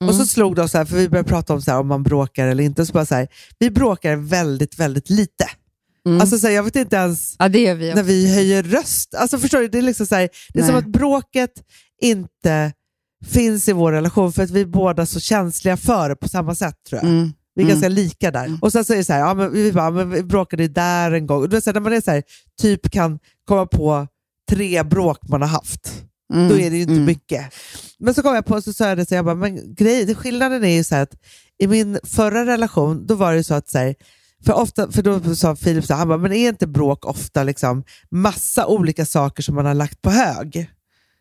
Och 0.00 0.02
Mm. 0.02 0.14
så 0.14 0.26
slog 0.26 0.56
det 0.56 0.62
oss, 0.62 0.74
här, 0.74 0.84
för 0.84 0.96
vi 0.96 1.08
började 1.08 1.28
prata 1.28 1.54
om 1.54 1.62
så 1.62 1.70
här, 1.70 1.78
om 1.80 1.88
man 1.88 2.02
bråkar 2.02 2.46
eller 2.46 2.64
inte, 2.64 2.86
så 2.86 2.92
bara 2.92 3.06
så 3.06 3.14
här, 3.14 3.28
vi 3.58 3.70
bråkar 3.70 4.16
väldigt, 4.16 4.78
väldigt 4.78 5.10
lite. 5.10 5.44
Mm. 6.06 6.20
Alltså, 6.20 6.38
så 6.38 6.46
här, 6.46 6.54
jag 6.54 6.62
vet 6.62 6.76
inte 6.76 6.96
ens 6.96 7.36
Ja, 7.38 7.48
vi 7.48 7.94
när 7.94 8.02
vi 8.02 8.34
höjer 8.34 8.62
röst. 8.62 9.14
Alltså, 9.14 9.38
förstår 9.38 9.58
du? 9.60 9.68
Det 9.68 9.78
är, 9.78 9.82
liksom 9.82 10.06
så 10.06 10.14
här, 10.14 10.28
det 10.54 10.60
är 10.60 10.66
som 10.66 10.76
att 10.76 10.86
bråket 10.86 11.52
inte 12.02 12.72
finns 13.26 13.68
i 13.68 13.72
vår 13.72 13.92
relation 13.92 14.32
för 14.32 14.42
att 14.42 14.50
vi 14.50 14.60
är 14.60 14.64
båda 14.66 15.06
så 15.06 15.20
känsliga 15.20 15.76
för 15.76 16.08
det 16.08 16.16
på 16.16 16.28
samma 16.28 16.54
sätt 16.54 16.74
tror 16.88 17.00
jag. 17.02 17.10
Mm. 17.10 17.32
Vi 17.54 17.62
är 17.62 17.66
Mm. 17.66 17.74
ganska 17.74 17.88
lika 17.88 18.30
där. 18.30 18.58
Och 18.62 18.72
sen 18.72 18.84
så 18.84 18.92
är 18.92 18.96
det 18.96 19.04
så 19.04 19.12
här, 19.12 19.20
ja, 19.20 19.34
men 19.34 19.52
vi, 19.52 19.72
bara, 19.72 19.90
men 19.90 20.10
vi 20.10 20.22
bråkade 20.22 20.68
där 20.68 21.10
en 21.12 21.26
gång. 21.26 21.42
Och 21.42 21.48
du 21.48 21.56
vet, 21.56 21.64
så 21.64 21.70
här, 21.70 21.74
när 21.74 21.80
man 21.80 21.92
är 21.92 22.00
så 22.00 22.10
här, 22.10 22.22
typ 22.62 22.90
kan 22.90 23.18
komma 23.44 23.66
på 23.66 24.06
tre 24.50 24.82
bråk 24.82 25.18
man 25.28 25.42
har 25.42 25.48
haft, 25.48 25.92
Mm. 26.34 26.48
då 26.48 26.58
är 26.58 26.70
det 26.70 26.76
ju 26.76 26.82
inte 26.82 26.92
Mm. 26.92 27.04
mycket. 27.04 27.54
Men 27.98 28.14
så 28.14 28.22
kom 28.22 28.34
jag 28.34 28.46
på 28.46 28.62
så 28.62 28.72
sa 28.72 28.88
jag 28.88 28.98
det, 28.98 29.06
så 29.08 29.14
jag 29.14 29.24
bara, 29.24 29.34
men 29.34 29.74
grej, 29.74 30.14
skillnaden 30.14 30.64
är 30.64 30.76
ju 30.76 30.84
så 30.84 30.94
här 30.94 31.02
att 31.02 31.14
i 31.58 31.66
min 31.66 31.98
förra 32.04 32.46
relation, 32.46 33.06
då 33.06 33.14
var 33.14 33.34
det 33.34 33.44
så 33.44 33.54
att 33.54 33.68
så 33.70 33.78
här, 33.78 33.94
för, 34.46 34.52
ofta, 34.52 34.90
för 34.92 35.02
då 35.02 35.34
sa 35.34 35.56
Filip 35.56 35.84
så 35.84 35.94
han 35.94 36.08
bara, 36.08 36.18
men 36.18 36.32
är 36.32 36.48
inte 36.48 36.66
bråk 36.66 37.04
ofta 37.06 37.42
liksom 37.42 37.84
massa 38.10 38.66
olika 38.66 39.06
saker 39.06 39.42
som 39.42 39.54
man 39.54 39.66
har 39.66 39.74
lagt 39.74 40.02
på 40.02 40.10
hög? 40.10 40.70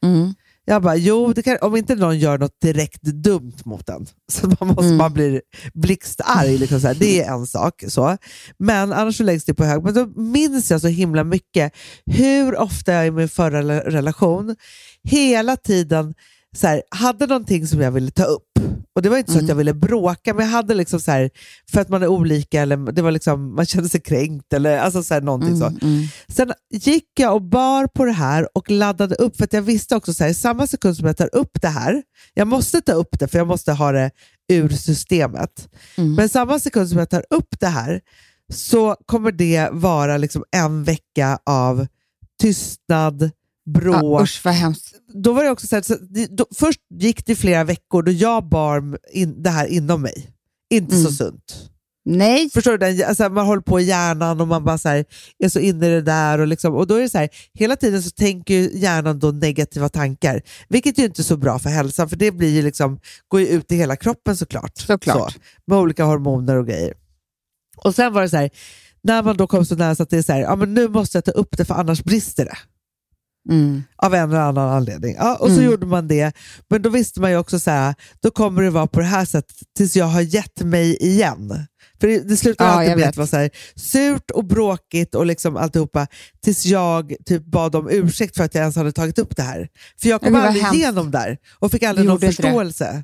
Mm. 0.05 0.33
Jag 0.65 0.81
bara, 0.81 0.95
jo, 0.95 1.33
kan, 1.43 1.57
om 1.61 1.75
inte 1.75 1.95
någon 1.95 2.19
gör 2.19 2.37
något 2.37 2.61
direkt 2.61 3.01
dumt 3.01 3.53
mot 3.65 3.89
en, 3.89 4.05
så 4.31 4.47
man, 4.47 4.67
måste, 4.67 4.83
Mm. 4.85 4.97
man 4.97 5.13
blir 5.13 5.41
blixtarg, 5.73 6.57
liksom 6.57 6.81
så 6.81 6.87
här, 6.87 6.95
det 6.95 7.21
är 7.23 7.31
en 7.33 7.47
sak. 7.47 7.83
Så. 7.87 8.17
Men 8.57 8.93
annars 8.93 9.17
så 9.17 9.23
läggs 9.23 9.45
det 9.45 9.53
på 9.53 9.63
hög. 9.63 9.83
Men 9.83 9.93
då 9.93 10.05
minns 10.21 10.71
jag 10.71 10.81
så 10.81 10.87
himla 10.87 11.23
mycket 11.23 11.73
hur 12.05 12.57
ofta 12.57 12.93
jag 12.93 13.07
i 13.07 13.11
min 13.11 13.29
förra 13.29 13.61
rela- 13.61 13.83
relation 13.89 14.55
hela 15.03 15.55
tiden 15.57 16.13
så 16.55 16.67
här, 16.67 16.83
hade 16.89 17.27
någonting 17.27 17.67
som 17.67 17.81
jag 17.81 17.91
ville 17.91 18.11
ta 18.11 18.23
upp. 18.23 18.59
Och 18.99 19.03
Det 19.03 19.09
var 19.09 19.17
inte 19.17 19.31
så 19.31 19.37
Mm. 19.37 19.45
att 19.45 19.49
jag 19.49 19.55
ville 19.55 19.73
bråka, 19.73 20.33
men 20.33 20.45
jag 20.45 20.51
hade 20.51 20.73
liksom 20.73 20.99
så 20.99 21.11
här, 21.11 21.29
för 21.71 21.81
att 21.81 21.89
man 21.89 22.03
är 22.03 22.07
olika, 22.07 22.61
eller 22.61 22.91
det 22.91 23.01
var 23.01 23.11
liksom, 23.11 23.55
man 23.55 23.65
kände 23.65 23.89
sig 23.89 24.01
kränkt, 24.01 24.53
eller 24.53 24.77
alltså 24.79 25.03
så 25.03 25.13
här, 25.13 25.21
någonting 25.21 25.57
så. 25.59 25.65
Mm. 25.65 25.79
Mm. 25.81 26.07
Sen 26.27 26.53
gick 26.73 27.05
jag 27.19 27.35
och 27.35 27.41
bar 27.41 27.87
på 27.87 28.05
det 28.05 28.11
här 28.11 28.47
och 28.57 28.71
laddade 28.71 29.15
upp, 29.15 29.37
för 29.37 29.43
att 29.43 29.53
jag 29.53 29.61
visste 29.61 29.95
också 29.95 30.13
så 30.13 30.23
här, 30.23 30.31
i 30.31 30.33
samma 30.33 30.67
sekund 30.67 30.97
som 30.97 31.05
jag 31.07 31.17
tar 31.17 31.35
upp 31.35 31.61
det 31.61 31.67
här, 31.67 32.03
jag 32.33 32.47
måste 32.47 32.81
ta 32.81 32.91
upp 32.91 33.19
det 33.19 33.27
för 33.27 33.37
jag 33.37 33.47
måste 33.47 33.71
ha 33.73 33.91
det 33.91 34.11
ur 34.51 34.69
systemet, 34.69 35.69
Mm. 35.97 36.15
men 36.15 36.29
samma 36.29 36.59
sekund 36.59 36.89
som 36.89 36.97
jag 36.99 37.09
tar 37.09 37.23
upp 37.29 37.59
det 37.59 37.67
här 37.67 38.01
så 38.53 38.95
kommer 39.05 39.31
det 39.31 39.69
vara 39.71 40.17
liksom 40.17 40.43
en 40.51 40.83
vecka 40.83 41.39
av 41.45 41.87
tystnad, 42.41 43.31
bråk. 43.73 44.03
Ja, 44.03 44.23
usch 44.23 44.41
vad 44.43 44.53
hemskt. 44.53 44.95
Då 45.13 45.33
var 45.33 45.43
det 45.43 45.49
också 45.49 45.67
så 45.67 45.75
här, 45.75 45.83
så 45.83 45.95
då, 46.29 46.45
först 46.55 46.79
gick 46.99 47.25
det 47.25 47.35
flera 47.35 47.63
veckor 47.63 48.03
då 48.03 48.11
jag 48.11 48.49
bar 48.49 48.97
in, 49.11 49.43
det 49.43 49.49
här 49.49 49.65
inom 49.67 50.01
mig. 50.01 50.29
Inte 50.69 50.95
så 50.95 50.99
Mm. 51.01 51.11
sunt. 51.11 51.69
Nej. 52.05 52.49
Förstår 52.49 52.71
du? 52.71 52.77
Den, 52.77 53.07
alltså, 53.07 53.29
man 53.29 53.45
håller 53.45 53.61
på 53.61 53.79
i 53.79 53.83
hjärnan 53.83 54.41
och 54.41 54.47
man 54.47 54.63
bara 54.65 54.77
så 54.77 54.89
här, 54.89 55.05
är 55.43 55.49
så 55.49 55.59
inne 55.59 55.87
i 55.87 55.89
det 55.89 56.01
där. 56.01 56.39
Och, 56.39 56.47
liksom, 56.47 56.75
och 56.75 56.87
då 56.87 56.95
är 56.95 57.01
det 57.01 57.09
så 57.09 57.17
här, 57.17 57.29
hela 57.53 57.75
tiden 57.75 58.03
så 58.03 58.09
tänker 58.09 58.53
hjärnan 58.53 59.19
då 59.19 59.31
negativa 59.31 59.89
tankar, 59.89 60.41
vilket 60.69 60.97
ju 60.97 61.05
inte 61.05 61.21
är 61.21 61.23
så 61.23 61.37
bra 61.37 61.59
för 61.59 61.69
hälsan, 61.69 62.09
för 62.09 62.15
det 62.15 62.31
blir 62.31 62.49
ju 62.49 62.61
liksom, 62.61 62.99
går 63.27 63.41
ju 63.41 63.47
ut 63.47 63.71
i 63.71 63.75
hela 63.75 63.95
kroppen 63.95 64.37
såklart. 64.37 64.77
Såklart. 64.77 65.33
Så, 65.33 65.39
med 65.67 65.77
olika 65.77 66.03
hormoner 66.03 66.55
och 66.55 66.67
grejer. 66.67 66.93
Och 67.77 67.95
sen 67.95 68.13
var 68.13 68.21
det 68.21 68.29
så 68.29 68.37
här, 68.37 68.49
när 69.01 69.23
man 69.23 69.37
då 69.37 69.47
kom 69.47 69.65
så 69.65 69.75
nära 69.75 69.95
så 69.95 70.03
att 70.03 70.09
det 70.09 70.17
är 70.17 70.21
så 70.21 70.33
här, 70.33 70.41
ja, 70.41 70.55
men 70.55 70.73
nu 70.73 70.87
måste 70.87 71.17
jag 71.17 71.25
ta 71.25 71.31
upp 71.31 71.57
det 71.57 71.65
för 71.65 71.73
annars 71.73 72.03
brister 72.03 72.45
det. 72.45 72.57
Mm. 73.49 73.83
Av 73.95 74.15
en 74.15 74.29
eller 74.29 74.39
annan 74.41 74.69
anledning. 74.69 75.15
Ja, 75.19 75.35
och 75.35 75.47
så 75.47 75.53
Mm. 75.53 75.65
gjorde 75.65 75.85
man 75.85 76.07
det, 76.07 76.31
men 76.69 76.81
då 76.81 76.89
visste 76.89 77.21
man 77.21 77.31
ju 77.31 77.37
också 77.37 77.59
så 77.59 77.71
här, 77.71 77.95
då 78.21 78.31
kommer 78.31 78.61
det 78.63 78.69
vara 78.69 78.87
på 78.87 78.99
det 78.99 79.05
här 79.05 79.25
sättet 79.25 79.55
tills 79.77 79.95
jag 79.95 80.05
har 80.05 80.21
gett 80.21 80.61
mig 80.61 80.97
igen. 80.97 81.65
För 82.01 82.07
det, 82.07 82.19
det 82.19 82.37
slutar 82.37 82.65
Ja, 82.65 82.71
alltid 82.71 82.89
med 82.89 82.97
vet. 82.97 83.07
att 83.09 83.17
vara 83.17 83.27
så 83.27 83.37
här, 83.37 83.49
surt 83.75 84.31
och 84.31 84.45
bråkigt 84.45 85.15
och 85.15 85.25
liksom 85.25 85.57
alltihopa 85.57 86.07
tills 86.43 86.65
jag 86.65 87.13
typ 87.25 87.45
bad 87.45 87.75
om 87.75 87.89
ursäkt 87.91 88.37
för 88.37 88.43
att 88.43 88.55
jag 88.55 88.61
ens 88.61 88.75
hade 88.75 88.91
tagit 88.91 89.19
upp 89.19 89.35
det 89.35 89.43
här. 89.43 89.67
För 90.01 90.09
jag 90.09 90.21
kom 90.21 90.33
Men 90.33 90.41
aldrig 90.41 90.63
igenom 90.73 91.11
där 91.11 91.37
och 91.59 91.71
fick 91.71 91.83
aldrig 91.83 92.07
någon 92.07 92.19
förståelse. 92.19 93.03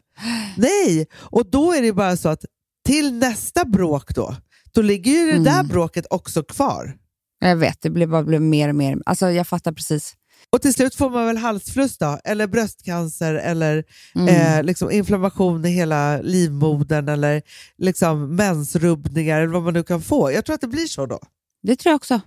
Nej, 0.57 1.05
och 1.13 1.49
då 1.51 1.73
är 1.73 1.81
det 1.81 1.93
bara 1.93 2.17
så 2.17 2.29
att 2.29 2.45
till 2.87 3.13
nästa 3.13 3.65
bråk 3.65 4.15
då, 4.15 4.35
då 4.73 4.81
ligger 4.81 5.11
ju 5.11 5.31
det 5.31 5.39
där 5.43 5.53
Mm. 5.59 5.67
bråket 5.67 6.05
också 6.09 6.43
kvar. 6.43 6.95
Jag 7.39 7.55
vet, 7.55 7.81
det 7.81 7.89
blev 7.89 8.09
bara 8.09 8.23
blev 8.23 8.41
mer 8.41 8.69
och 8.69 8.75
mer. 8.75 8.97
Alltså, 9.05 9.31
jag 9.31 9.47
fattar 9.47 9.71
precis. 9.71 10.13
Och 10.55 10.61
till 10.61 10.73
slut 10.73 10.95
får 10.95 11.09
man 11.09 11.25
väl 11.25 11.37
halsfluss 11.37 11.97
då, 11.97 12.19
eller 12.23 12.47
bröstcancer, 12.47 13.33
eller 13.33 13.83
Mm. 14.15 14.27
eh, 14.35 14.63
liksom 14.63 14.91
inflammation 14.91 15.65
i 15.65 15.69
hela 15.69 16.17
livmodern, 16.21 17.09
eller 17.09 17.41
liksom 17.77 18.35
mensrubbningar, 18.35 19.41
eller 19.41 19.53
vad 19.53 19.63
man 19.63 19.73
nu 19.73 19.83
kan 19.83 20.01
få. 20.01 20.31
Jag 20.31 20.45
tror 20.45 20.53
att 20.53 20.61
det 20.61 20.67
blir 20.67 20.85
så 20.87 21.05
då. 21.05 21.19
Det 21.63 21.75
tror 21.75 21.91
jag 21.91 21.95
också. 21.95 22.21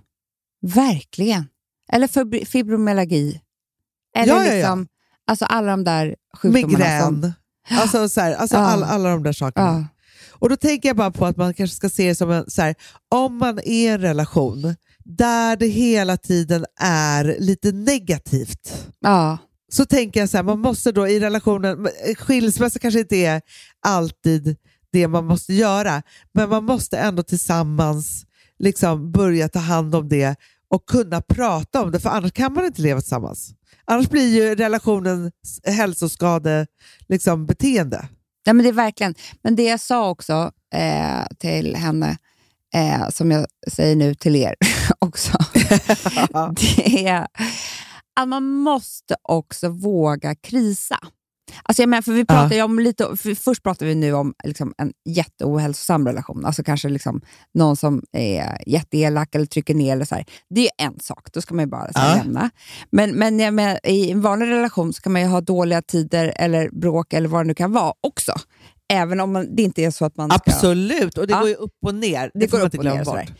Verkligen. 0.61 1.47
Eller 1.91 2.45
fibromyalgi. 2.45 3.41
Eller 4.15 4.33
Ja, 4.33 4.39
ja, 4.45 4.47
ja. 4.49 4.55
liksom, 4.55 4.87
Alltså 5.27 5.45
alla 5.45 5.71
de 5.71 5.83
där 5.83 6.15
sjukdomarna. 6.37 7.01
Som, 7.01 7.13
Migrän, 7.15 7.33
alltså, 7.69 8.09
så 8.09 8.21
här, 8.21 8.33
alltså 8.33 8.55
Ja. 8.57 8.61
all, 8.61 8.83
alla 8.83 9.09
de 9.09 9.23
där 9.23 9.33
sakerna. 9.33 9.87
Och 10.31 10.49
då 10.49 10.55
tänker 10.55 10.89
jag 10.89 10.95
bara 10.95 11.11
på 11.11 11.25
att 11.25 11.37
man 11.37 11.53
kanske 11.53 11.75
ska 11.75 11.89
se 11.89 12.07
det 12.07 12.15
som 12.15 12.31
en, 12.31 12.49
så 12.49 12.61
här, 12.61 12.75
om 13.09 13.37
man 13.37 13.59
är 13.59 13.67
i 13.67 13.87
en 13.87 14.01
relation 14.01 14.75
där 15.17 15.55
det 15.55 15.67
hela 15.67 16.17
tiden 16.17 16.65
är 16.79 17.35
lite 17.39 17.71
negativt. 17.71 18.87
Ja. 18.99 19.37
Så 19.71 19.85
tänker 19.85 20.19
jag 20.19 20.29
så 20.29 20.37
här, 20.37 20.43
man 20.43 20.59
måste 20.59 20.91
då 20.91 21.07
i 21.07 21.19
relationen, 21.19 21.87
skilsmässa 22.17 22.79
kanske 22.79 22.99
inte 22.99 23.15
är 23.15 23.41
alltid 23.85 24.57
det 24.91 25.07
man 25.07 25.25
måste 25.25 25.53
göra, 25.53 26.01
men 26.33 26.49
man 26.49 26.63
måste 26.63 26.97
ändå 26.97 27.23
tillsammans 27.23 28.25
liksom 28.59 29.11
börja 29.11 29.49
ta 29.49 29.59
hand 29.59 29.95
om 29.95 30.09
det 30.09 30.35
och 30.69 30.85
kunna 30.85 31.21
prata 31.21 31.83
om 31.83 31.91
det, 31.91 31.99
för 31.99 32.09
annars 32.09 32.31
kan 32.31 32.53
man 32.53 32.65
inte 32.65 32.81
leva 32.81 33.01
tillsammans. 33.01 33.53
Annars 33.85 34.09
blir 34.09 34.27
ju 34.35 34.55
relationen 34.55 35.31
hälsoskade 35.65 36.67
liksom, 37.07 37.45
beteende. 37.45 38.07
Ja, 38.43 38.53
men 38.53 38.63
det 38.63 38.69
är 38.69 38.73
verkligen. 38.73 39.15
Men 39.41 39.55
det 39.55 39.63
jag 39.63 39.79
sa 39.79 40.09
också 40.09 40.51
eh, 40.73 41.27
till 41.39 41.75
henne, 41.75 42.17
eh, 42.75 43.09
som 43.09 43.31
jag 43.31 43.45
säger 43.71 43.95
nu 43.95 44.15
till 44.15 44.35
er 44.35 44.55
också, 44.99 45.37
det 46.55 47.07
är 47.07 47.27
att 48.21 48.27
man 48.27 48.43
måste 48.49 49.15
också 49.23 49.69
våga 49.69 50.35
krisa. 50.35 50.99
Alltså 51.63 51.81
jag 51.81 51.89
menar, 51.89 52.01
för 52.01 52.11
vi 52.11 52.25
pratar 52.25 52.55
ju 52.55 52.61
om 52.61 52.79
lite, 52.79 53.03
för 53.17 53.35
först 53.35 53.63
pratar 53.63 53.85
vi 53.85 53.95
nu 53.95 54.13
om 54.13 54.33
liksom 54.43 54.73
en 54.77 54.93
jätteohälsosam 55.09 56.07
relation, 56.07 56.45
alltså 56.45 56.63
kanske 56.63 56.89
liksom 56.89 57.21
någon 57.53 57.75
som 57.75 58.03
är 58.11 58.63
jätteelak 58.67 59.35
eller 59.35 59.45
trycker 59.45 59.73
ner. 59.73 59.93
Eller 59.93 60.05
så 60.05 60.15
här. 60.15 60.25
Det 60.49 60.65
är 60.67 60.85
en 60.85 60.99
sak, 60.99 61.27
då 61.33 61.41
ska 61.41 61.53
man 61.55 61.65
ju 61.65 61.69
bara 61.69 61.93
så 61.93 61.99
här, 61.99 62.17
Ja. 62.17 62.23
lämna. 62.23 62.49
Men, 62.91 63.11
men 63.11 63.39
jag 63.39 63.53
menar, 63.53 63.79
i 63.83 64.11
en 64.11 64.21
vanlig 64.21 64.47
relation 64.47 64.93
så 64.93 65.01
kan 65.01 65.11
man 65.13 65.21
ju 65.21 65.27
ha 65.27 65.41
dåliga 65.41 65.81
tider 65.81 66.33
eller 66.35 66.69
bråk 66.69 67.13
eller 67.13 67.29
vad 67.29 67.43
det 67.43 67.47
nu 67.47 67.53
kan 67.53 67.71
vara 67.71 67.93
också. 68.01 68.33
Även 68.93 69.19
om 69.19 69.31
man, 69.33 69.55
det 69.55 69.63
inte 69.63 69.81
är 69.83 69.91
så 69.91 70.05
att 70.05 70.17
man 70.17 70.29
ska... 70.29 70.39
Absolut, 70.51 71.17
och 71.17 71.27
det 71.27 71.33
Ja. 71.33 71.39
går 71.39 71.49
ju 71.49 71.55
upp 71.55 71.73
och 71.85 71.95
ner. 71.95 72.31
Det, 72.33 72.39
Det 72.39 72.47
går 72.51 72.59
upp 72.59 72.75
och 72.77 72.85
ner. 72.85 73.05
bort. 73.05 73.31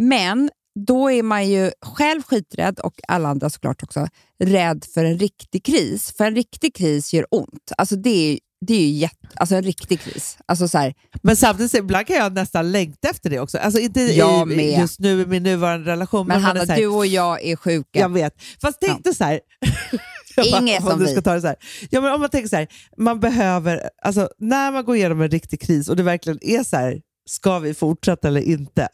Men 0.00 0.50
då 0.86 1.10
är 1.10 1.22
man 1.22 1.48
ju 1.48 1.70
själv 1.86 2.22
skiträdd 2.22 2.78
och 2.80 2.94
alla 3.08 3.28
andra 3.28 3.50
såklart 3.50 3.82
också 3.82 4.08
rädd 4.44 4.84
för 4.94 5.04
en 5.04 5.18
riktig 5.18 5.64
kris. 5.64 6.14
För 6.16 6.24
en 6.24 6.34
riktig 6.34 6.74
kris 6.74 7.12
gör 7.14 7.26
ont. 7.30 7.72
Alltså 7.78 7.96
det 7.96 8.10
är, 8.32 8.38
det 8.66 8.74
är 8.74 8.80
ju 8.80 8.88
jätte, 8.88 9.28
alltså 9.34 9.54
en 9.54 9.62
riktig 9.62 10.00
kris. 10.00 10.38
Alltså 10.46 10.68
så 10.68 10.78
här, 10.78 10.94
Men 11.22 11.36
samtidigt, 11.36 11.74
ibland 11.74 12.06
kan 12.06 12.16
jag 12.16 12.32
nästan 12.32 12.72
längta 12.72 13.08
efter 13.08 13.30
det 13.30 13.40
också. 13.40 13.58
Alltså 13.58 13.80
inte 13.80 14.00
Jag 14.00 14.52
i, 14.52 14.56
med. 14.56 14.80
just 14.80 15.00
nu 15.00 15.20
i 15.22 15.26
min 15.26 15.42
nuvarande 15.42 15.90
relation. 15.90 16.26
men 16.26 16.36
är 16.36 16.40
Hanna, 16.40 16.64
du 16.64 16.86
och 16.86 17.06
jag 17.06 17.44
är 17.44 17.56
sjuka. 17.56 17.98
Jag 17.98 18.08
vet. 18.12 18.34
Fast 18.62 18.78
tänk 18.80 19.04
dig 19.04 19.14
så 19.14 19.24
här. 19.24 19.40
Inget 20.46 20.84
om 20.84 20.98
vi. 20.98 21.08
ska 21.08 21.22
ta 21.22 21.34
det 21.34 21.40
så 21.40 21.46
här. 21.46 21.56
Ja, 21.90 22.00
men 22.00 22.12
om 22.12 22.20
man 22.20 22.30
tänker 22.30 22.48
så 22.48 22.56
här, 22.56 22.68
man 22.96 23.20
behöver, 23.20 23.90
alltså, 24.02 24.28
när 24.38 24.72
man 24.72 24.84
går 24.84 24.96
igenom 24.96 25.20
en 25.20 25.30
riktig 25.30 25.60
kris 25.60 25.88
och 25.88 25.96
det 25.96 26.02
verkligen 26.02 26.38
är 26.42 26.64
så 26.64 26.76
här, 26.76 27.00
ska 27.28 27.58
vi 27.58 27.74
fortsätta 27.74 28.28
eller 28.28 28.40
inte? 28.40 28.88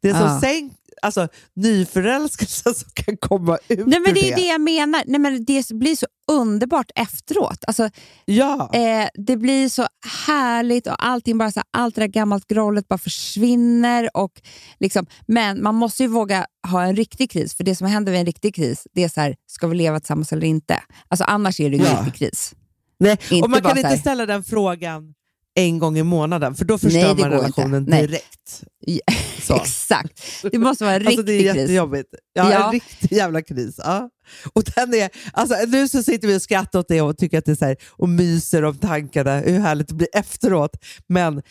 Det 0.00 0.08
är 0.08 0.14
som 0.14 0.22
Ja. 0.22 0.40
sen, 0.40 0.70
alltså, 1.02 1.28
nyförälskelsen 1.56 2.74
som 2.80 2.88
kan 2.94 3.16
komma 3.16 3.58
ut 3.68 3.86
Nej, 3.86 4.00
men 4.00 4.14
det 4.14 4.32
är 4.32 4.36
det 4.36 4.46
jag 4.46 4.60
menar. 4.60 5.02
Nej, 5.06 5.20
men 5.20 5.44
det 5.44 5.70
blir 5.70 5.96
så 5.96 6.06
underbart 6.30 6.90
efteråt. 6.94 7.64
Alltså, 7.66 7.90
Ja. 8.24 8.70
eh, 8.74 9.08
det 9.14 9.36
blir 9.36 9.68
så 9.68 9.86
härligt 10.26 10.86
och 10.86 11.06
allting 11.06 11.38
bara 11.38 11.50
så 11.52 11.58
här, 11.60 11.66
allt 11.82 11.94
det 11.94 12.00
där 12.00 12.06
gammalt 12.08 12.46
grollet 12.46 12.88
bara 12.88 12.98
försvinner. 12.98 14.16
Och 14.16 14.32
liksom, 14.80 15.06
men 15.26 15.62
man 15.62 15.74
måste 15.74 16.02
ju 16.02 16.08
våga 16.08 16.46
ha 16.70 16.82
en 16.82 16.96
riktig 16.96 17.30
kris, 17.30 17.54
för 17.54 17.64
det 17.64 17.76
som 17.76 17.86
händer 17.86 18.12
vid 18.12 18.20
en 18.20 18.26
riktig 18.26 18.54
kris, 18.54 18.86
det 18.94 19.04
är 19.04 19.08
så 19.08 19.20
här, 19.20 19.36
ska 19.46 19.66
vi 19.66 19.76
leva 19.76 20.00
tillsammans 20.00 20.32
eller 20.32 20.46
inte? 20.46 20.82
Alltså, 21.08 21.24
annars 21.24 21.60
är 21.60 21.70
det 21.70 21.76
ju 21.76 21.82
Ja. 21.84 22.02
riktig 22.04 22.14
kris. 22.14 22.54
Nej, 22.98 23.18
inte 23.30 23.44
och 23.44 23.50
man 23.50 23.60
kan 23.62 23.76
inte 23.78 23.88
här- 23.88 23.96
ställa 23.96 24.26
den 24.26 24.44
frågan 24.44 25.14
en 25.54 25.78
gång 25.78 25.98
i 25.98 26.02
månaden, 26.02 26.54
för 26.54 26.64
då 26.64 26.78
förstör 26.78 27.00
Nej, 27.00 27.14
man 27.16 27.30
relationen 27.30 27.80
inte. 27.82 28.06
Direkt. 28.06 28.64
Exakt. 29.50 30.20
Det 30.52 30.58
måste 30.58 30.84
vara 30.84 30.94
en 30.96 31.06
Alltså 31.06 31.20
riktig 31.22 31.40
det 31.44 31.48
är 31.48 31.52
kris. 31.52 31.62
jättejobbigt. 31.62 32.08
Ja, 32.32 32.52
Ja. 32.52 32.66
en 32.66 32.72
riktig 32.72 33.12
jävla 33.12 33.42
kris. 33.42 33.74
Ja. 33.84 34.10
Och 34.52 34.62
den 34.76 34.94
är, 34.94 35.10
alltså, 35.32 35.54
nu 35.68 35.88
så 35.88 36.02
sitter 36.02 36.28
vi 36.28 36.36
och 36.36 36.42
skrattar 36.42 36.78
åt 36.78 36.88
det 36.88 37.00
och 37.02 37.18
tycker 37.18 37.38
att 37.38 37.44
det 37.44 37.50
är 37.52 37.56
så 37.56 37.64
här, 37.64 37.76
och 37.90 38.08
myser 38.08 38.64
om 38.64 38.78
tankarna, 38.78 39.38
hur 39.40 39.58
härligt 39.58 39.88
det 39.88 39.94
blir 39.94 40.08
efteråt. 40.12 40.70
Men 41.08 41.42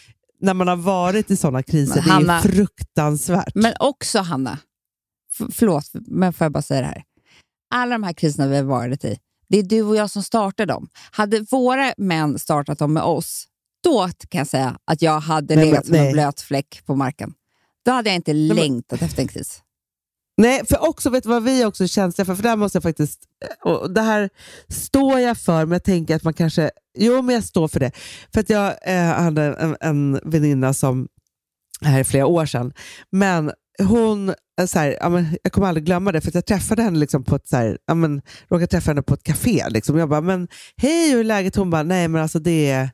när 0.41 0.53
man 0.53 0.67
har 0.67 0.75
varit 0.75 1.31
i 1.31 1.37
sådana 1.37 1.63
kriser, 1.63 1.95
Men 1.95 2.03
det 2.03 2.09
är 2.09 2.13
Hanna- 2.13 2.41
fruktansvärt. 2.41 3.55
Men 3.55 3.73
också, 3.79 4.19
Hanna, 4.19 4.59
f- 5.39 5.47
förlåt, 5.53 5.85
men 5.93 6.33
får 6.33 6.45
jag 6.45 6.51
bara 6.51 6.61
säga 6.61 6.81
det 6.81 6.87
här. 6.87 7.03
Alla 7.73 7.91
de 7.91 8.03
här 8.03 8.13
kriserna 8.13 8.47
vi 8.47 8.55
har 8.55 8.63
varit 8.63 9.05
i, 9.05 9.17
det 9.49 9.59
är 9.59 9.63
du 9.63 9.81
och 9.81 9.95
jag 9.95 10.09
som 10.09 10.23
startar 10.23 10.65
dem. 10.65 10.87
Hade 11.11 11.39
våra 11.51 11.93
män 11.97 12.39
startat 12.39 12.79
dem 12.79 12.93
med 12.93 13.03
oss, 13.03 13.45
då 13.83 14.09
kan 14.29 14.39
jag 14.39 14.47
säga 14.47 14.77
att 14.85 15.01
jag 15.01 15.19
hade 15.19 15.55
Nej, 15.55 15.65
men- 15.65 15.71
legat 15.71 15.85
som 15.85 15.95
en 15.95 16.03
nej. 16.03 16.13
blöt 16.13 16.41
fläck 16.41 16.81
på 16.85 16.95
marken. 16.95 17.33
Då 17.85 17.91
hade 17.91 18.09
jag 18.09 18.15
inte 18.15 18.33
men- 18.33 18.47
längtat 18.47 19.01
efter 19.01 19.21
en 19.21 19.27
kris. 19.27 19.61
Nej, 20.37 20.61
för 20.69 20.89
också, 20.89 21.09
vet 21.09 21.23
du 21.23 21.29
vad 21.29 21.43
vi 21.43 21.65
också 21.65 21.83
är 21.83 21.87
känsliga 21.87 22.25
för? 22.25 22.35
För 22.35 22.43
det 22.43 22.49
här 22.49 22.55
måste 22.55 22.75
jag 22.75 22.83
faktiskt, 22.83 23.19
och 23.63 23.91
det 23.93 24.01
här 24.01 24.29
står 24.69 25.19
jag 25.19 25.37
för, 25.37 25.65
men 25.65 25.71
jag 25.71 25.83
tänker 25.83 26.15
att 26.15 26.23
man 26.23 26.33
kanske, 26.33 26.71
jo 26.97 27.21
men 27.21 27.35
jag 27.35 27.43
står 27.43 27.67
för 27.67 27.79
det. 27.79 27.91
För 28.33 28.39
att 28.41 28.49
jag 28.49 28.75
eh, 28.85 29.03
hade 29.03 29.43
en, 29.43 29.75
en 29.79 30.19
väninna 30.23 30.73
som, 30.73 31.07
här 31.81 31.99
är 31.99 32.03
flera 32.03 32.25
år 32.25 32.45
sedan, 32.45 32.73
men 33.11 33.51
hon, 33.83 34.29
eh, 34.29 34.65
så 34.67 34.79
här, 34.79 34.97
ja, 35.01 35.09
men, 35.09 35.37
jag 35.43 35.51
kommer 35.51 35.67
aldrig 35.67 35.85
glömma 35.85 36.11
det, 36.11 36.21
för 36.21 36.27
att 36.29 36.35
jag 36.35 36.45
träffade 36.45 36.81
henne 36.83 36.99
liksom 36.99 37.23
på 37.23 37.35
ett, 37.35 37.47
så 37.47 37.55
här, 37.57 37.77
ja, 37.85 37.93
men, 37.93 38.21
råkade 38.49 38.67
träffa 38.67 38.91
henne 38.91 39.01
på 39.01 39.13
ett 39.13 39.23
café. 39.23 39.65
Liksom. 39.69 39.97
Jag 39.97 40.09
bara, 40.09 40.21
men 40.21 40.47
hej 40.77 41.11
hur 41.11 41.19
är 41.19 41.23
läget? 41.23 41.55
Hon 41.55 41.69
bara, 41.69 41.83
nej 41.83 42.07
men 42.07 42.21
alltså 42.21 42.39
det 42.39 42.69
är 42.69 42.89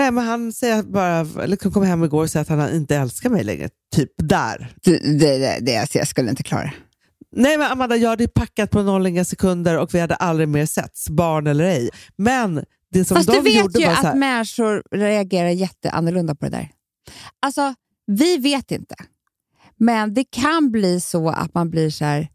Nej, 0.00 0.10
men 0.10 0.24
han 0.24 0.52
säger 0.52 0.82
bara, 0.82 1.22
liksom 1.46 1.72
kom 1.72 1.82
hem 1.82 2.04
igår 2.04 2.22
och 2.22 2.30
säger 2.30 2.42
att 2.42 2.48
han 2.60 2.74
inte 2.74 2.96
älskar 2.96 3.30
mig 3.30 3.44
längre. 3.44 3.68
Typ 3.94 4.10
där. 4.16 4.74
Det, 4.82 4.98
det, 4.98 5.38
det, 5.38 5.58
det, 5.60 5.94
jag 5.94 6.08
skulle 6.08 6.30
inte 6.30 6.42
klara 6.42 6.62
det. 6.62 6.72
Nej 7.36 7.58
men 7.58 7.72
Amanda, 7.72 7.96
jag 7.96 8.10
hade 8.10 8.28
packat 8.28 8.70
på 8.70 8.82
noll 8.82 9.06
inga 9.06 9.24
sekunder 9.24 9.78
och 9.78 9.94
vi 9.94 10.00
hade 10.00 10.14
aldrig 10.14 10.48
mer 10.48 10.66
setts, 10.66 11.10
barn 11.10 11.46
eller 11.46 11.64
ej. 11.64 11.90
Men 12.16 12.64
det 12.92 13.04
som 13.04 13.16
Fast 13.16 13.28
de 13.28 13.36
du 13.36 13.42
vet 13.42 13.54
gjorde 13.54 13.78
ju 13.78 13.86
att 13.86 14.16
människor 14.16 14.82
reagerar 14.90 15.48
jätteannorlunda 15.48 16.34
på 16.34 16.44
det 16.44 16.50
där. 16.50 16.68
Alltså, 17.42 17.74
vi 18.06 18.36
vet 18.36 18.70
inte. 18.70 18.94
Men 19.76 20.14
det 20.14 20.24
kan 20.24 20.70
bli 20.70 21.00
så 21.00 21.28
att 21.28 21.54
man 21.54 21.70
blir 21.70 21.90
så 21.90 22.04
här... 22.04 22.28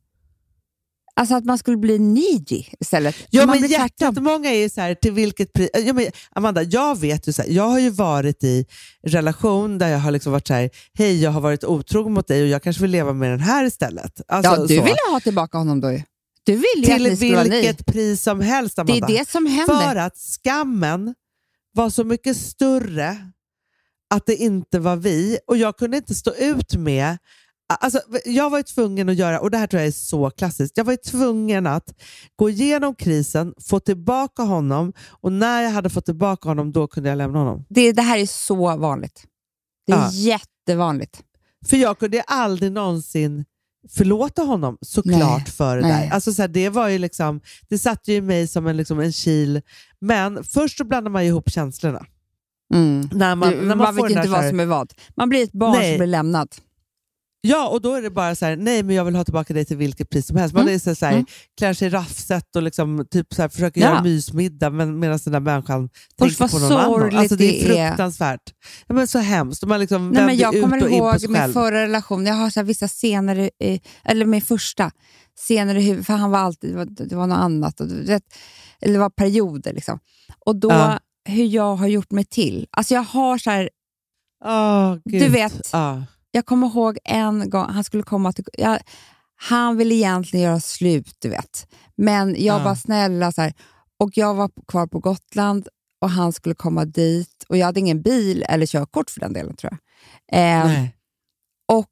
Alltså 1.18 1.36
att 1.36 1.45
man 1.45 1.57
skulle 1.57 1.78
bli 1.78 1.99
needy 1.99 2.63
istället. 2.80 3.16
Ja, 3.30 3.45
man 3.45 3.61
men 3.61 3.70
jättemånga 3.70 4.49
är 4.49 4.70
så 4.70 4.82
här, 4.82 4.95
till 4.95 5.11
vilket 5.11 5.53
pris... 5.53 5.70
Ja, 5.74 5.93
men 5.93 6.05
Amanda, 6.32 6.63
jag 6.63 6.99
vet 6.99 7.28
ju 7.28 7.34
så 7.34 7.41
här, 7.41 7.49
jag 7.49 7.63
har 7.70 7.80
ju 7.80 7.89
varit 7.89 8.43
i 8.43 8.66
relation 9.03 9.78
där 9.78 9.88
jag 9.88 9.99
har 9.99 10.11
liksom 10.11 10.32
varit 10.32 10.47
så 10.47 10.53
här, 10.53 10.70
hej 10.93 11.22
jag 11.24 11.32
har 11.32 11.41
varit 11.41 11.63
otrogen 11.63 12.13
mot 12.13 12.28
dig 12.28 12.41
och 12.41 12.47
jag 12.47 12.63
kanske 12.63 12.82
vill 12.82 12.91
leva 12.91 13.13
med 13.13 13.32
den 13.32 13.39
här 13.39 13.66
istället. 13.66 14.22
Alltså, 14.28 14.51
Ja, 14.51 14.57
du 14.68 14.78
så. 14.78 14.84
ville 14.84 14.97
ha 15.11 15.20
tillbaka 15.20 15.57
honom 15.57 15.82
då 15.82 15.91
ju. 15.91 16.01
Du 16.43 16.51
ville 16.53 16.99
ju 16.99 17.16
Till 17.16 17.36
vilket 17.51 17.86
pris 17.86 18.22
som 18.24 18.41
helst 18.41 18.76
Det 18.76 18.82
Amanda. 18.82 19.07
är 19.07 19.18
det 19.18 19.30
som 19.30 19.45
händer. 19.45 19.76
För 19.82 19.95
att 19.95 20.18
skammen 20.18 21.16
var 21.74 21.89
så 21.89 22.03
mycket 22.03 22.38
större 22.38 23.18
att 24.09 24.26
det 24.26 24.36
inte 24.36 24.80
var 24.80 24.95
vi 24.95 25.38
och 25.47 25.57
jag 25.57 25.78
kunde 25.78 25.97
inte 25.97 26.16
stå 26.16 26.34
ut 26.36 26.76
med 26.76 27.18
Alltså, 27.70 27.99
jag 28.26 28.49
var 28.49 28.57
ju 28.57 28.63
tvungen 28.63 29.09
att 29.09 29.16
göra, 29.16 29.39
och 29.39 29.51
det 29.51 29.57
här 29.57 29.68
tror 29.68 29.80
jag 29.82 29.88
är 29.88 29.91
så 29.91 30.30
klassiskt, 30.30 30.78
jag 30.78 30.84
var 30.86 30.95
tvungen 30.95 31.68
att 31.68 31.93
gå 32.36 32.49
igenom 32.49 32.95
krisen, 32.95 33.53
få 33.61 33.80
tillbaka 33.80 34.43
honom 34.43 34.93
och 35.09 35.32
när 35.32 35.61
jag 35.61 35.72
hade 35.72 35.89
fått 35.89 36.05
tillbaka 36.05 36.49
honom 36.49 36.72
då 36.72 36.88
kunde 36.88 37.09
jag 37.09 37.18
lämna 37.18 37.39
honom. 37.39 37.66
Det, 37.70 37.91
det 37.91 38.01
här 38.01 38.18
är 38.20 38.26
så 38.26 38.78
vanligt. 38.78 39.24
Det 39.88 39.93
är 39.93 39.97
Ja. 39.97 40.11
jättevanligt. 40.11 41.22
För 41.66 41.78
jag 41.78 41.99
kunde 41.99 42.22
aldrig 42.22 42.72
någonsin 42.72 43.45
förlåta 43.89 44.41
honom 44.41 44.78
såklart 44.82 45.38
Nej, 45.38 45.45
för 45.45 45.76
det 45.78 45.82
nej. 45.88 46.07
där. 46.07 46.16
Alltså, 46.16 46.34
så 46.34 46.41
här, 46.41 46.49
det, 46.49 46.70
var 46.70 46.88
ju 46.88 46.97
liksom, 46.97 47.41
det 47.70 47.78
satt 47.78 48.07
ju 48.07 48.13
i 48.13 48.22
mig 48.22 48.47
som 48.47 48.68
en, 48.68 48.78
liksom, 48.78 48.99
en 48.99 49.11
kil. 49.11 49.61
Men 49.99 50.43
först 50.43 50.78
så 50.78 50.84
blandar 50.84 51.11
man 51.11 51.24
ihop 51.24 51.49
känslorna. 51.51 52.05
Mm. 52.74 53.09
När 53.13 53.36
man, 53.36 53.53
när 53.53 53.61
man, 53.76 53.78
man 53.78 53.95
vet 53.95 54.09
inte 54.09 54.28
vad 54.30 54.41
här- 54.41 54.49
som 54.49 54.59
är 54.59 54.66
vad. 54.66 54.93
Man 55.16 55.30
blir 55.30 55.43
ett 55.43 55.51
barn 55.51 55.72
Nej. 55.72 55.91
som 55.93 55.97
blir 55.97 56.07
lämnat. 56.07 56.61
Ja, 57.48 57.68
och 57.68 57.82
då 57.82 57.93
är 57.93 58.02
det 58.02 58.10
bara 58.10 58.36
så 58.36 58.46
här, 58.46 58.56
nej 58.56 58.84
men 58.84 58.96
jag 58.96 59.06
vill 59.06 59.16
ha 59.16 59.24
tillbaka 59.24 59.54
dig 59.54 59.66
till 59.66 59.78
vilket 59.78 60.10
pris 60.10 60.28
som 60.28 60.38
helst. 60.38 60.54
Man 60.56 60.62
Mm. 60.64 60.76
är 60.76 60.80
så 60.80 60.96
så 60.96 61.06
här, 61.06 61.14
Mm. 61.14 61.26
klär 61.58 61.74
sig 61.74 61.89
raffset 61.89 62.56
och 62.56 62.64
liksom, 62.64 63.06
typ 63.12 63.34
så 63.34 63.41
här, 63.41 63.50
försöker 63.50 63.82
Ja. 63.82 63.88
göra 63.88 64.04
mysmiddag 64.04 64.70
men, 64.70 65.00
medan 65.00 65.20
den 65.24 65.34
där 65.34 65.39
människan 65.39 65.89
Först 66.20 66.38
tänker 66.38 66.54
på 66.54 66.60
någon 66.60 66.72
annan. 66.80 67.16
Alltså, 67.16 67.36
det 67.36 67.62
är 67.72 67.88
fruktansvärt. 67.88 68.41
Ja, 68.88 68.96
men 68.96 69.08
så 69.08 69.20
hemskt. 69.20 69.64
Man 69.64 69.80
liksom 69.80 70.10
Nej, 70.10 70.26
men 70.26 70.38
jag 70.38 70.62
kommer 70.62 70.88
ihåg 70.93 71.30
min 71.30 71.54
förra 71.54 71.82
relation. 71.82 72.26
Jag 72.26 72.34
har 72.36 72.50
så 72.50 72.64
vissa 72.64 72.88
scener, 72.88 73.50
i, 73.64 73.82
eller 74.04 74.26
min 74.26 74.41
första 74.41 74.91
scener 75.38 75.76
i 75.76 75.82
huvudet, 75.82 76.06
för 76.06 76.14
han 76.14 76.32
var 76.32 76.39
alltid, 76.39 76.72
det 76.72 76.78
var, 76.78 76.86
det 76.86 77.16
var 77.16 77.28
något 77.28 77.38
annat. 77.38 77.80
Och, 77.82 77.88
vet, 77.91 78.24
eller 78.82 78.93
det 78.93 79.00
var 79.00 79.10
perioder. 79.10 79.74
Liksom. 79.74 80.00
Och 80.46 80.56
då, 80.56 80.70
Ja. 80.72 81.00
hur 81.30 81.46
jag 81.46 81.76
har 81.76 81.88
gjort 81.88 82.12
mig 82.12 82.26
till. 82.26 82.68
Alltså 82.72 82.93
jag 82.93 83.02
har 83.04 83.38
så 83.38 83.50
här, 83.50 83.70
Åh, 84.46 84.96
Du 85.06 85.28
vet. 85.28 85.70
Ja. 85.74 86.04
Jag 86.36 86.46
kommer 86.46 86.68
ihåg 86.68 86.98
en 87.04 87.50
gång, 87.50 87.70
han 87.70 87.84
skulle 87.84 88.04
komma 88.04 88.34
till... 88.34 88.46
Jag, 88.54 88.80
han 89.36 89.78
ville 89.78 89.96
egentligen 89.96 90.46
göra 90.46 90.60
slut, 90.60 91.16
du 91.20 91.30
vet. 91.30 91.68
Men 91.96 92.30
jag 92.44 92.60
Ja. 92.60 92.64
var 92.64 92.76
snälla 92.76 93.32
så 93.32 93.42
här, 93.42 93.54
och 94.00 94.10
jag 94.18 94.34
var 94.34 94.50
kvar 94.68 94.88
på 94.88 95.00
Gotland 95.00 95.68
och 96.02 96.10
han 96.10 96.34
skulle 96.34 96.56
komma 96.56 96.86
dit. 96.86 97.46
Och 97.50 97.58
Jag 97.58 97.66
hade 97.66 97.80
ingen 97.80 98.02
bil 98.02 98.44
eller 98.50 98.66
körkort 98.66 99.10
för 99.10 99.20
den 99.20 99.34
delen, 99.34 99.56
tror 99.56 99.78
jag. 100.32 100.62
Eh, 100.62 100.86
och 101.72 101.92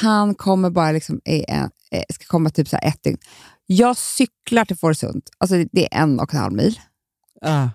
han 0.00 0.34
kommer 0.34 0.70
bara 0.70 0.92
liksom, 0.92 1.20
eh, 1.24 1.68
ska 2.12 2.24
komma 2.26 2.50
typ 2.50 2.68
så 2.68 2.76
ett 2.82 3.02
dygn. 3.02 3.18
Jag 3.66 3.96
cyklar 3.96 4.64
till 4.64 4.76
Fårösund, 4.76 5.22
alltså 5.38 5.56
det 5.72 5.94
är 5.94 6.02
en 6.02 6.20
och 6.20 6.34
en 6.34 6.40
halv 6.40 6.52
mil. 6.54 6.80
Ah. 7.42 7.68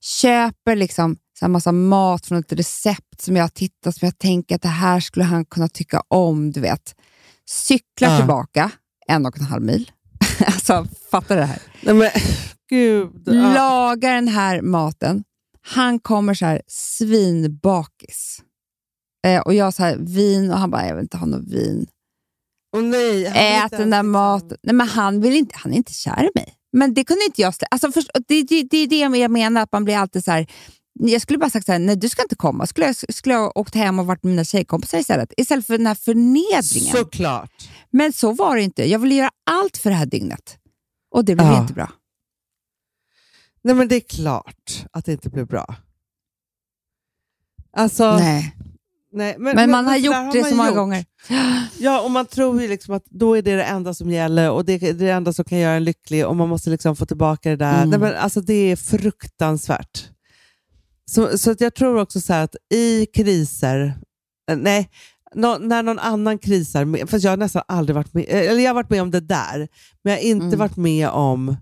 Köper 0.00 0.76
liksom 0.76 1.16
så 1.38 1.44
här 1.44 1.48
massa 1.48 1.72
mat 1.72 2.26
från 2.26 2.38
ett 2.38 2.52
recept 2.52 3.20
som 3.22 3.36
jag 3.36 3.44
har 3.44 3.48
tittat 3.48 3.96
som 3.96 4.06
jag 4.06 4.18
tänker 4.18 4.54
att 4.54 4.62
det 4.62 4.68
här 4.68 5.00
skulle 5.00 5.24
han 5.24 5.44
kunna 5.44 5.68
tycka 5.68 6.02
om. 6.08 6.50
du 6.52 6.60
vet. 6.60 6.94
Cyklar 7.50 8.10
Ja. 8.10 8.16
tillbaka 8.18 8.70
en 9.06 9.26
och 9.26 9.38
en 9.38 9.44
halv 9.44 9.62
mil. 9.62 9.90
alltså, 10.46 10.86
fattar 11.10 11.34
du 11.34 11.40
det 11.40 11.46
här? 11.46 11.62
Nej, 11.82 11.94
men 11.94 12.10
gud. 12.70 13.22
Ja. 13.26 13.32
Lagar 13.54 14.14
den 14.14 14.28
här 14.28 14.62
maten. 14.62 15.24
Han 15.62 15.98
kommer 16.00 16.34
så 16.34 16.46
här 16.46 16.62
svinbakis. 16.66 18.38
Eh, 19.26 19.40
och 19.40 19.54
jag 19.54 19.74
så 19.74 19.82
här, 19.82 19.96
vin 19.96 20.50
och 20.50 20.58
han 20.58 20.70
bara, 20.70 20.86
jag 20.86 20.94
vill 20.94 21.02
inte 21.02 21.16
ha 21.16 21.26
något 21.26 21.48
vin. 21.48 21.86
Åh 22.76 22.82
nej, 22.82 23.26
Ät 23.26 23.70
den 23.70 23.90
där 23.90 23.98
liksom- 23.98 24.10
maten. 24.10 24.58
Nej, 24.62 24.74
men 24.74 24.88
han, 24.88 25.20
vill 25.20 25.32
inte, 25.36 25.54
han 25.58 25.72
är 25.72 25.76
inte 25.76 25.92
kär 25.92 26.22
i 26.24 26.30
mig. 26.34 26.54
Men 26.72 26.94
det 26.94 27.04
kunde 27.04 27.24
inte 27.24 27.42
jag 27.42 27.50
stä- 27.52 27.64
alltså, 27.70 27.90
det, 28.28 28.42
det, 28.42 28.62
det 28.70 28.76
är 28.76 28.86
det 28.86 28.98
jag 28.98 29.30
menar, 29.30 29.62
att 29.62 29.72
man 29.72 29.84
blir 29.84 29.96
alltid 29.96 30.24
så 30.24 30.30
här. 30.30 30.46
Jag 30.98 31.22
skulle 31.22 31.38
bara 31.38 31.50
sagt 31.50 31.66
så 31.66 31.72
här, 31.72 31.78
nej 31.78 31.96
du 31.96 32.08
ska 32.08 32.22
inte 32.22 32.36
komma. 32.36 32.66
Skulle 32.66 32.86
jag, 32.86 32.96
skulle 33.14 33.34
jag 33.34 33.56
åkt 33.56 33.74
hem 33.74 33.98
och 33.98 34.06
varit 34.06 34.22
med 34.22 34.30
mina 34.30 34.44
tjejkompisar 34.44 34.98
istället? 34.98 35.32
Istället 35.36 35.66
för 35.66 35.78
den 35.78 35.86
här 35.86 35.94
förnedringen. 35.94 36.96
Såklart. 36.96 37.68
Men 37.90 38.12
så 38.12 38.32
var 38.32 38.56
det 38.56 38.62
inte. 38.62 38.84
Jag 38.90 38.98
ville 38.98 39.14
göra 39.14 39.30
allt 39.50 39.76
för 39.76 39.90
det 39.90 39.96
här 39.96 40.06
dygnet. 40.06 40.56
Och 41.14 41.24
det 41.24 41.34
blev 41.34 41.46
Ja. 41.48 41.60
inte 41.62 41.72
bra. 41.72 41.90
Nej, 43.62 43.74
men 43.74 43.88
det 43.88 43.96
är 43.96 44.00
klart 44.00 44.84
att 44.92 45.04
det 45.04 45.12
inte 45.12 45.30
blir 45.30 45.44
bra. 45.44 45.74
Alltså, 47.76 48.16
Nej. 48.16 48.56
nej, 49.12 49.36
Men, 49.38 49.70
man 49.70 49.86
har 49.86 49.96
gjort 49.96 50.14
det 50.32 50.40
man 50.40 50.50
så 50.50 50.56
många 50.56 50.68
gjort. 50.68 50.76
gånger. 50.76 51.04
Ja, 51.78 52.00
och 52.00 52.10
man 52.10 52.26
tror 52.26 52.62
ju 52.62 52.68
liksom 52.68 52.94
att 52.94 53.04
då 53.04 53.36
är 53.36 53.42
det 53.42 53.56
det 53.56 53.64
enda 53.64 53.94
som 53.94 54.10
gäller 54.10 54.50
och 54.50 54.64
det 54.64 54.72
är 54.82 54.92
det 54.92 55.10
enda 55.10 55.32
som 55.32 55.44
kan 55.44 55.58
göra 55.58 55.74
en 55.74 55.84
lycklig 55.84 56.26
och 56.26 56.36
man 56.36 56.48
måste 56.48 56.70
liksom 56.70 56.96
få 56.96 57.06
tillbaka 57.06 57.50
det 57.50 57.56
där. 57.56 57.76
Mm. 57.76 57.90
Nej, 57.90 57.98
men 57.98 58.14
alltså, 58.14 58.40
det 58.40 58.54
är 58.54 58.76
fruktansvärt. 58.76 60.08
Så, 61.08 61.38
så 61.38 61.50
att 61.50 61.60
jag 61.60 61.74
tror 61.74 62.00
också 62.00 62.20
så 62.20 62.32
att 62.34 62.56
i 62.74 63.06
kriser, 63.06 63.98
eh, 64.50 64.56
nej, 64.56 64.90
nå- 65.34 65.58
när 65.58 65.82
någon 65.82 65.98
annan 65.98 66.38
krisar, 66.38 67.06
fast 67.06 67.24
jag 67.24 67.32
har 67.32 67.36
nästan 67.36 67.62
aldrig 67.68 67.94
varit 67.94 68.14
med, 68.14 68.24
eh, 68.28 68.38
eller 68.50 68.62
jag 68.62 68.68
har 68.68 68.74
varit 68.74 68.90
med 68.90 69.02
om 69.02 69.10
det 69.10 69.20
där, 69.20 69.68
men 70.04 70.12
jag 70.12 70.20
har 70.20 70.24
inte 70.24 70.46
Mm. 70.46 70.58
varit 70.58 70.76
med 70.76 71.08
om, 71.08 71.56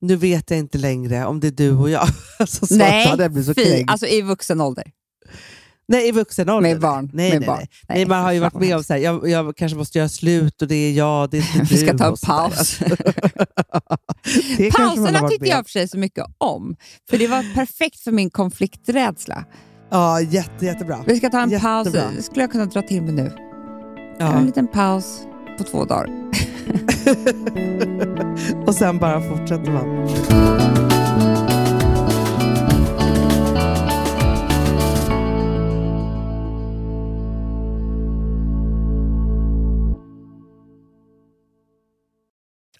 nu 0.00 0.16
vet 0.16 0.50
jag 0.50 0.58
inte 0.58 0.78
längre 0.78 1.26
om 1.26 1.40
det 1.40 1.46
är 1.46 1.50
du 1.50 1.70
och 1.72 1.90
jag. 1.90 2.08
Alltså, 2.38 2.66
så 2.66 2.76
Nej, 2.76 3.14
jag 3.18 3.30
blivit 3.32 3.46
så 3.46 3.54
fy. 3.54 3.64
kränkt. 3.64 3.90
Alltså 3.90 4.06
i 4.06 4.22
vuxen 4.22 4.60
ålder. 4.60 4.90
Nej, 5.88 6.08
i 6.08 6.12
vuxen 6.12 6.48
ålder. 6.48 6.70
Med 6.70 6.80
barn. 6.80 7.10
Nej, 7.12 7.30
med 7.30 7.40
nej, 7.40 7.46
barn. 7.46 7.58
nej. 7.58 7.68
Nej, 7.88 8.06
man 8.06 8.22
har 8.22 8.32
ju 8.32 8.40
varit 8.40 8.54
med 8.54 8.76
om 8.76 8.84
så 8.84 8.92
här, 8.92 9.00
jag, 9.00 9.28
jag 9.28 9.56
kanske 9.56 9.78
måste 9.78 9.98
göra 9.98 10.08
slut 10.08 10.62
och 10.62 10.68
det 10.68 10.74
är 10.74 10.92
jag, 10.92 11.30
det 11.30 11.38
är 11.38 11.60
inte 11.60 11.74
Vi 11.74 11.80
ska 11.80 11.92
du 11.92 11.98
ta 11.98 12.06
en 12.06 12.16
paus. 12.16 12.78
Pauserna 14.76 15.28
tyckte 15.28 15.48
jag 15.48 15.64
för 15.66 15.70
sig 15.70 15.88
så 15.88 15.98
mycket 15.98 16.24
om. 16.38 16.76
För 17.10 17.18
det 17.18 17.26
var 17.26 17.54
perfekt 17.54 18.00
för 18.00 18.12
min 18.12 18.30
konflikträdsla. 18.30 19.44
Ja, 19.90 20.20
jätte, 20.20 20.64
jättebra. 20.64 21.04
Vi 21.06 21.16
ska 21.16 21.30
ta 21.30 21.40
en 21.40 21.60
paus. 21.60 21.86
Jättebra. 21.86 22.10
Det 22.16 22.22
skulle 22.22 22.42
jag 22.42 22.52
kunna 22.52 22.66
dra 22.66 22.82
till 22.82 23.02
med 23.02 23.14
nu. 23.14 23.32
Ja. 24.18 24.32
En 24.32 24.46
liten 24.46 24.68
paus 24.68 25.20
på 25.58 25.64
två 25.64 25.84
dagar. 25.84 26.10
och 28.66 28.74
sen 28.74 28.98
bara 28.98 29.20
fortsätter 29.20 29.70
man. 29.70 30.93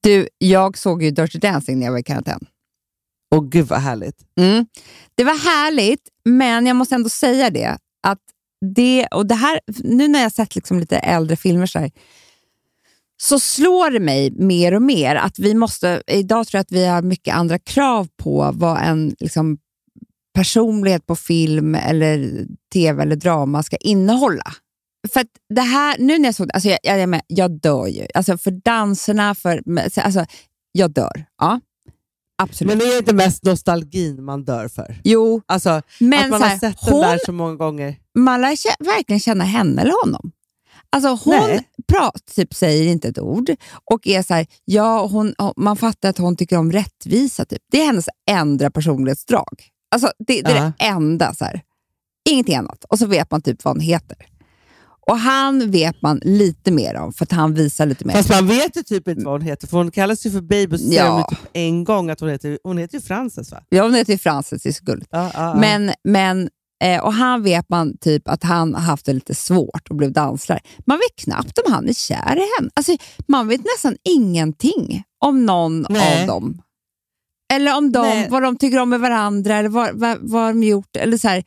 Du, 0.00 0.28
jag 0.38 0.78
såg 0.78 1.02
ju 1.02 1.10
Dirty 1.10 1.38
Dancing 1.38 1.78
när 1.78 1.86
jag 1.86 1.92
var 1.92 1.98
i 1.98 2.02
karantän. 2.02 2.46
Och 3.30 3.52
gud 3.52 3.66
vad 3.66 3.80
härligt. 3.80 4.16
Mm. 4.40 4.66
Det 5.14 5.24
var 5.24 5.34
härligt, 5.34 6.08
men 6.24 6.66
jag 6.66 6.76
måste 6.76 6.94
ändå 6.94 7.08
säga 7.08 7.50
det. 7.50 7.78
Att 8.02 8.20
det, 8.74 9.06
och 9.06 9.26
det 9.26 9.34
här, 9.34 9.60
nu 9.78 10.08
när 10.08 10.22
jag 10.22 10.32
sett 10.32 10.54
liksom 10.54 10.78
lite 10.78 10.98
äldre 10.98 11.36
filmer 11.36 11.66
så, 11.66 11.78
här, 11.78 11.90
så 13.20 13.38
slår 13.38 13.90
det 13.90 14.00
mig 14.00 14.30
mer 14.30 14.74
och 14.74 14.82
mer 14.82 15.16
att 15.16 15.38
vi 15.38 15.54
måste... 15.54 16.02
Idag 16.06 16.46
tror 16.46 16.58
jag 16.58 16.62
att 16.62 16.72
vi 16.72 16.86
har 16.86 17.02
mycket 17.02 17.34
andra 17.34 17.58
krav 17.58 18.08
på 18.16 18.50
vad 18.54 18.82
en 18.82 19.14
liksom, 19.18 19.58
personlighet 20.34 21.06
på 21.06 21.16
film, 21.16 21.74
eller 21.74 22.46
tv 22.72 23.02
eller 23.02 23.16
drama 23.16 23.62
ska 23.62 23.76
innehålla. 23.76 24.54
För 25.12 25.24
det 25.54 25.60
här, 25.60 25.96
nu 25.98 26.18
när 26.18 26.28
jag 26.28 26.34
såg 26.34 26.46
det, 26.48 26.54
alltså 26.54 26.68
jag, 26.68 26.78
jag, 26.82 26.98
jag, 27.00 27.20
jag 27.26 27.60
dör 27.60 27.86
ju. 27.86 28.06
Alltså 28.14 28.38
för 28.38 28.50
danserna, 28.50 29.34
för, 29.34 29.62
alltså, 30.00 30.26
jag 30.72 30.90
dör. 30.90 31.24
Ja, 31.38 31.60
absolut. 32.42 32.68
Men 32.68 32.78
det 32.78 32.84
är 32.94 32.98
inte 32.98 33.14
mest 33.14 33.44
nostalgin 33.44 34.24
man 34.24 34.44
dör 34.44 34.68
för. 34.68 35.00
jo, 35.04 35.42
Alltså, 35.46 35.82
men 36.00 36.24
att 36.24 36.30
man 36.30 36.40
så 36.40 36.44
har 36.44 36.50
här, 36.50 36.58
sett 36.58 36.80
den 36.84 36.92
hon, 36.94 37.00
där 37.02 37.18
så 37.26 37.32
många 37.32 37.54
gånger. 37.54 37.96
man 38.18 38.40
lär 38.40 38.84
verkligen 38.84 39.20
känna 39.20 39.44
henne 39.44 39.82
eller 39.82 40.04
honom. 40.04 40.32
Alltså 40.90 41.08
hon 41.30 41.60
prat, 41.88 42.22
typ, 42.36 42.54
säger 42.54 42.86
inte 42.92 43.08
ett 43.08 43.18
ord 43.18 43.50
och 43.90 44.06
är 44.06 44.22
så 44.22 44.34
här, 44.34 44.46
ja, 44.64 45.06
hon, 45.06 45.34
man 45.56 45.76
fattar 45.76 46.08
att 46.08 46.18
hon 46.18 46.36
tycker 46.36 46.56
om 46.56 46.72
rättvisa. 46.72 47.44
Typ. 47.44 47.62
Det 47.72 47.80
är 47.80 47.86
hennes 47.86 48.08
enda 48.30 48.70
personlighetsdrag. 48.70 49.64
Alltså, 49.90 50.10
det, 50.18 50.42
det 50.42 50.50
är 50.50 50.56
Ja. 50.56 50.72
det 50.78 50.84
enda. 50.84 51.34
Så 51.34 51.44
här. 51.44 51.62
Ingenting 52.28 52.56
annat. 52.56 52.84
Och 52.88 52.98
så 52.98 53.06
vet 53.06 53.30
man 53.30 53.42
typ 53.42 53.64
vad 53.64 53.74
hon 53.74 53.80
heter. 53.80 54.16
Och 55.08 55.18
han 55.18 55.70
vet 55.70 56.02
man 56.02 56.20
lite 56.24 56.70
mer 56.70 56.96
om 56.96 57.12
för 57.12 57.24
att 57.24 57.32
han 57.32 57.54
visar 57.54 57.86
lite 57.86 58.04
mer. 58.04 58.14
Fast 58.14 58.30
man 58.30 58.46
vet 58.46 58.76
ju 58.76 58.82
typ 58.82 59.08
inte 59.08 59.24
vad 59.24 59.34
hon 59.34 59.42
heter, 59.42 59.66
för 59.66 59.76
hon 59.76 59.90
kallas 59.90 60.26
ju 60.26 60.30
för 60.30 60.40
baby 60.40 60.76
och 60.76 60.80
Ja. 60.80 61.26
typ 61.30 61.38
en 61.52 61.84
gång 61.84 62.10
att 62.10 62.20
hon 62.20 62.28
heter, 62.28 62.58
hon 62.64 62.78
heter 62.78 62.94
ju 62.94 63.00
Frances 63.00 63.52
va? 63.52 63.58
Ja, 63.68 63.82
hon 63.82 63.94
heter 63.94 64.12
ju 64.12 64.18
Frances, 64.18 64.62
det 64.62 64.68
är 64.68 64.72
så 64.72 64.84
gulligt. 64.84 65.08
Ja, 65.12 65.30
ja. 65.34 65.54
Men, 65.60 65.92
men, 66.04 66.48
eh, 66.84 67.00
och 67.02 67.12
han 67.12 67.42
vet 67.42 67.68
man 67.68 67.96
typ 68.00 68.28
att 68.28 68.44
han 68.44 68.74
har 68.74 68.82
haft 68.82 69.06
det 69.06 69.12
lite 69.12 69.34
svårt 69.34 69.88
och 69.90 69.96
blev 69.96 70.12
danslärare. 70.12 70.62
Man 70.86 70.98
vet 70.98 71.24
knappt 71.24 71.58
om 71.66 71.72
han 71.72 71.88
är 71.88 71.92
kär 71.94 72.36
i 72.36 72.46
henne. 72.58 72.70
Alltså, 72.74 72.96
man 73.28 73.48
vet 73.48 73.60
nästan 73.76 73.96
ingenting 74.04 75.02
om 75.24 75.46
någon 75.46 75.86
Nej. 75.88 76.20
av 76.22 76.26
dem. 76.26 76.62
Eller 77.54 77.76
om 77.76 77.92
de, 77.92 78.00
Nej. 78.02 78.28
vad 78.30 78.42
de 78.42 78.56
tycker 78.58 78.78
om 78.78 78.90
med 78.90 79.00
varandra, 79.00 79.56
eller 79.56 79.68
vad, 79.68 79.90
vad, 79.94 80.18
vad 80.20 80.50
de 80.50 80.62
gjort. 80.62 80.96
Eller 80.96 81.18
så 81.18 81.28
här. 81.28 81.44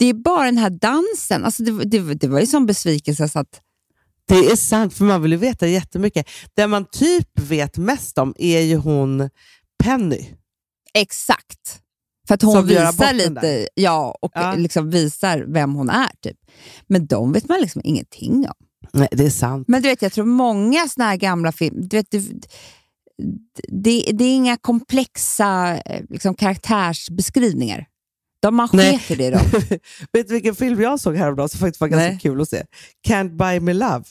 Det 0.00 0.06
är 0.06 0.14
bara 0.14 0.44
den 0.44 0.58
här 0.58 0.70
dansen. 0.70 1.44
Alltså 1.44 1.62
det, 1.62 1.84
det, 1.84 2.14
det 2.14 2.28
var 2.28 2.40
ju 2.40 2.46
sån 2.46 2.66
besvikelse 2.66 3.28
så 3.28 3.38
att... 3.38 3.60
Det 4.28 4.34
är 4.34 4.56
sant, 4.56 4.94
för 4.94 5.04
man 5.04 5.22
vill 5.22 5.32
ju 5.32 5.38
veta 5.38 5.66
jättemycket. 5.66 6.28
Det 6.54 6.66
man 6.66 6.84
typ 6.92 7.28
vet 7.40 7.76
mest 7.76 8.18
om 8.18 8.34
är 8.38 8.60
ju 8.60 8.76
hon 8.76 9.30
Penny. 9.82 10.26
Exakt. 10.94 11.80
För 12.28 12.34
att 12.34 12.42
hon 12.42 12.54
Som 12.54 12.66
visar 12.66 13.12
lite, 13.14 13.30
där. 13.30 13.68
ja, 13.74 14.18
och 14.22 14.32
Ja. 14.34 14.54
Liksom 14.54 14.90
visar 14.90 15.44
vem 15.48 15.74
hon 15.74 15.90
är. 15.90 16.10
typ. 16.22 16.36
Men 16.86 17.06
de 17.06 17.32
vet 17.32 17.48
man 17.48 17.60
liksom 17.60 17.82
ingenting 17.84 18.46
om. 18.48 18.66
Nej, 18.92 19.08
det 19.12 19.24
är 19.26 19.30
sant. 19.30 19.68
Men 19.68 19.82
du 19.82 19.88
vet, 19.88 20.02
jag 20.02 20.12
tror 20.12 20.24
många 20.24 20.88
såna 20.88 21.04
här 21.08 21.16
gamla 21.16 21.52
filmer, 21.52 21.82
du 21.82 21.96
vet, 21.96 22.10
det, 22.10 22.24
det, 23.68 24.10
det 24.12 24.24
är 24.24 24.34
inga 24.34 24.56
komplexa 24.56 25.76
eh, 25.76 26.02
liksom, 26.08 26.34
karaktärsbeskrivningar. 26.34 27.86
De 28.42 28.54
man 28.56 28.68
sket 28.68 29.10
i 29.10 29.14
det 29.14 29.30
då. 29.30 29.38
Vet 30.12 30.28
du 30.28 30.34
vilken 30.34 30.54
film 30.54 30.80
jag 30.80 31.00
såg 31.00 31.16
häromdagen 31.16 31.48
som 31.48 31.60
faktiskt 31.60 31.80
var 31.80 31.88
ganska 31.88 32.08
Nej. 32.08 32.18
kul 32.22 32.40
att 32.40 32.48
se? 32.48 32.62
Can't 33.08 33.36
buy 33.36 33.60
me 33.60 33.72
love. 33.74 34.04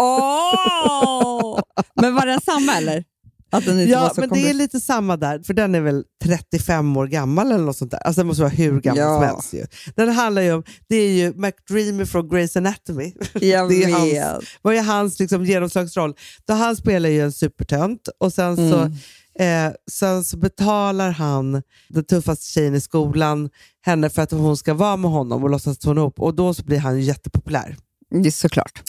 Åh! 0.00 1.60
Men 2.00 2.14
var 2.14 2.26
det 2.26 2.40
samma 2.44 2.76
eller? 2.76 3.04
Att 3.50 3.64
den 3.64 3.80
inte 3.80 3.94
var 3.96 4.02
Ja, 4.02 4.10
så 4.14 4.20
men 4.20 4.28
det 4.28 4.34
är 4.34 4.42
komplex. 4.42 4.58
lite 4.58 4.80
samma 4.80 5.16
där, 5.16 5.42
för 5.42 5.54
den 5.54 5.74
är 5.74 5.80
väl 5.80 6.04
35 6.24 6.96
år 6.96 7.06
gammal 7.06 7.52
eller 7.52 7.64
något 7.64 7.76
sånt 7.76 7.90
där. 7.90 7.98
Alltså 7.98 8.20
den 8.20 8.26
måste 8.26 8.42
vara 8.42 8.52
hur 8.52 8.80
gammal 8.80 8.98
Ja. 8.98 9.14
som 9.14 9.22
helst. 9.24 9.54
Ju. 9.54 9.66
Den 9.96 10.08
handlar 10.08 10.42
ju 10.42 10.52
om, 10.52 10.62
det 10.88 10.96
är 10.96 11.10
ju 11.12 11.32
McDreamy 11.36 12.06
från 12.06 12.30
Grey's 12.30 12.58
Anatomy. 12.58 13.12
Jag 13.32 13.68
det 13.70 13.84
är 13.84 13.86
vet. 13.86 14.24
hans, 14.24 14.44
vad 14.62 14.74
är 14.74 14.82
hans 14.82 15.18
liksom, 15.18 15.44
genomslagsroll? 15.44 16.14
Då 16.46 16.54
han 16.54 16.76
spelar 16.76 17.08
ju 17.08 17.20
en 17.20 17.32
supertönt 17.32 18.08
och 18.20 18.32
sen 18.32 18.56
så, 18.56 18.62
Mm. 18.76 18.92
Eh, 19.38 19.72
sen 19.90 20.24
så 20.24 20.36
betalar 20.36 21.10
han 21.10 21.62
den 21.88 22.04
tuffaste 22.04 22.46
tjejen 22.46 22.74
i 22.74 22.80
skolan 22.80 23.50
henne 23.82 24.10
för 24.10 24.22
att 24.22 24.30
hon 24.30 24.56
ska 24.56 24.74
vara 24.74 24.96
med 24.96 25.10
honom 25.10 25.42
och 25.42 25.50
låtsas 25.50 25.76
att 25.76 25.84
hon 25.84 25.98
är 25.98 26.02
ihop. 26.02 26.20
Och 26.20 26.34
då 26.34 26.54
så 26.54 26.64
blir 26.64 26.78
han 26.78 26.96
ju 26.96 27.02
jättepopulär. 27.02 27.76
Det 28.10 28.28
är 28.28 28.30
såklart. 28.30 28.82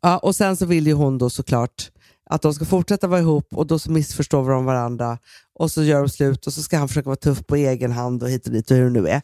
Ja, 0.00 0.18
och 0.18 0.36
sen 0.36 0.56
så 0.56 0.66
vill 0.66 0.86
ju 0.86 0.92
hon 0.92 1.18
då 1.18 1.30
såklart 1.30 1.90
att 2.30 2.42
de 2.42 2.54
ska 2.54 2.64
fortsätta 2.64 3.06
vara 3.06 3.20
ihop 3.20 3.48
och 3.54 3.66
då 3.66 3.78
så 3.78 3.90
missförstår 3.90 4.50
de 4.50 4.64
varandra 4.64 5.18
och 5.58 5.70
så 5.70 5.82
gör 5.82 6.00
de 6.00 6.08
slut 6.08 6.46
och 6.46 6.52
så 6.52 6.62
ska 6.62 6.78
han 6.78 6.88
försöka 6.88 7.08
vara 7.08 7.16
tuff 7.16 7.46
på 7.46 7.56
egen 7.56 7.92
hand 7.92 8.22
och 8.22 8.30
hit 8.30 8.46
och 8.46 8.52
dit 8.52 8.70
och 8.70 8.76
hur 8.76 8.84
det 8.84 9.00
nu 9.00 9.08
är. 9.08 9.22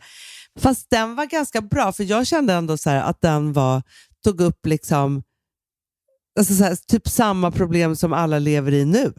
Fast 0.59 0.91
den 0.91 1.14
var 1.14 1.27
ganska 1.27 1.61
bra 1.61 1.93
för 1.93 2.05
jag 2.05 2.27
kände 2.27 2.53
ändå 2.53 2.77
så 2.77 2.91
att 2.91 3.20
den 3.20 3.53
var, 3.53 3.83
tog 4.24 4.41
upp 4.41 4.66
liksom 4.66 5.22
alltså 6.39 6.55
så 6.55 6.64
här, 6.64 6.77
typ 6.87 7.09
samma 7.09 7.51
problem 7.51 7.97
som 7.97 8.12
alla 8.12 8.39
lever 8.39 8.72
i 8.72 8.85
nu. 8.85 9.12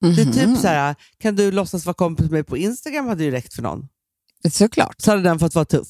Det 0.00 0.06
är 0.22 0.24
Mhm. 0.26 0.32
typ 0.32 0.58
så 0.58 0.68
här, 0.68 0.94
kan 1.18 1.36
du 1.36 1.50
låtsas 1.52 1.86
vara 1.86 1.94
kompis 1.94 2.24
med 2.24 2.32
mig 2.32 2.44
på 2.44 2.56
Instagram 2.56 3.06
hade 3.08 3.24
ju 3.24 3.30
räckt 3.30 3.54
för 3.54 3.62
någon. 3.62 3.88
Såklart. 4.50 4.94
Så 5.00 5.10
hade 5.10 5.22
den 5.22 5.38
fått 5.38 5.54
vara 5.54 5.64
tuff. 5.64 5.88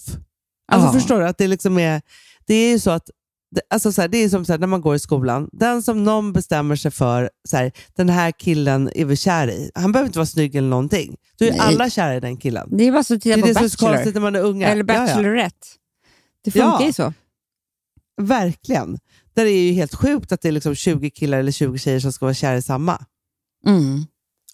Alltså 0.72 0.88
Ja. 0.88 0.92
förstår 0.92 1.20
du? 1.20 1.26
att 1.26 1.38
Det, 1.38 1.46
liksom 1.46 1.78
är, 1.78 2.02
det 2.46 2.54
är 2.54 2.70
ju 2.70 2.78
så 2.78 2.90
att 2.90 3.10
det, 3.54 3.60
alltså 3.70 3.92
så 3.92 4.00
här, 4.00 4.08
det 4.08 4.18
är 4.18 4.28
som 4.28 4.44
så 4.44 4.52
här, 4.52 4.58
när 4.58 4.66
man 4.66 4.80
går 4.80 4.94
i 4.94 4.98
skolan. 4.98 5.48
Den 5.52 5.82
som 5.82 6.04
någon 6.04 6.32
bestämmer 6.32 6.76
sig 6.76 6.90
för, 6.90 7.30
så 7.48 7.56
här, 7.56 7.72
den 7.96 8.08
här 8.08 8.30
killen 8.30 8.90
är 8.94 9.04
vi 9.04 9.16
kär 9.16 9.50
i. 9.50 9.70
Han 9.74 9.92
behöver 9.92 10.06
inte 10.08 10.18
vara 10.18 10.26
snygg 10.26 10.54
eller 10.56 10.68
någonting. 10.68 11.16
Då 11.38 11.44
är 11.44 11.50
Nej. 11.50 11.60
alla 11.60 11.90
kära 11.90 12.16
i 12.16 12.20
den 12.20 12.36
killen. 12.36 12.68
Det 12.72 12.84
är 12.88 12.92
bara 12.92 13.04
så 13.04 13.14
att 13.14 13.22
Det 13.22 13.34
titta 13.34 13.40
på 13.40 13.46
det 13.46 13.54
som 13.54 13.64
är 13.64 13.68
så 13.68 13.76
Bachelor. 13.76 13.94
konstigt 13.96 14.14
när 14.14 14.20
man 14.22 14.36
är 14.36 14.40
unga. 14.40 14.68
Eller 14.68 14.84
Ja, 14.88 14.94
ja. 14.94 15.06
Bachelorette. 15.06 15.66
Det 16.44 16.50
funkar 16.50 16.68
Ja. 16.80 16.86
ju 16.86 16.92
så. 16.92 17.12
Verkligen. 18.22 18.98
Där 19.34 19.46
är 19.46 19.50
ju 19.62 19.72
helt 19.72 19.94
sjukt 19.94 20.32
att 20.32 20.40
det 20.40 20.48
är 20.48 20.52
liksom 20.52 20.74
20 20.74 21.10
killar 21.10 21.38
eller 21.38 21.52
20 21.52 21.78
tjejer 21.78 22.00
som 22.00 22.12
ska 22.12 22.26
vara 22.26 22.34
kära 22.34 22.56
i 22.56 22.62
samma. 22.62 23.04
Mm. 23.66 24.06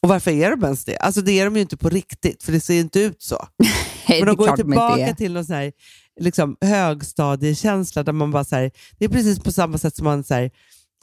Och 0.02 0.08
varför 0.08 0.30
är 0.30 0.50
de 0.50 0.64
ens 0.64 0.84
det? 0.84 0.96
Alltså 0.96 1.20
det 1.20 1.40
är 1.40 1.44
de 1.44 1.56
ju 1.56 1.62
inte 1.62 1.76
på 1.76 1.88
riktigt, 1.88 2.42
för 2.42 2.52
det 2.52 2.60
ser 2.60 2.80
inte 2.80 3.00
ut 3.00 3.22
så. 3.22 3.48
Men 4.08 4.26
de 4.26 4.36
går 4.36 4.46
de 4.46 4.56
tillbaka 4.56 5.14
till 5.14 5.32
någon 5.32 5.44
sån 5.44 5.56
här, 5.56 5.72
liksom, 6.20 6.56
högstadiekänsla 6.60 8.02
där 8.02 8.12
man 8.12 8.30
bara 8.30 8.44
så 8.44 8.56
här, 8.56 8.70
det 8.98 9.04
är 9.04 9.08
precis 9.08 9.38
på 9.38 9.52
samma 9.52 9.78
sätt 9.78 9.96
som 9.96 10.04
man 10.04 10.24
så 10.24 10.34
här, 10.34 10.50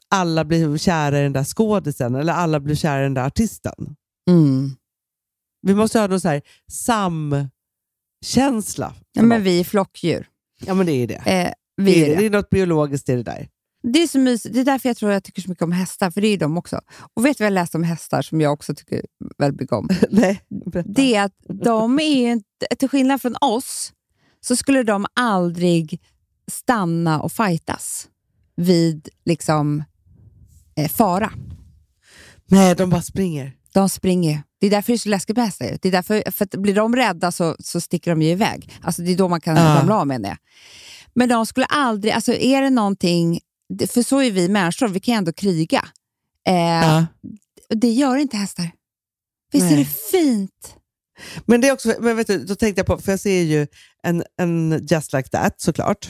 alla 0.09 0.45
blir 0.45 0.77
kära 0.77 1.19
i 1.19 1.23
den 1.23 1.33
där 1.33 1.43
skådisen 1.43 2.15
eller 2.15 2.33
alla 2.33 2.59
blir 2.59 2.75
kära 2.75 2.99
i 2.99 3.03
den 3.03 3.13
där 3.13 3.25
artisten. 3.25 3.95
Mm. 4.29 4.75
Vi 5.61 5.75
måste 5.75 5.99
ha 5.99 6.07
någon 6.07 6.21
så 6.21 6.27
här 6.27 6.41
samkänsla. 6.71 7.49
Ja, 9.11 9.23
men 9.23 9.43
vi 9.43 9.59
är 9.59 9.63
flockdjur. 9.63 10.27
ja 10.59 10.73
men 10.73 10.85
det 10.85 10.91
är 10.91 11.07
det. 11.07 11.21
Eh, 11.25 11.51
vi 11.77 11.93
det, 11.93 12.05
är, 12.05 12.09
det. 12.09 12.15
det 12.15 12.25
är 12.25 12.29
något 12.29 12.49
biologiskt 12.49 13.09
i 13.09 13.15
det 13.15 13.23
där. 13.23 13.47
Det 13.83 14.03
är 14.03 14.07
så 14.07 14.19
mysigt. 14.19 14.53
Det 14.55 14.59
är 14.61 14.65
därför 14.65 14.89
jag 14.89 14.97
tror 14.97 15.11
jag 15.11 15.23
tycker 15.23 15.41
så 15.41 15.49
mycket 15.49 15.63
om 15.63 15.71
hästar, 15.71 16.11
för 16.11 16.21
det 16.21 16.27
är 16.27 16.37
de 16.37 16.57
också. 16.57 16.81
Och 17.13 17.25
vet 17.25 17.37
du 17.37 17.43
vad 17.43 17.45
jag 17.45 17.53
läste 17.53 17.77
om 17.77 17.83
hästar 17.83 18.21
som 18.21 18.41
jag 18.41 18.53
också 18.53 18.75
tycker 18.75 19.01
väldigt 19.37 19.61
mycket 19.61 19.73
om? 19.75 19.89
Nej, 20.09 20.41
berätta. 20.71 20.89
Det 20.89 21.15
är 21.15 21.23
att 21.25 21.33
de 21.63 21.99
är 21.99 22.17
ju 22.19 22.31
inte, 22.31 22.75
till 22.79 22.89
skillnad 22.89 23.21
från 23.21 23.35
oss, 23.41 23.93
så 24.41 24.55
skulle 24.55 24.83
de 24.83 25.05
aldrig 25.13 26.01
stanna 26.51 27.21
och 27.21 27.31
fightas 27.31 28.07
vid 28.55 29.09
liksom 29.25 29.83
eh, 30.75 30.89
fara. 30.89 31.31
Nej, 32.45 32.75
de 32.75 32.89
bara 32.89 33.01
springer. 33.01 33.51
De 33.73 33.89
springer 33.89 34.31
ju. 34.31 34.39
Det 34.59 34.67
är 34.67 34.71
därför 34.71 34.87
det 34.93 34.95
är 34.95 34.97
så 34.97 35.09
läskigt 35.09 35.35
med 35.37 35.45
hästar. 35.45 35.65
ju. 35.65 35.77
Det 35.81 35.87
är 35.87 35.91
därför, 35.91 36.31
för 36.31 36.45
att 36.45 36.51
blir 36.55 36.75
de 36.75 36.95
rädda 36.95 37.31
så, 37.31 37.55
så 37.59 37.81
sticker 37.81 38.11
de 38.11 38.21
ju 38.21 38.29
iväg. 38.29 38.73
Alltså 38.81 39.01
det 39.01 39.11
är 39.11 39.17
då 39.17 39.27
man 39.27 39.41
kan 39.41 39.55
Ja. 39.55 39.63
ramla 39.79 39.95
av 39.99 40.07
med 40.07 40.21
det. 40.21 40.37
Men 41.13 41.29
de 41.29 41.45
skulle 41.45 41.65
aldrig, 41.65 42.13
alltså 42.13 42.33
är 42.33 42.61
det 42.61 42.69
någonting, 42.69 43.39
för 43.89 44.03
så 44.03 44.21
är 44.21 44.31
vi 44.31 44.49
människor, 44.49 44.87
vi 44.87 44.99
kan 44.99 45.13
ju 45.13 45.17
ändå 45.17 45.33
kriga. 45.33 45.85
Eh, 46.47 46.53
Ja. 46.55 47.05
och 47.69 47.77
Det 47.77 47.89
gör 47.91 48.17
inte 48.17 48.37
hästar. 48.37 48.71
Visst 49.51 49.65
är 49.65 49.75
Nej. 49.75 49.83
det 49.83 50.17
fint? 50.19 50.75
Men 51.45 51.61
det 51.61 51.67
är 51.67 51.73
också, 51.73 51.93
men 51.99 52.15
vet 52.17 52.27
du, 52.27 52.45
då 52.45 52.55
tänkte 52.55 52.79
jag 52.79 52.85
på, 52.87 52.97
för 52.97 53.11
jag 53.11 53.19
ser 53.19 53.41
ju 53.41 53.67
en, 54.03 54.23
en 54.41 54.87
Just 54.89 55.13
Like 55.13 55.29
That 55.29 55.61
såklart. 55.61 56.07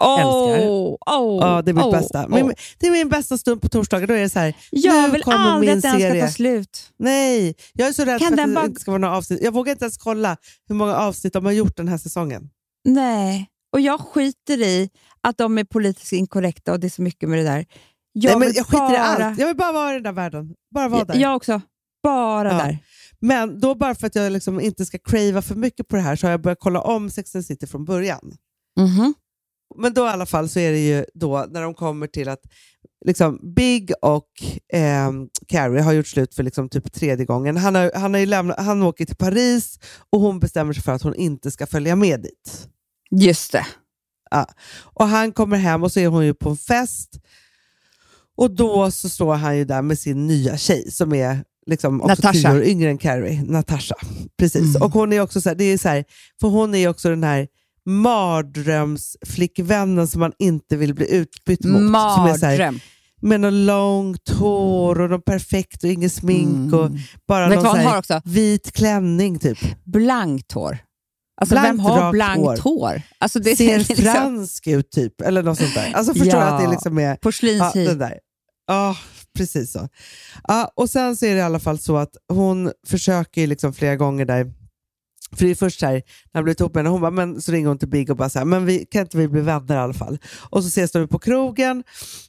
Älskar. 0.00 0.68
Oh, 0.68 0.96
oh, 1.06 1.38
Ja, 1.40 1.62
det 1.62 1.70
är 1.70 1.72
mitt 1.74 1.84
oh, 1.84 1.90
bästa. 1.92 2.24
oh. 2.26 2.30
Min, 2.34 2.52
det 2.78 2.86
är 2.86 2.90
min 2.90 3.08
bästa 3.08 3.38
stund 3.38 3.62
på 3.62 3.68
torsdagar. 3.68 4.06
Då 4.06 4.14
är 4.14 4.20
det 4.20 4.28
så 4.28 4.38
här, 4.38 4.54
Jag 4.70 5.02
nu 5.02 5.10
vill 5.10 5.22
aldrig 5.26 5.68
min 5.70 5.78
att 5.78 5.82
den 5.82 6.00
ska 6.00 6.20
ta 6.26 6.32
slut. 6.32 6.92
Nej, 6.98 7.54
jag 7.72 7.88
är 7.88 7.92
så 7.92 8.04
rädd 8.04 8.20
Kan 8.20 8.28
för 8.36 8.42
att 8.42 8.48
det 8.48 8.54
bara- 8.54 8.64
inte 8.66 8.80
ska 8.80 8.90
vara 8.90 9.00
några 9.00 9.16
avsnitt. 9.16 9.40
Jag 9.42 9.52
vågar 9.52 9.72
inte 9.72 9.84
ens 9.84 9.96
kolla 9.98 10.36
hur 10.68 10.74
många 10.74 10.94
avsnitt 10.96 11.32
de 11.32 11.44
har 11.44 11.52
gjort 11.52 11.76
den 11.76 11.88
här 11.88 11.98
säsongen. 11.98 12.50
Nej, 12.84 13.46
och 13.76 13.80
jag 13.80 14.00
skiter 14.00 14.62
i 14.62 14.90
att 15.20 15.38
de 15.38 15.58
är 15.58 15.64
politiskt 15.64 16.12
inkorrekta 16.12 16.72
och 16.72 16.80
det 16.80 16.86
är 16.86 16.90
så 16.90 17.02
mycket 17.02 17.28
med 17.28 17.38
det 17.38 17.44
där. 17.44 17.66
Jag, 18.12 18.30
Nej, 18.30 18.38
men 18.38 18.52
jag 18.56 18.66
skiter 18.66 18.94
i 18.94 18.98
bara, 18.98 18.98
allt. 18.98 19.38
Jag 19.38 19.46
vill 19.46 19.56
bara 19.56 19.72
vara 19.72 19.90
i 19.90 19.94
den 19.94 20.02
där 20.02 20.12
världen. 20.12 20.54
Bara 20.74 20.88
vara 20.88 21.04
där. 21.04 21.16
Jag, 21.20 21.36
också. 21.36 21.60
Bara 22.02 22.52
Ja. 22.52 22.58
där. 22.58 22.78
Men 23.20 23.60
då 23.60 23.74
bara 23.74 23.94
för 23.94 24.06
att 24.06 24.14
jag 24.14 24.32
liksom 24.32 24.60
inte 24.60 24.86
ska 24.86 24.98
crava 24.98 25.42
för 25.42 25.54
mycket 25.54 25.88
på 25.88 25.96
det 25.96 26.02
här 26.02 26.16
så 26.16 26.26
har 26.26 26.30
jag 26.30 26.40
börjat 26.42 26.58
kolla 26.60 26.80
om 26.80 27.10
Sex 27.10 27.34
and 27.34 27.44
City 27.44 27.66
från 27.66 27.84
början. 27.84 28.32
Mhm. 28.80 29.14
Men 29.76 29.94
då 29.94 30.06
i 30.06 30.08
alla 30.08 30.26
fall 30.26 30.48
så 30.48 30.58
är 30.58 30.72
det 30.72 30.78
ju 30.86 31.04
då 31.14 31.46
när 31.50 31.62
de 31.62 31.74
kommer 31.74 32.06
till 32.06 32.28
att 32.28 32.40
liksom 33.06 33.54
Big 33.56 33.92
och 34.02 34.28
eh, 34.72 35.10
Carrie 35.48 35.82
har 35.82 35.92
gjort 35.92 36.06
slut 36.06 36.34
för 36.34 36.42
liksom 36.42 36.68
typ 36.68 36.92
tredje 36.92 37.26
gången. 37.26 37.56
Han, 37.56 37.74
har, 37.74 37.90
han, 37.94 38.14
har 38.14 38.20
ju 38.20 38.26
lämnat, 38.26 38.58
han 38.60 38.82
åker 38.82 39.04
till 39.04 39.16
Paris 39.16 39.78
och 40.10 40.20
hon 40.20 40.38
bestämmer 40.40 40.72
sig 40.72 40.82
för 40.82 40.92
att 40.92 41.02
hon 41.02 41.14
inte 41.14 41.50
ska 41.50 41.66
följa 41.66 41.96
med 41.96 42.20
dit. 42.20 42.68
Just 43.10 43.52
det. 43.52 43.66
Och 44.78 45.08
Han 45.08 45.32
kommer 45.32 45.56
hem 45.56 45.82
och 45.82 45.92
så 45.92 46.00
är 46.00 46.06
hon 46.08 46.24
ju 46.26 46.34
på 46.34 46.50
en 46.50 46.56
fest 46.56 47.10
och 48.36 48.50
då 48.50 48.90
så 48.90 49.08
står 49.08 49.34
han 49.34 49.56
ju 49.56 49.64
där 49.64 49.82
med 49.82 49.98
sin 49.98 50.26
nya 50.26 50.56
tjej 50.56 50.90
som 50.90 51.14
är 51.14 51.44
liksom 51.66 52.00
också 52.00 52.08
Natasha. 52.08 52.32
tio 52.32 52.52
år 52.52 52.62
yngre 52.64 52.90
än 52.90 52.98
Carrie, 52.98 53.42
Natasha. 53.46 53.94
Precis. 54.38 54.62
Mm. 54.76 54.82
Och 54.82 54.92
hon 54.92 55.12
är 55.12 55.20
också 55.20 55.40
så 55.40 55.48
här, 55.48 55.56
det 55.56 55.64
är 55.64 55.78
så 55.78 55.88
här, 55.88 56.04
för 56.40 56.48
hon 56.48 56.74
är 56.74 56.88
också 56.88 57.08
den 57.10 57.24
här 57.24 57.48
mardrömsflickvännen 57.86 60.08
som 60.08 60.20
man 60.20 60.32
inte 60.38 60.76
vill 60.76 60.94
bli 60.94 61.10
utbytt 61.14 61.64
mot. 61.64 61.78
Som 61.80 61.94
är 61.94 62.38
så 62.38 62.46
här, 62.46 62.58
Mardröm. 62.58 62.80
med 63.20 63.40
något 63.40 63.52
långt 63.52 64.28
hår 64.28 65.00
och 65.00 65.10
något 65.10 65.24
perfekt 65.24 65.84
och 65.84 65.90
inget 65.90 66.12
smink 66.12 66.74
och 66.74 66.90
bara 67.28 67.46
Mm. 67.46 67.58
Vet 67.58 67.60
du 67.60 67.64
någon 67.78 67.86
har 67.86 67.98
också? 67.98 68.20
vit 68.24 68.72
klänning 68.72 69.38
typ. 69.38 69.58
Blankt 69.84 70.52
hår. 70.52 70.78
Alltså 71.40 71.54
Blankt, 71.54 71.68
vem 71.68 71.78
har 71.80 72.12
blankt 72.12 72.38
hår? 72.38 72.56
hår. 72.62 73.02
Alltså, 73.18 73.38
det 73.38 73.56
Ser 73.56 73.78
liksom 73.78 73.96
fransk 73.96 74.66
ut 74.66 74.90
typ, 74.90 75.20
eller 75.20 75.42
något 75.42 75.58
sånt 75.58 75.74
där. 75.74 75.92
Alltså 75.94 76.12
förstår 76.14 76.40
Ja. 76.40 76.44
att 76.46 76.64
det 76.64 76.70
liksom 76.70 76.98
är 76.98 77.02
Ja, 77.10 77.16
porslinshy. 77.22 77.84
det 77.86 77.94
där. 77.94 78.18
Ja, 78.66 78.96
precis 79.38 79.72
så. 79.72 79.88
Ja, 80.48 80.72
och 80.76 80.90
sen 80.90 81.16
så 81.16 81.26
är 81.26 81.30
det 81.34 81.38
i 81.38 81.42
alla 81.42 81.58
fall 81.60 81.78
så 81.78 81.96
att 81.96 82.16
hon 82.28 82.72
försöker 82.86 83.46
liksom 83.46 83.72
flera 83.72 83.96
gånger 83.96 84.24
där, 84.24 84.52
för 85.36 85.44
det 85.44 85.50
är 85.50 85.54
först 85.54 85.82
här, 85.82 85.92
när 85.92 86.02
han 86.34 86.44
blir 86.44 86.60
ihop 86.60 86.74
med 86.74 86.80
henne, 86.84 86.90
hon 86.90 87.00
bara, 87.00 87.10
men, 87.10 87.40
så 87.40 87.52
ringer 87.52 87.68
hon 87.68 87.78
till 87.78 87.88
Big 87.88 88.10
och 88.10 88.16
bara 88.16 88.28
så 88.28 88.38
här, 88.38 88.46
men 88.46 88.66
vi, 88.66 88.86
kan 88.90 89.02
inte 89.02 89.16
vi 89.18 89.28
bli 89.28 89.40
vänner 89.40 89.74
i 89.74 89.78
alla 89.78 89.94
fall? 89.94 90.18
Och 90.50 90.62
så 90.62 90.68
ses 90.68 90.92
de 90.92 91.08
på 91.08 91.18
krogen, 91.18 91.84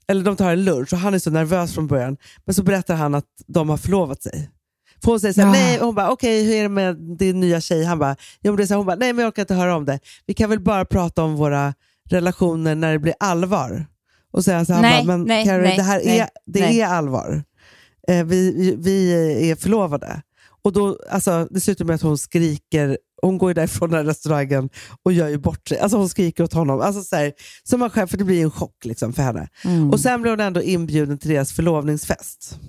eller 0.08 0.24
de 0.24 0.36
tar 0.36 0.52
en 0.52 0.64
lunch 0.64 0.94
och 0.94 1.00
han 1.00 1.14
är 1.14 1.20
så 1.20 1.30
nervös 1.30 1.74
från 1.74 1.88
början, 1.88 2.18
men 2.46 2.56
så 2.56 2.64
berättar 2.64 2.96
han 2.96 3.16
att 3.16 3.26
de 3.48 3.70
har 3.70 3.78
förlovat 3.78 4.24
sig. 4.24 4.50
För 5.04 5.12
hon 5.12 5.20
säger 5.20 5.34
så 5.34 5.42
här, 5.42 5.48
Ja. 5.48 5.52
nej, 5.52 5.80
hon 5.80 5.96
bara, 5.96 6.12
okej, 6.12 6.46
hur 6.46 6.56
är 6.56 6.64
det 6.64 6.70
med 6.70 6.96
din 7.18 7.40
nya 7.40 7.62
tjej? 7.62 7.84
Han 7.84 8.00
bara, 8.00 8.16
men 8.42 8.56
det 8.56 8.64
är 8.64 8.68
så 8.68 8.74
här, 8.74 8.78
hon 8.78 8.86
bara, 8.86 8.96
nej 8.96 9.14
men 9.14 9.24
jag 9.24 9.30
orkar 9.30 9.42
inte 9.44 9.54
höra 9.54 9.76
om 9.76 9.86
det. 9.86 10.00
Vi 10.26 10.34
kan 10.34 10.50
väl 10.50 10.60
bara 10.60 10.86
prata 10.86 11.24
om 11.24 11.36
våra 11.36 11.74
relationer 12.10 12.76
när 12.76 12.92
det 12.92 13.00
blir 13.00 13.14
allvar. 13.20 13.86
Och 14.32 14.44
så, 14.44 14.66
så 14.66 14.74
han 14.74 14.82
Nej, 14.82 15.06
bara, 15.06 15.18
men 15.18 15.28
nej, 15.28 15.46
Carrie, 15.46 15.68
nej, 15.68 15.78
det 15.78 15.84
här 15.84 16.02
nej, 16.06 16.20
är, 16.20 16.30
det 16.46 16.60
nej. 16.60 16.82
är 16.82 16.88
allvar. 16.88 17.44
Eh, 18.08 18.24
vi, 18.26 18.76
vi 18.80 19.12
är 19.52 19.56
förlovade. 19.56 20.22
Och 20.64 20.74
då, 20.74 20.98
alltså, 21.10 21.48
det 21.52 21.60
slutar 21.60 21.86
med 21.86 21.96
att 21.96 22.02
hon 22.02 22.18
skriker, 22.18 22.98
hon 23.22 23.38
går 23.38 23.50
ju 23.50 23.54
därifrån 23.54 23.90
den 23.90 23.98
här 23.98 24.06
restaurangen 24.06 24.70
och 25.04 25.14
gör 25.14 25.28
ju 25.28 25.38
bort 25.38 25.68
sig. 25.68 25.80
Alltså 25.80 25.98
hon 25.98 26.10
skriker 26.10 26.44
åt 26.44 26.54
honom. 26.54 26.82
Alltså, 26.82 27.04
så 27.04 27.16
här, 27.16 27.34
som 27.64 27.80
man 27.80 27.90
själv, 27.90 28.08
för 28.08 28.18
det 28.18 28.24
blir 28.24 28.44
en 28.44 28.52
chock 28.52 28.86
liksom, 28.86 29.14
för 29.14 29.24
henne. 29.24 29.48
Mm. 29.66 29.92
Och 29.92 30.00
sen 30.00 30.22
blir 30.22 30.32
hon 30.32 30.40
ändå 30.40 30.62
inbjuden 30.62 31.18
till 31.18 31.30
deras 31.30 31.52
förlovningsfest. 31.54 32.60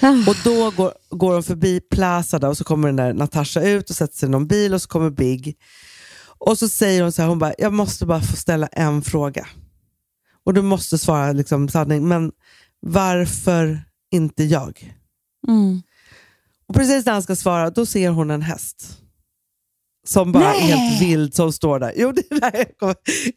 Ah. 0.00 0.30
Och 0.30 0.36
då 0.44 0.70
går, 0.70 0.92
går 1.08 1.32
de 1.32 1.42
förbi 1.42 1.80
Plaza 1.80 2.38
där, 2.38 2.48
och 2.48 2.56
så 2.56 2.64
kommer 2.64 2.88
den 2.88 2.96
där 2.96 3.12
Natasha 3.12 3.60
ut 3.62 3.90
och 3.90 3.96
sätter 3.96 4.16
sig 4.16 4.26
i 4.26 4.30
någon 4.30 4.46
bil 4.46 4.74
och 4.74 4.82
så 4.82 4.88
kommer 4.88 5.10
Big. 5.10 5.56
Och 6.38 6.58
så 6.58 6.68
säger 6.68 7.02
hon 7.02 7.12
så 7.12 7.22
här, 7.22 7.28
hon 7.28 7.38
bara, 7.38 7.54
jag 7.58 7.72
måste 7.72 8.06
bara 8.06 8.20
få 8.20 8.36
ställa 8.36 8.66
en 8.66 9.02
fråga. 9.02 9.46
Och 10.44 10.54
du 10.54 10.62
måste 10.62 10.98
svara 10.98 11.32
liksom 11.32 11.68
sanning, 11.68 12.08
men 12.08 12.32
varför 12.80 13.82
inte 14.10 14.44
jag? 14.44 14.94
Mm. 15.48 15.82
Och 16.66 16.74
precis 16.74 17.06
när 17.06 17.12
han 17.12 17.22
ska 17.22 17.36
svara, 17.36 17.70
då 17.70 17.86
ser 17.86 18.10
hon 18.10 18.30
en 18.30 18.42
häst. 18.42 18.98
Som 20.06 20.32
bara 20.32 20.54
är 20.54 20.60
Nej. 20.60 20.70
helt 20.70 21.02
vild 21.02 21.34
som 21.34 21.52
står 21.52 21.78
där. 21.78 21.92
Jo, 21.96 22.12
det 22.12 22.30
är 22.30 22.40
där 22.40 22.78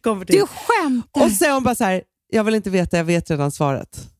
kommer 0.02 0.24
till. 0.24 0.36
Du 0.36 0.46
skämtar? 0.46 1.24
Och 1.24 1.30
så 1.30 1.36
säger 1.36 1.52
hon 1.52 1.62
bara 1.62 1.74
så 1.74 1.84
här, 1.84 2.02
jag 2.28 2.44
vill 2.44 2.54
inte 2.54 2.70
veta, 2.70 2.96
jag 2.96 3.04
vet 3.04 3.30
redan 3.30 3.52
svaret. 3.52 4.13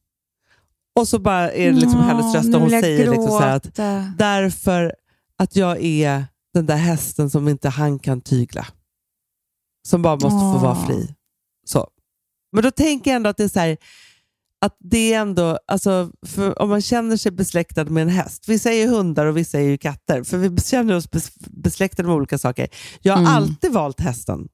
Och 1.01 1.09
så 1.09 1.19
bara 1.19 1.53
är 1.53 1.73
det 1.73 1.79
liksom 1.81 2.01
hennes 2.01 2.35
röst 2.35 2.55
och 2.55 2.61
hon 2.61 2.71
säger 2.71 3.11
liksom 3.11 3.29
så 3.29 3.43
att 3.43 3.75
därför 4.19 4.95
att 5.39 5.57
jag 5.57 5.83
är 5.85 6.25
den 6.55 6.67
där 6.67 6.77
hästen 6.77 7.31
som 7.31 7.49
inte 7.49 7.69
han 7.69 7.99
kan 7.99 8.21
tygla. 8.21 8.67
Som 9.89 10.03
bara 10.03 10.15
måste 10.15 10.29
få 10.29 10.59
vara 10.59 10.87
fri. 10.87 11.15
Så. 11.67 11.89
Men 12.53 12.63
då 12.65 12.71
tänker 12.71 13.11
jag 13.11 13.17
ändå 13.17 13.31
att 13.31 13.37
det 13.37 13.45
är 13.45 13.49
så 13.49 13.61
här, 13.61 13.77
att 14.65 14.77
det 14.81 15.13
är 15.15 15.21
ändå, 15.21 15.59
alltså, 15.67 16.11
om 16.57 16.69
man 16.69 16.83
känner 16.83 17.17
sig 17.17 17.33
besläktad 17.33 17.85
med 17.85 18.03
en 18.03 18.09
häst, 18.09 18.49
vissa 18.49 18.73
är 18.73 18.77
ju 18.77 18.87
hundar 18.89 19.27
och 19.27 19.37
vissa 19.37 19.59
är 19.59 19.63
ju 19.63 19.79
katter, 19.79 20.23
för 20.23 20.39
vi 20.39 20.61
känner 20.61 20.95
oss 20.97 21.11
bes, 21.11 21.35
besläktade 21.39 22.09
med 22.09 22.17
olika 22.17 22.39
saker. 22.39 22.69
Jag 23.03 23.13
har 23.13 23.21
Mm. 23.21 23.33
alltid 23.35 23.73
valt 23.73 24.01
hästen. 24.01 24.49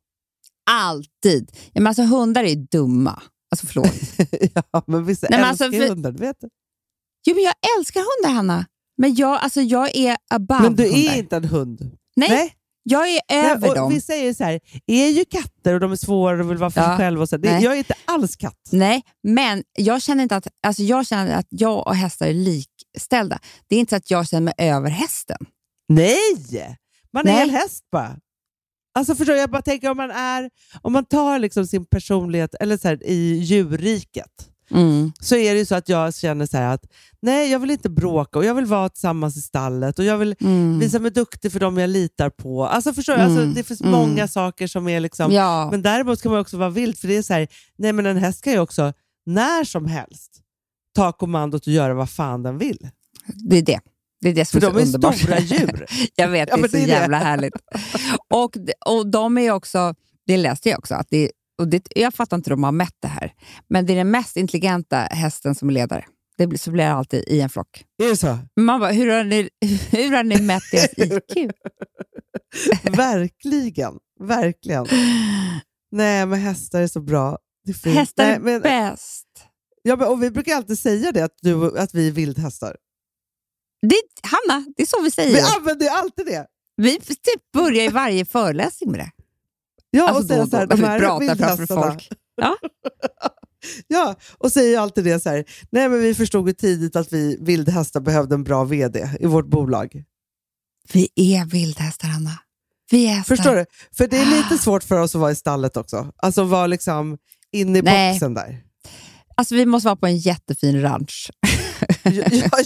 Alltid. 0.71 1.51
Ja, 1.73 1.81
men 1.81 1.87
alltså, 1.87 2.03
hundar 2.03 2.45
är 2.45 2.57
dumma. 2.57 3.23
Alltså 3.51 3.67
förlåt. 3.67 3.93
ja, 4.73 4.83
men 4.87 5.05
vissa 5.05 5.27
Nej, 5.31 5.41
men 5.41 5.49
älskar 5.51 5.65
alltså, 5.67 5.81
för- 5.81 5.89
hundar, 5.89 6.13
du 6.13 6.19
vet. 6.19 6.37
jo, 7.27 7.35
men 7.35 7.45
jag 7.45 7.55
älskar 7.79 8.01
hundar, 8.01 8.37
Hanna. 8.37 8.67
Men 8.99 9.15
jag, 9.15 9.41
alltså, 9.43 9.61
jag 9.61 9.97
är 9.97 10.17
above 10.31 10.63
Men 10.63 10.77
du 10.77 10.85
är 10.87 10.93
hundar. 10.93 11.17
inte 11.19 11.37
en 11.37 11.45
hund. 11.45 11.97
Nej, 12.17 12.55
jag 12.83 13.09
är 13.11 13.21
över 13.33 13.67
Nej, 13.67 13.75
dem. 13.77 13.93
Är 13.93 14.25
ju 14.25 14.35
så 14.35 14.45
här, 14.45 14.61
är 14.87 15.09
ju 15.09 15.25
katter 15.25 15.75
och 15.75 15.81
de 15.81 15.93
är 15.93 15.97
svåra 15.97 16.41
och 16.45 16.51
vill 16.51 16.59
vara 16.59 16.71
för 16.71 16.81
sig 16.81 16.91
Ja. 16.91 16.97
själva. 16.97 17.23
Och 17.23 17.29
så. 17.29 17.37
Det, 17.37 17.53
Nej. 17.53 17.65
jag 17.65 17.73
är 17.73 17.77
inte 17.79 17.95
alls 18.05 18.37
katt. 18.37 18.69
Nej, 18.73 19.03
men 19.23 19.63
jag 19.79 20.03
känner 20.03 20.23
inte 20.23 20.37
att, 20.37 20.47
alltså 20.67 20.83
jag 20.83 21.07
känner 21.07 21.37
att 21.39 21.47
jag 21.49 21.87
och 21.87 21.97
hästar 21.97 22.27
är 22.27 22.35
likställda. 22.35 23.39
Det 23.69 23.77
är 23.77 23.81
inte 23.81 23.91
så 23.91 23.97
att 23.97 24.11
jag 24.11 24.29
känner 24.29 24.45
mig 24.45 24.55
över 24.59 24.91
hästen. 24.91 25.37
Nej! 25.89 26.77
Man 27.13 27.29
är 27.29 27.33
Nej. 27.33 27.43
en 27.43 27.51
häst 27.51 27.85
bara. 27.93 28.17
Alltså 28.95 29.15
förstår 29.15 29.37
jag 29.37 29.51
bara 29.51 29.63
tänker 29.63 29.91
om 29.91 29.97
man 29.97 30.11
är, 30.11 30.51
om 30.83 30.93
man 30.93 31.05
tar 31.05 31.39
liksom 31.39 31.67
sin 31.67 31.87
personlighet 31.87 32.55
eller 32.61 32.77
så 32.77 32.89
här, 32.89 33.07
i 33.07 33.37
djurriket 33.39 34.47
så 35.21 35.37
är 35.37 35.53
det 35.53 35.59
ju 35.59 35.67
så 35.67 35.75
att 35.75 35.89
jag 35.89 36.15
känner 36.15 36.47
så 36.47 36.57
att 36.59 36.85
nej, 37.23 37.51
jag 37.51 37.59
vill 37.59 37.71
inte 37.71 37.91
bråka 37.91 38.39
och 38.39 38.45
jag 38.45 38.55
vill 38.55 38.65
vara 38.67 38.89
tillsammans 38.89 39.37
i 39.37 39.41
stallet 39.41 39.99
och 39.99 40.05
jag 40.05 40.19
vill 40.19 40.35
Mm. 40.41 40.79
visa 40.79 40.99
mig 40.99 41.11
duktig 41.11 41.53
för 41.53 41.61
dem 41.61 41.79
jag 41.79 41.91
litar 41.91 42.31
på. 42.31 42.67
Alltså 42.67 42.93
förstår 42.93 43.13
du, 43.17 43.21
Mm. 43.21 43.37
alltså, 43.37 43.55
det 43.55 43.63
finns 43.65 43.81
Mm. 43.81 43.93
många 43.93 44.29
saker 44.29 44.67
som 44.67 44.89
är 44.89 45.01
liksom... 45.01 45.33
Ja, 45.33 45.69
Men 45.71 45.83
däremot 45.83 46.23
kan 46.23 46.33
man 46.33 46.41
också 46.41 46.57
vara 46.57 46.71
vild, 46.71 46.99
för 46.99 47.09
det 47.09 47.17
är 47.17 47.23
så 47.23 47.33
här, 47.35 47.49
nej 47.79 47.93
men 47.93 48.07
en 48.07 48.17
häst 48.17 48.45
kan 48.45 48.53
ju 48.53 48.59
också 48.59 48.93
när 49.27 49.65
som 49.65 49.87
helst 49.87 50.31
ta 50.95 51.13
kommandot 51.13 51.67
och 51.67 51.73
göra 51.73 51.95
vad 51.95 52.11
fan 52.11 52.43
den 52.43 52.59
vill. 52.59 52.89
det 53.51 53.57
är 53.59 53.63
det. 53.63 53.81
Det 54.21 54.29
är 54.29 54.35
det 54.35 54.45
som 54.45 54.61
För 54.61 54.67
är 54.67 54.71
så 54.71 54.77
de 54.77 54.83
är 54.83 54.87
underbart. 54.87 55.17
stora 55.19 55.39
djur. 55.41 55.87
jag 56.15 56.29
vet, 56.29 56.49
Ja, 56.53 56.57
det 56.57 56.63
är 56.63 56.69
så 56.69 56.77
det 56.77 56.83
är 56.83 56.87
det. 56.87 56.93
jävla 56.93 57.19
härligt. 57.19 57.55
Och, 58.29 58.57
och 58.87 59.11
de 59.11 59.39
är 59.39 59.51
också, 59.51 59.95
det 60.27 60.37
läste 60.37 60.69
jag 60.69 60.79
också, 60.79 60.95
att 60.95 61.07
det, 61.11 61.31
och 61.59 61.69
det, 61.69 61.87
jag 61.95 62.15
fattar 62.15 62.37
inte 62.37 62.51
hur 62.51 62.57
de 62.57 62.65
har 62.65 62.73
mätt 62.73 62.95
det 63.03 63.09
här, 63.09 63.33
men 63.69 63.87
det 63.87 63.93
är 63.93 63.97
den 63.97 64.11
mest 64.11 64.37
intelligenta 64.37 64.97
hästen 64.99 65.55
som 65.55 65.69
är 65.69 65.73
ledare. 65.73 66.05
Det 66.39 66.47
blir, 66.47 66.59
så 66.59 66.71
blir 66.71 66.85
det 66.85 66.93
alltid 66.93 67.25
i 67.29 67.41
en 67.41 67.49
flock. 67.51 67.85
Är 68.03 68.09
det 68.09 68.17
så? 68.17 68.39
Man 68.61 68.81
bara, 68.81 68.91
hur 68.93 69.11
har 69.11 69.25
ni, 69.25 69.49
hur 69.91 70.17
har 70.17 70.25
ni 70.25 70.41
mätt 70.43 70.63
deras 70.73 70.91
IQ? 70.99 71.51
Verkligen. 72.97 73.95
Verkligen. 74.21 74.87
Nej, 75.93 76.27
men 76.27 76.41
hästar 76.41 76.81
är 76.83 76.87
så 76.87 77.01
bra. 77.01 77.39
Det 77.65 77.87
är. 77.87 77.95
Hästar 77.95 78.25
Nej, 78.25 78.35
är 78.35 78.41
men, 78.41 78.61
bäst. 78.61 79.27
ja, 79.83 79.97
men, 79.97 80.07
och 80.09 80.23
Vi 80.23 80.31
brukar 80.31 80.57
alltid 80.57 80.79
säga 80.79 81.13
det, 81.13 81.25
att, 81.25 81.35
du, 81.43 81.79
att 81.79 81.95
vi 81.95 82.09
är 82.09 82.13
vildhästar. 82.13 82.77
Det, 83.83 84.03
Hanna, 84.23 84.65
det 84.77 84.83
är 84.83 84.87
så 84.87 85.03
vi 85.03 85.11
säger. 85.11 85.35
Vi 85.35 85.41
använder 85.41 85.87
ju 85.87 85.93
alltid 85.93 86.27
det. 86.27 86.47
Vi 86.77 87.01
typ 87.01 87.53
börjar 87.53 87.85
i 87.85 87.89
varje 87.89 88.25
föreläsning 88.25 88.91
med 88.91 89.01
det. 89.01 89.11
Ja, 89.91 90.09
Alltså 90.09 90.23
och 90.23 90.29
säger 90.29 90.47
så 90.47 90.57
här, 90.57 90.67
de 90.67 90.83
här 90.85 90.99
pratar 90.99 91.37
framför 91.37 91.67
folk. 91.67 92.09
Ja. 92.37 92.57
Ja, 93.87 94.15
och 94.39 94.53
säger 94.53 94.79
alltid 94.79 95.05
det 95.05 95.21
så 95.21 95.31
här. 95.31 95.45
Nej, 95.71 95.89
men 95.89 96.01
vi 96.01 96.15
förstod 96.15 96.49
ju 96.49 96.53
tidigt 96.55 96.97
att 96.97 97.13
vi 97.13 97.39
vildhästar 97.41 98.01
behövde 98.01 98.35
en 98.35 98.45
bra 98.45 98.65
VD 98.65 99.11
i 99.21 99.27
vårt 99.27 99.47
bolag. 99.47 100.05
Vi 100.93 101.09
är 101.15 101.45
vildhästar, 101.45 102.09
Hanna. 102.09 102.39
Vi 102.91 103.07
är 103.07 103.15
hästar. 103.15 103.37
Förstår 103.37 103.55
du? 103.55 103.67
För 103.97 104.07
det 104.07 104.17
är 104.17 104.27
lite 104.27 104.59
svårt 104.59 104.85
för 104.85 104.99
oss 104.99 105.15
att 105.15 105.21
vara 105.21 105.31
i 105.31 105.35
stallet 105.35 105.77
också. 105.77 106.13
Alltså 106.17 106.45
vara 106.45 106.67
liksom 106.67 107.19
inne 107.53 107.79
i 107.79 107.83
Nej. 107.83 108.13
boxen 108.13 108.35
där. 108.35 108.63
Alltså, 109.35 109.55
vi 109.55 109.67
måste 109.67 109.87
vara 109.87 109.97
på 109.97 110.07
en 110.07 110.19
jättefin 110.19 110.83
ranch. 110.83 111.31
Ja, 112.13 112.23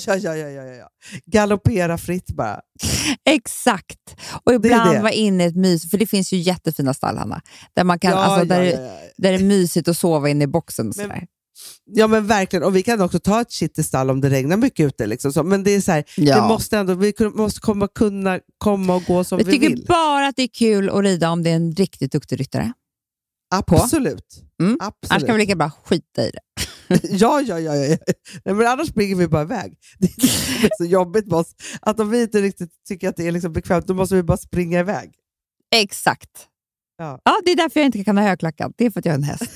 ja, 0.06 0.16
ja, 0.16 0.36
ja, 0.36 0.48
ja, 0.48 0.64
ja. 0.64 0.88
Galoppera 1.26 1.98
fritt 1.98 2.26
bara. 2.30 2.60
Exakt. 3.30 4.16
Och 4.44 4.52
ibland 4.54 4.94
det. 4.94 5.00
vara 5.00 5.12
inne 5.12 5.44
i 5.44 5.46
ett 5.46 5.56
mys, 5.56 5.90
för 5.90 5.98
det 5.98 6.06
finns 6.06 6.32
ju 6.32 6.36
jättefina 6.36 6.94
stall, 6.94 7.16
Hanna. 7.18 7.40
Där, 7.76 7.84
man 7.84 7.98
kan, 7.98 8.10
ja, 8.10 8.16
alltså, 8.18 8.44
där, 8.46 8.62
ja, 8.62 8.70
ja, 8.70 8.78
där 9.16 9.32
det 9.32 9.38
är 9.38 9.38
mysigt 9.44 9.88
att 9.88 9.98
sova 9.98 10.28
inne 10.28 10.44
i 10.44 10.46
boxen. 10.46 10.88
Och 10.88 10.94
Men- 10.96 11.10
ja, 11.84 12.06
men 12.06 12.26
verkligen. 12.26 12.62
Och 12.62 12.76
vi 12.76 12.82
kan 12.82 13.00
också 13.00 13.18
ta 13.18 13.40
ett 13.40 13.52
shit 13.52 13.78
i 13.78 13.82
stall 13.82 14.10
om 14.10 14.20
det 14.20 14.30
regnar 14.30 14.56
mycket 14.56 14.86
ute. 14.86 15.06
Liksom. 15.06 15.32
Så, 15.32 15.42
men 15.42 15.64
det 15.64 15.70
är 15.70 15.80
så 15.80 15.92
här, 15.92 16.04
Ja. 16.16 16.36
det 16.42 16.48
måste 16.48 16.78
ändå, 16.78 16.94
vi 16.94 17.12
måste 17.34 17.60
komma, 17.60 17.88
kunna 17.94 18.40
komma 18.58 18.94
och 18.94 19.04
gå 19.04 19.24
som 19.24 19.38
Jag 19.38 19.46
vi 19.46 19.52
tycker 19.52 19.68
vill. 19.68 19.84
bara 19.88 20.26
att 20.26 20.36
det 20.36 20.42
är 20.42 20.48
kul 20.48 20.90
att 20.90 21.02
rida 21.04 21.30
om 21.30 21.42
det 21.42 21.50
är 21.50 21.56
en 21.56 21.72
riktigt 21.72 22.12
duktig 22.12 22.40
ryttare. 22.40 22.72
Absolut. 23.54 24.24
Mm. 24.62 24.76
Absolut. 24.80 25.10
Annars 25.12 25.24
kan 25.26 25.34
vi 25.36 25.40
lika 25.42 25.56
bra 25.56 25.70
skita 25.84 26.22
i 26.22 26.30
det. 26.30 26.40
Ja, 27.02 27.40
ja, 27.40 27.60
ja. 27.60 27.74
ja. 27.74 27.96
Nej, 28.44 28.54
men 28.54 28.66
annars 28.66 28.88
springer 28.88 29.16
vi 29.16 29.28
bara 29.28 29.42
iväg. 29.42 29.78
Det 29.98 30.06
är 30.06 30.76
så 30.78 30.84
jobbigt 30.84 31.26
med 31.26 31.38
oss. 31.38 31.54
Att 31.80 32.00
om 32.00 32.10
vi 32.10 32.22
inte 32.22 32.40
riktigt 32.40 32.70
tycker 32.88 33.08
att 33.08 33.16
det 33.16 33.28
är 33.28 33.32
liksom 33.32 33.52
bekvämt, 33.52 33.86
då 33.86 33.94
måste 33.94 34.14
vi 34.14 34.22
bara 34.22 34.36
springa 34.36 34.80
iväg. 34.80 35.14
Exakt. 35.74 36.48
Ja. 36.98 37.20
Ja, 37.24 37.36
det 37.44 37.50
är 37.50 37.56
därför 37.56 37.80
jag 37.80 37.86
inte 37.86 38.04
kan 38.04 38.18
ha 38.18 38.24
högklackat. 38.24 38.72
Det 38.76 38.86
är 38.86 38.90
för 38.90 38.98
att 38.98 39.04
jag 39.04 39.12
är 39.12 39.18
en 39.18 39.22
häst. 39.22 39.50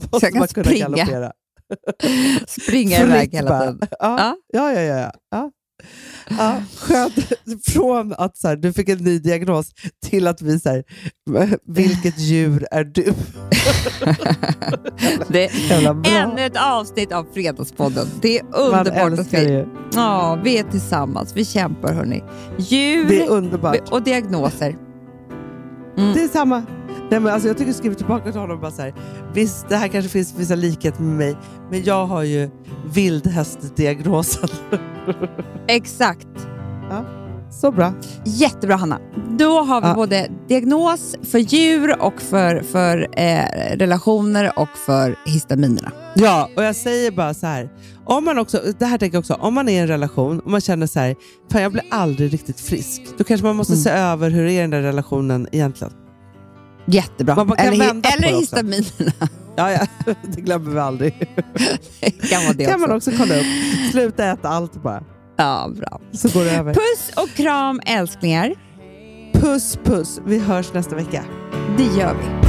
Måste 0.12 0.30
kan 0.30 0.38
man 0.38 0.48
kunna 0.48 0.64
springa. 0.64 1.32
Springa 2.46 3.02
iväg 3.02 3.34
hela 3.34 3.60
tiden. 3.60 3.78
Ja, 3.98 4.36
ja, 4.52 4.72
ja. 4.72 4.80
ja, 4.80 5.12
ja. 5.30 5.50
Ja. 6.28 6.62
skönt. 6.76 7.14
Från 7.64 8.14
att 8.18 8.36
så 8.36 8.48
här, 8.48 8.56
du 8.56 8.72
fick 8.72 8.88
en 8.88 8.98
ny 8.98 9.18
diagnos 9.18 9.70
till 10.06 10.26
att 10.26 10.42
vi 10.42 10.60
så 10.60 10.68
här, 10.68 10.84
vilket 11.66 12.18
djur 12.18 12.66
är 12.70 12.84
du? 12.84 13.14
Det 15.28 15.44
är 15.44 16.06
ännu 16.16 16.46
ett 16.46 16.56
avsnitt 16.56 17.12
av 17.12 17.26
Fredagspodden. 17.34 18.06
Det 18.20 18.38
är 18.38 18.44
underbart 18.56 19.18
att 19.18 19.34
vi, 19.34 19.64
ja, 19.94 20.40
vi 20.44 20.58
är 20.58 20.64
tillsammans. 20.70 21.32
Vi 21.36 21.44
kämpar, 21.44 21.92
hörni. 21.92 22.22
Djur 22.58 23.30
och 23.90 24.02
diagnoser. 24.02 24.76
Det 25.96 26.22
är 26.22 26.28
samma. 26.28 26.62
Nej, 27.12 27.20
men 27.20 27.32
alltså, 27.32 27.48
jag 27.48 27.58
tycker 27.58 27.72
skriva 27.72 27.94
tillbaka 27.94 28.32
till 28.32 28.40
honom 28.40 28.60
bara 28.60 28.70
så 28.70 28.82
här, 28.82 28.94
visst 29.34 29.68
det 29.68 29.76
här 29.76 29.88
kanske 29.88 30.10
finns 30.10 30.34
vissa 30.38 30.54
likheter 30.54 31.02
med 31.02 31.16
mig, 31.16 31.36
men 31.70 31.84
jag 31.84 32.06
har 32.06 32.22
ju 32.22 32.50
vildhästdiagnosen. 32.94 34.48
Exakt. 35.68 36.28
Så 37.50 37.72
bra. 37.72 37.92
Jättebra, 38.24 38.76
Hanna. 38.76 38.98
Då 39.38 39.60
har 39.62 39.80
vi 39.80 39.86
Ja. 39.86 39.94
både 39.94 40.28
diagnos 40.48 41.16
för 41.22 41.38
djur 41.38 42.02
och 42.02 42.22
för, 42.22 42.60
för 42.62 43.08
eh, 43.16 43.76
relationer 43.76 44.58
och 44.58 44.68
för 44.86 45.16
histaminerna. 45.26 45.92
Ja, 46.14 46.48
och 46.56 46.64
jag 46.64 46.76
säger 46.76 47.10
bara 47.10 47.34
så 47.34 47.46
här. 47.46 47.68
Om 48.04 48.24
man 48.24 48.38
också, 48.38 48.60
det 48.78 48.84
här 48.86 48.98
tänker 48.98 49.16
jag 49.16 49.20
också, 49.20 49.34
om 49.34 49.54
man 49.54 49.68
är 49.68 49.72
i 49.72 49.78
en 49.78 49.88
relation 49.88 50.40
och 50.40 50.50
man 50.50 50.60
känner 50.60 50.86
så 50.86 51.00
här, 51.00 51.16
fan 51.52 51.62
jag 51.62 51.72
blir 51.72 51.84
aldrig 51.90 52.32
riktigt 52.32 52.60
frisk. 52.60 53.02
Då 53.18 53.24
kanske 53.24 53.46
man 53.46 53.56
måste 53.56 53.72
Mm. 53.72 53.82
se 53.82 53.90
över 53.90 54.30
hur 54.30 54.46
är 54.46 54.60
den 54.60 54.70
där 54.70 54.82
relationen 54.82 55.48
egentligen. 55.52 55.92
Jättebra. 56.86 57.34
Man 57.44 57.56
kan 57.56 57.66
eller 57.66 57.86
vända 57.86 58.10
på 58.10 58.14
eller 58.16 58.28
det 58.28 58.34
också. 58.36 58.40
histaminerna. 58.56 59.12
Ja, 59.56 59.70
ja. 59.70 59.86
det 60.34 60.40
glömmer 60.40 60.70
vi 60.70 60.78
aldrig. 60.80 61.28
Det 62.00 62.10
kan 62.30 62.42
vara 62.44 62.52
det 62.52 62.64
kan 62.64 62.74
också. 62.74 62.86
man 62.88 62.96
också 62.96 63.10
kolla 63.18 63.34
upp. 63.36 63.46
Sluta 63.90 64.24
äta 64.24 64.48
allt 64.48 64.82
bara, 64.82 65.02
Ja, 65.36 65.70
bra. 65.76 66.00
så 66.12 66.28
går 66.28 66.44
det 66.44 66.50
över. 66.50 66.74
Puss 66.74 67.12
och 67.16 67.28
kram 67.36 67.80
älsklingar. 67.86 68.54
Puss 69.32 69.78
puss, 69.84 70.20
vi 70.26 70.38
hörs 70.38 70.72
nästa 70.72 70.96
vecka. 70.96 71.24
Det 71.76 71.84
gör 71.84 72.14
vi. 72.14 72.48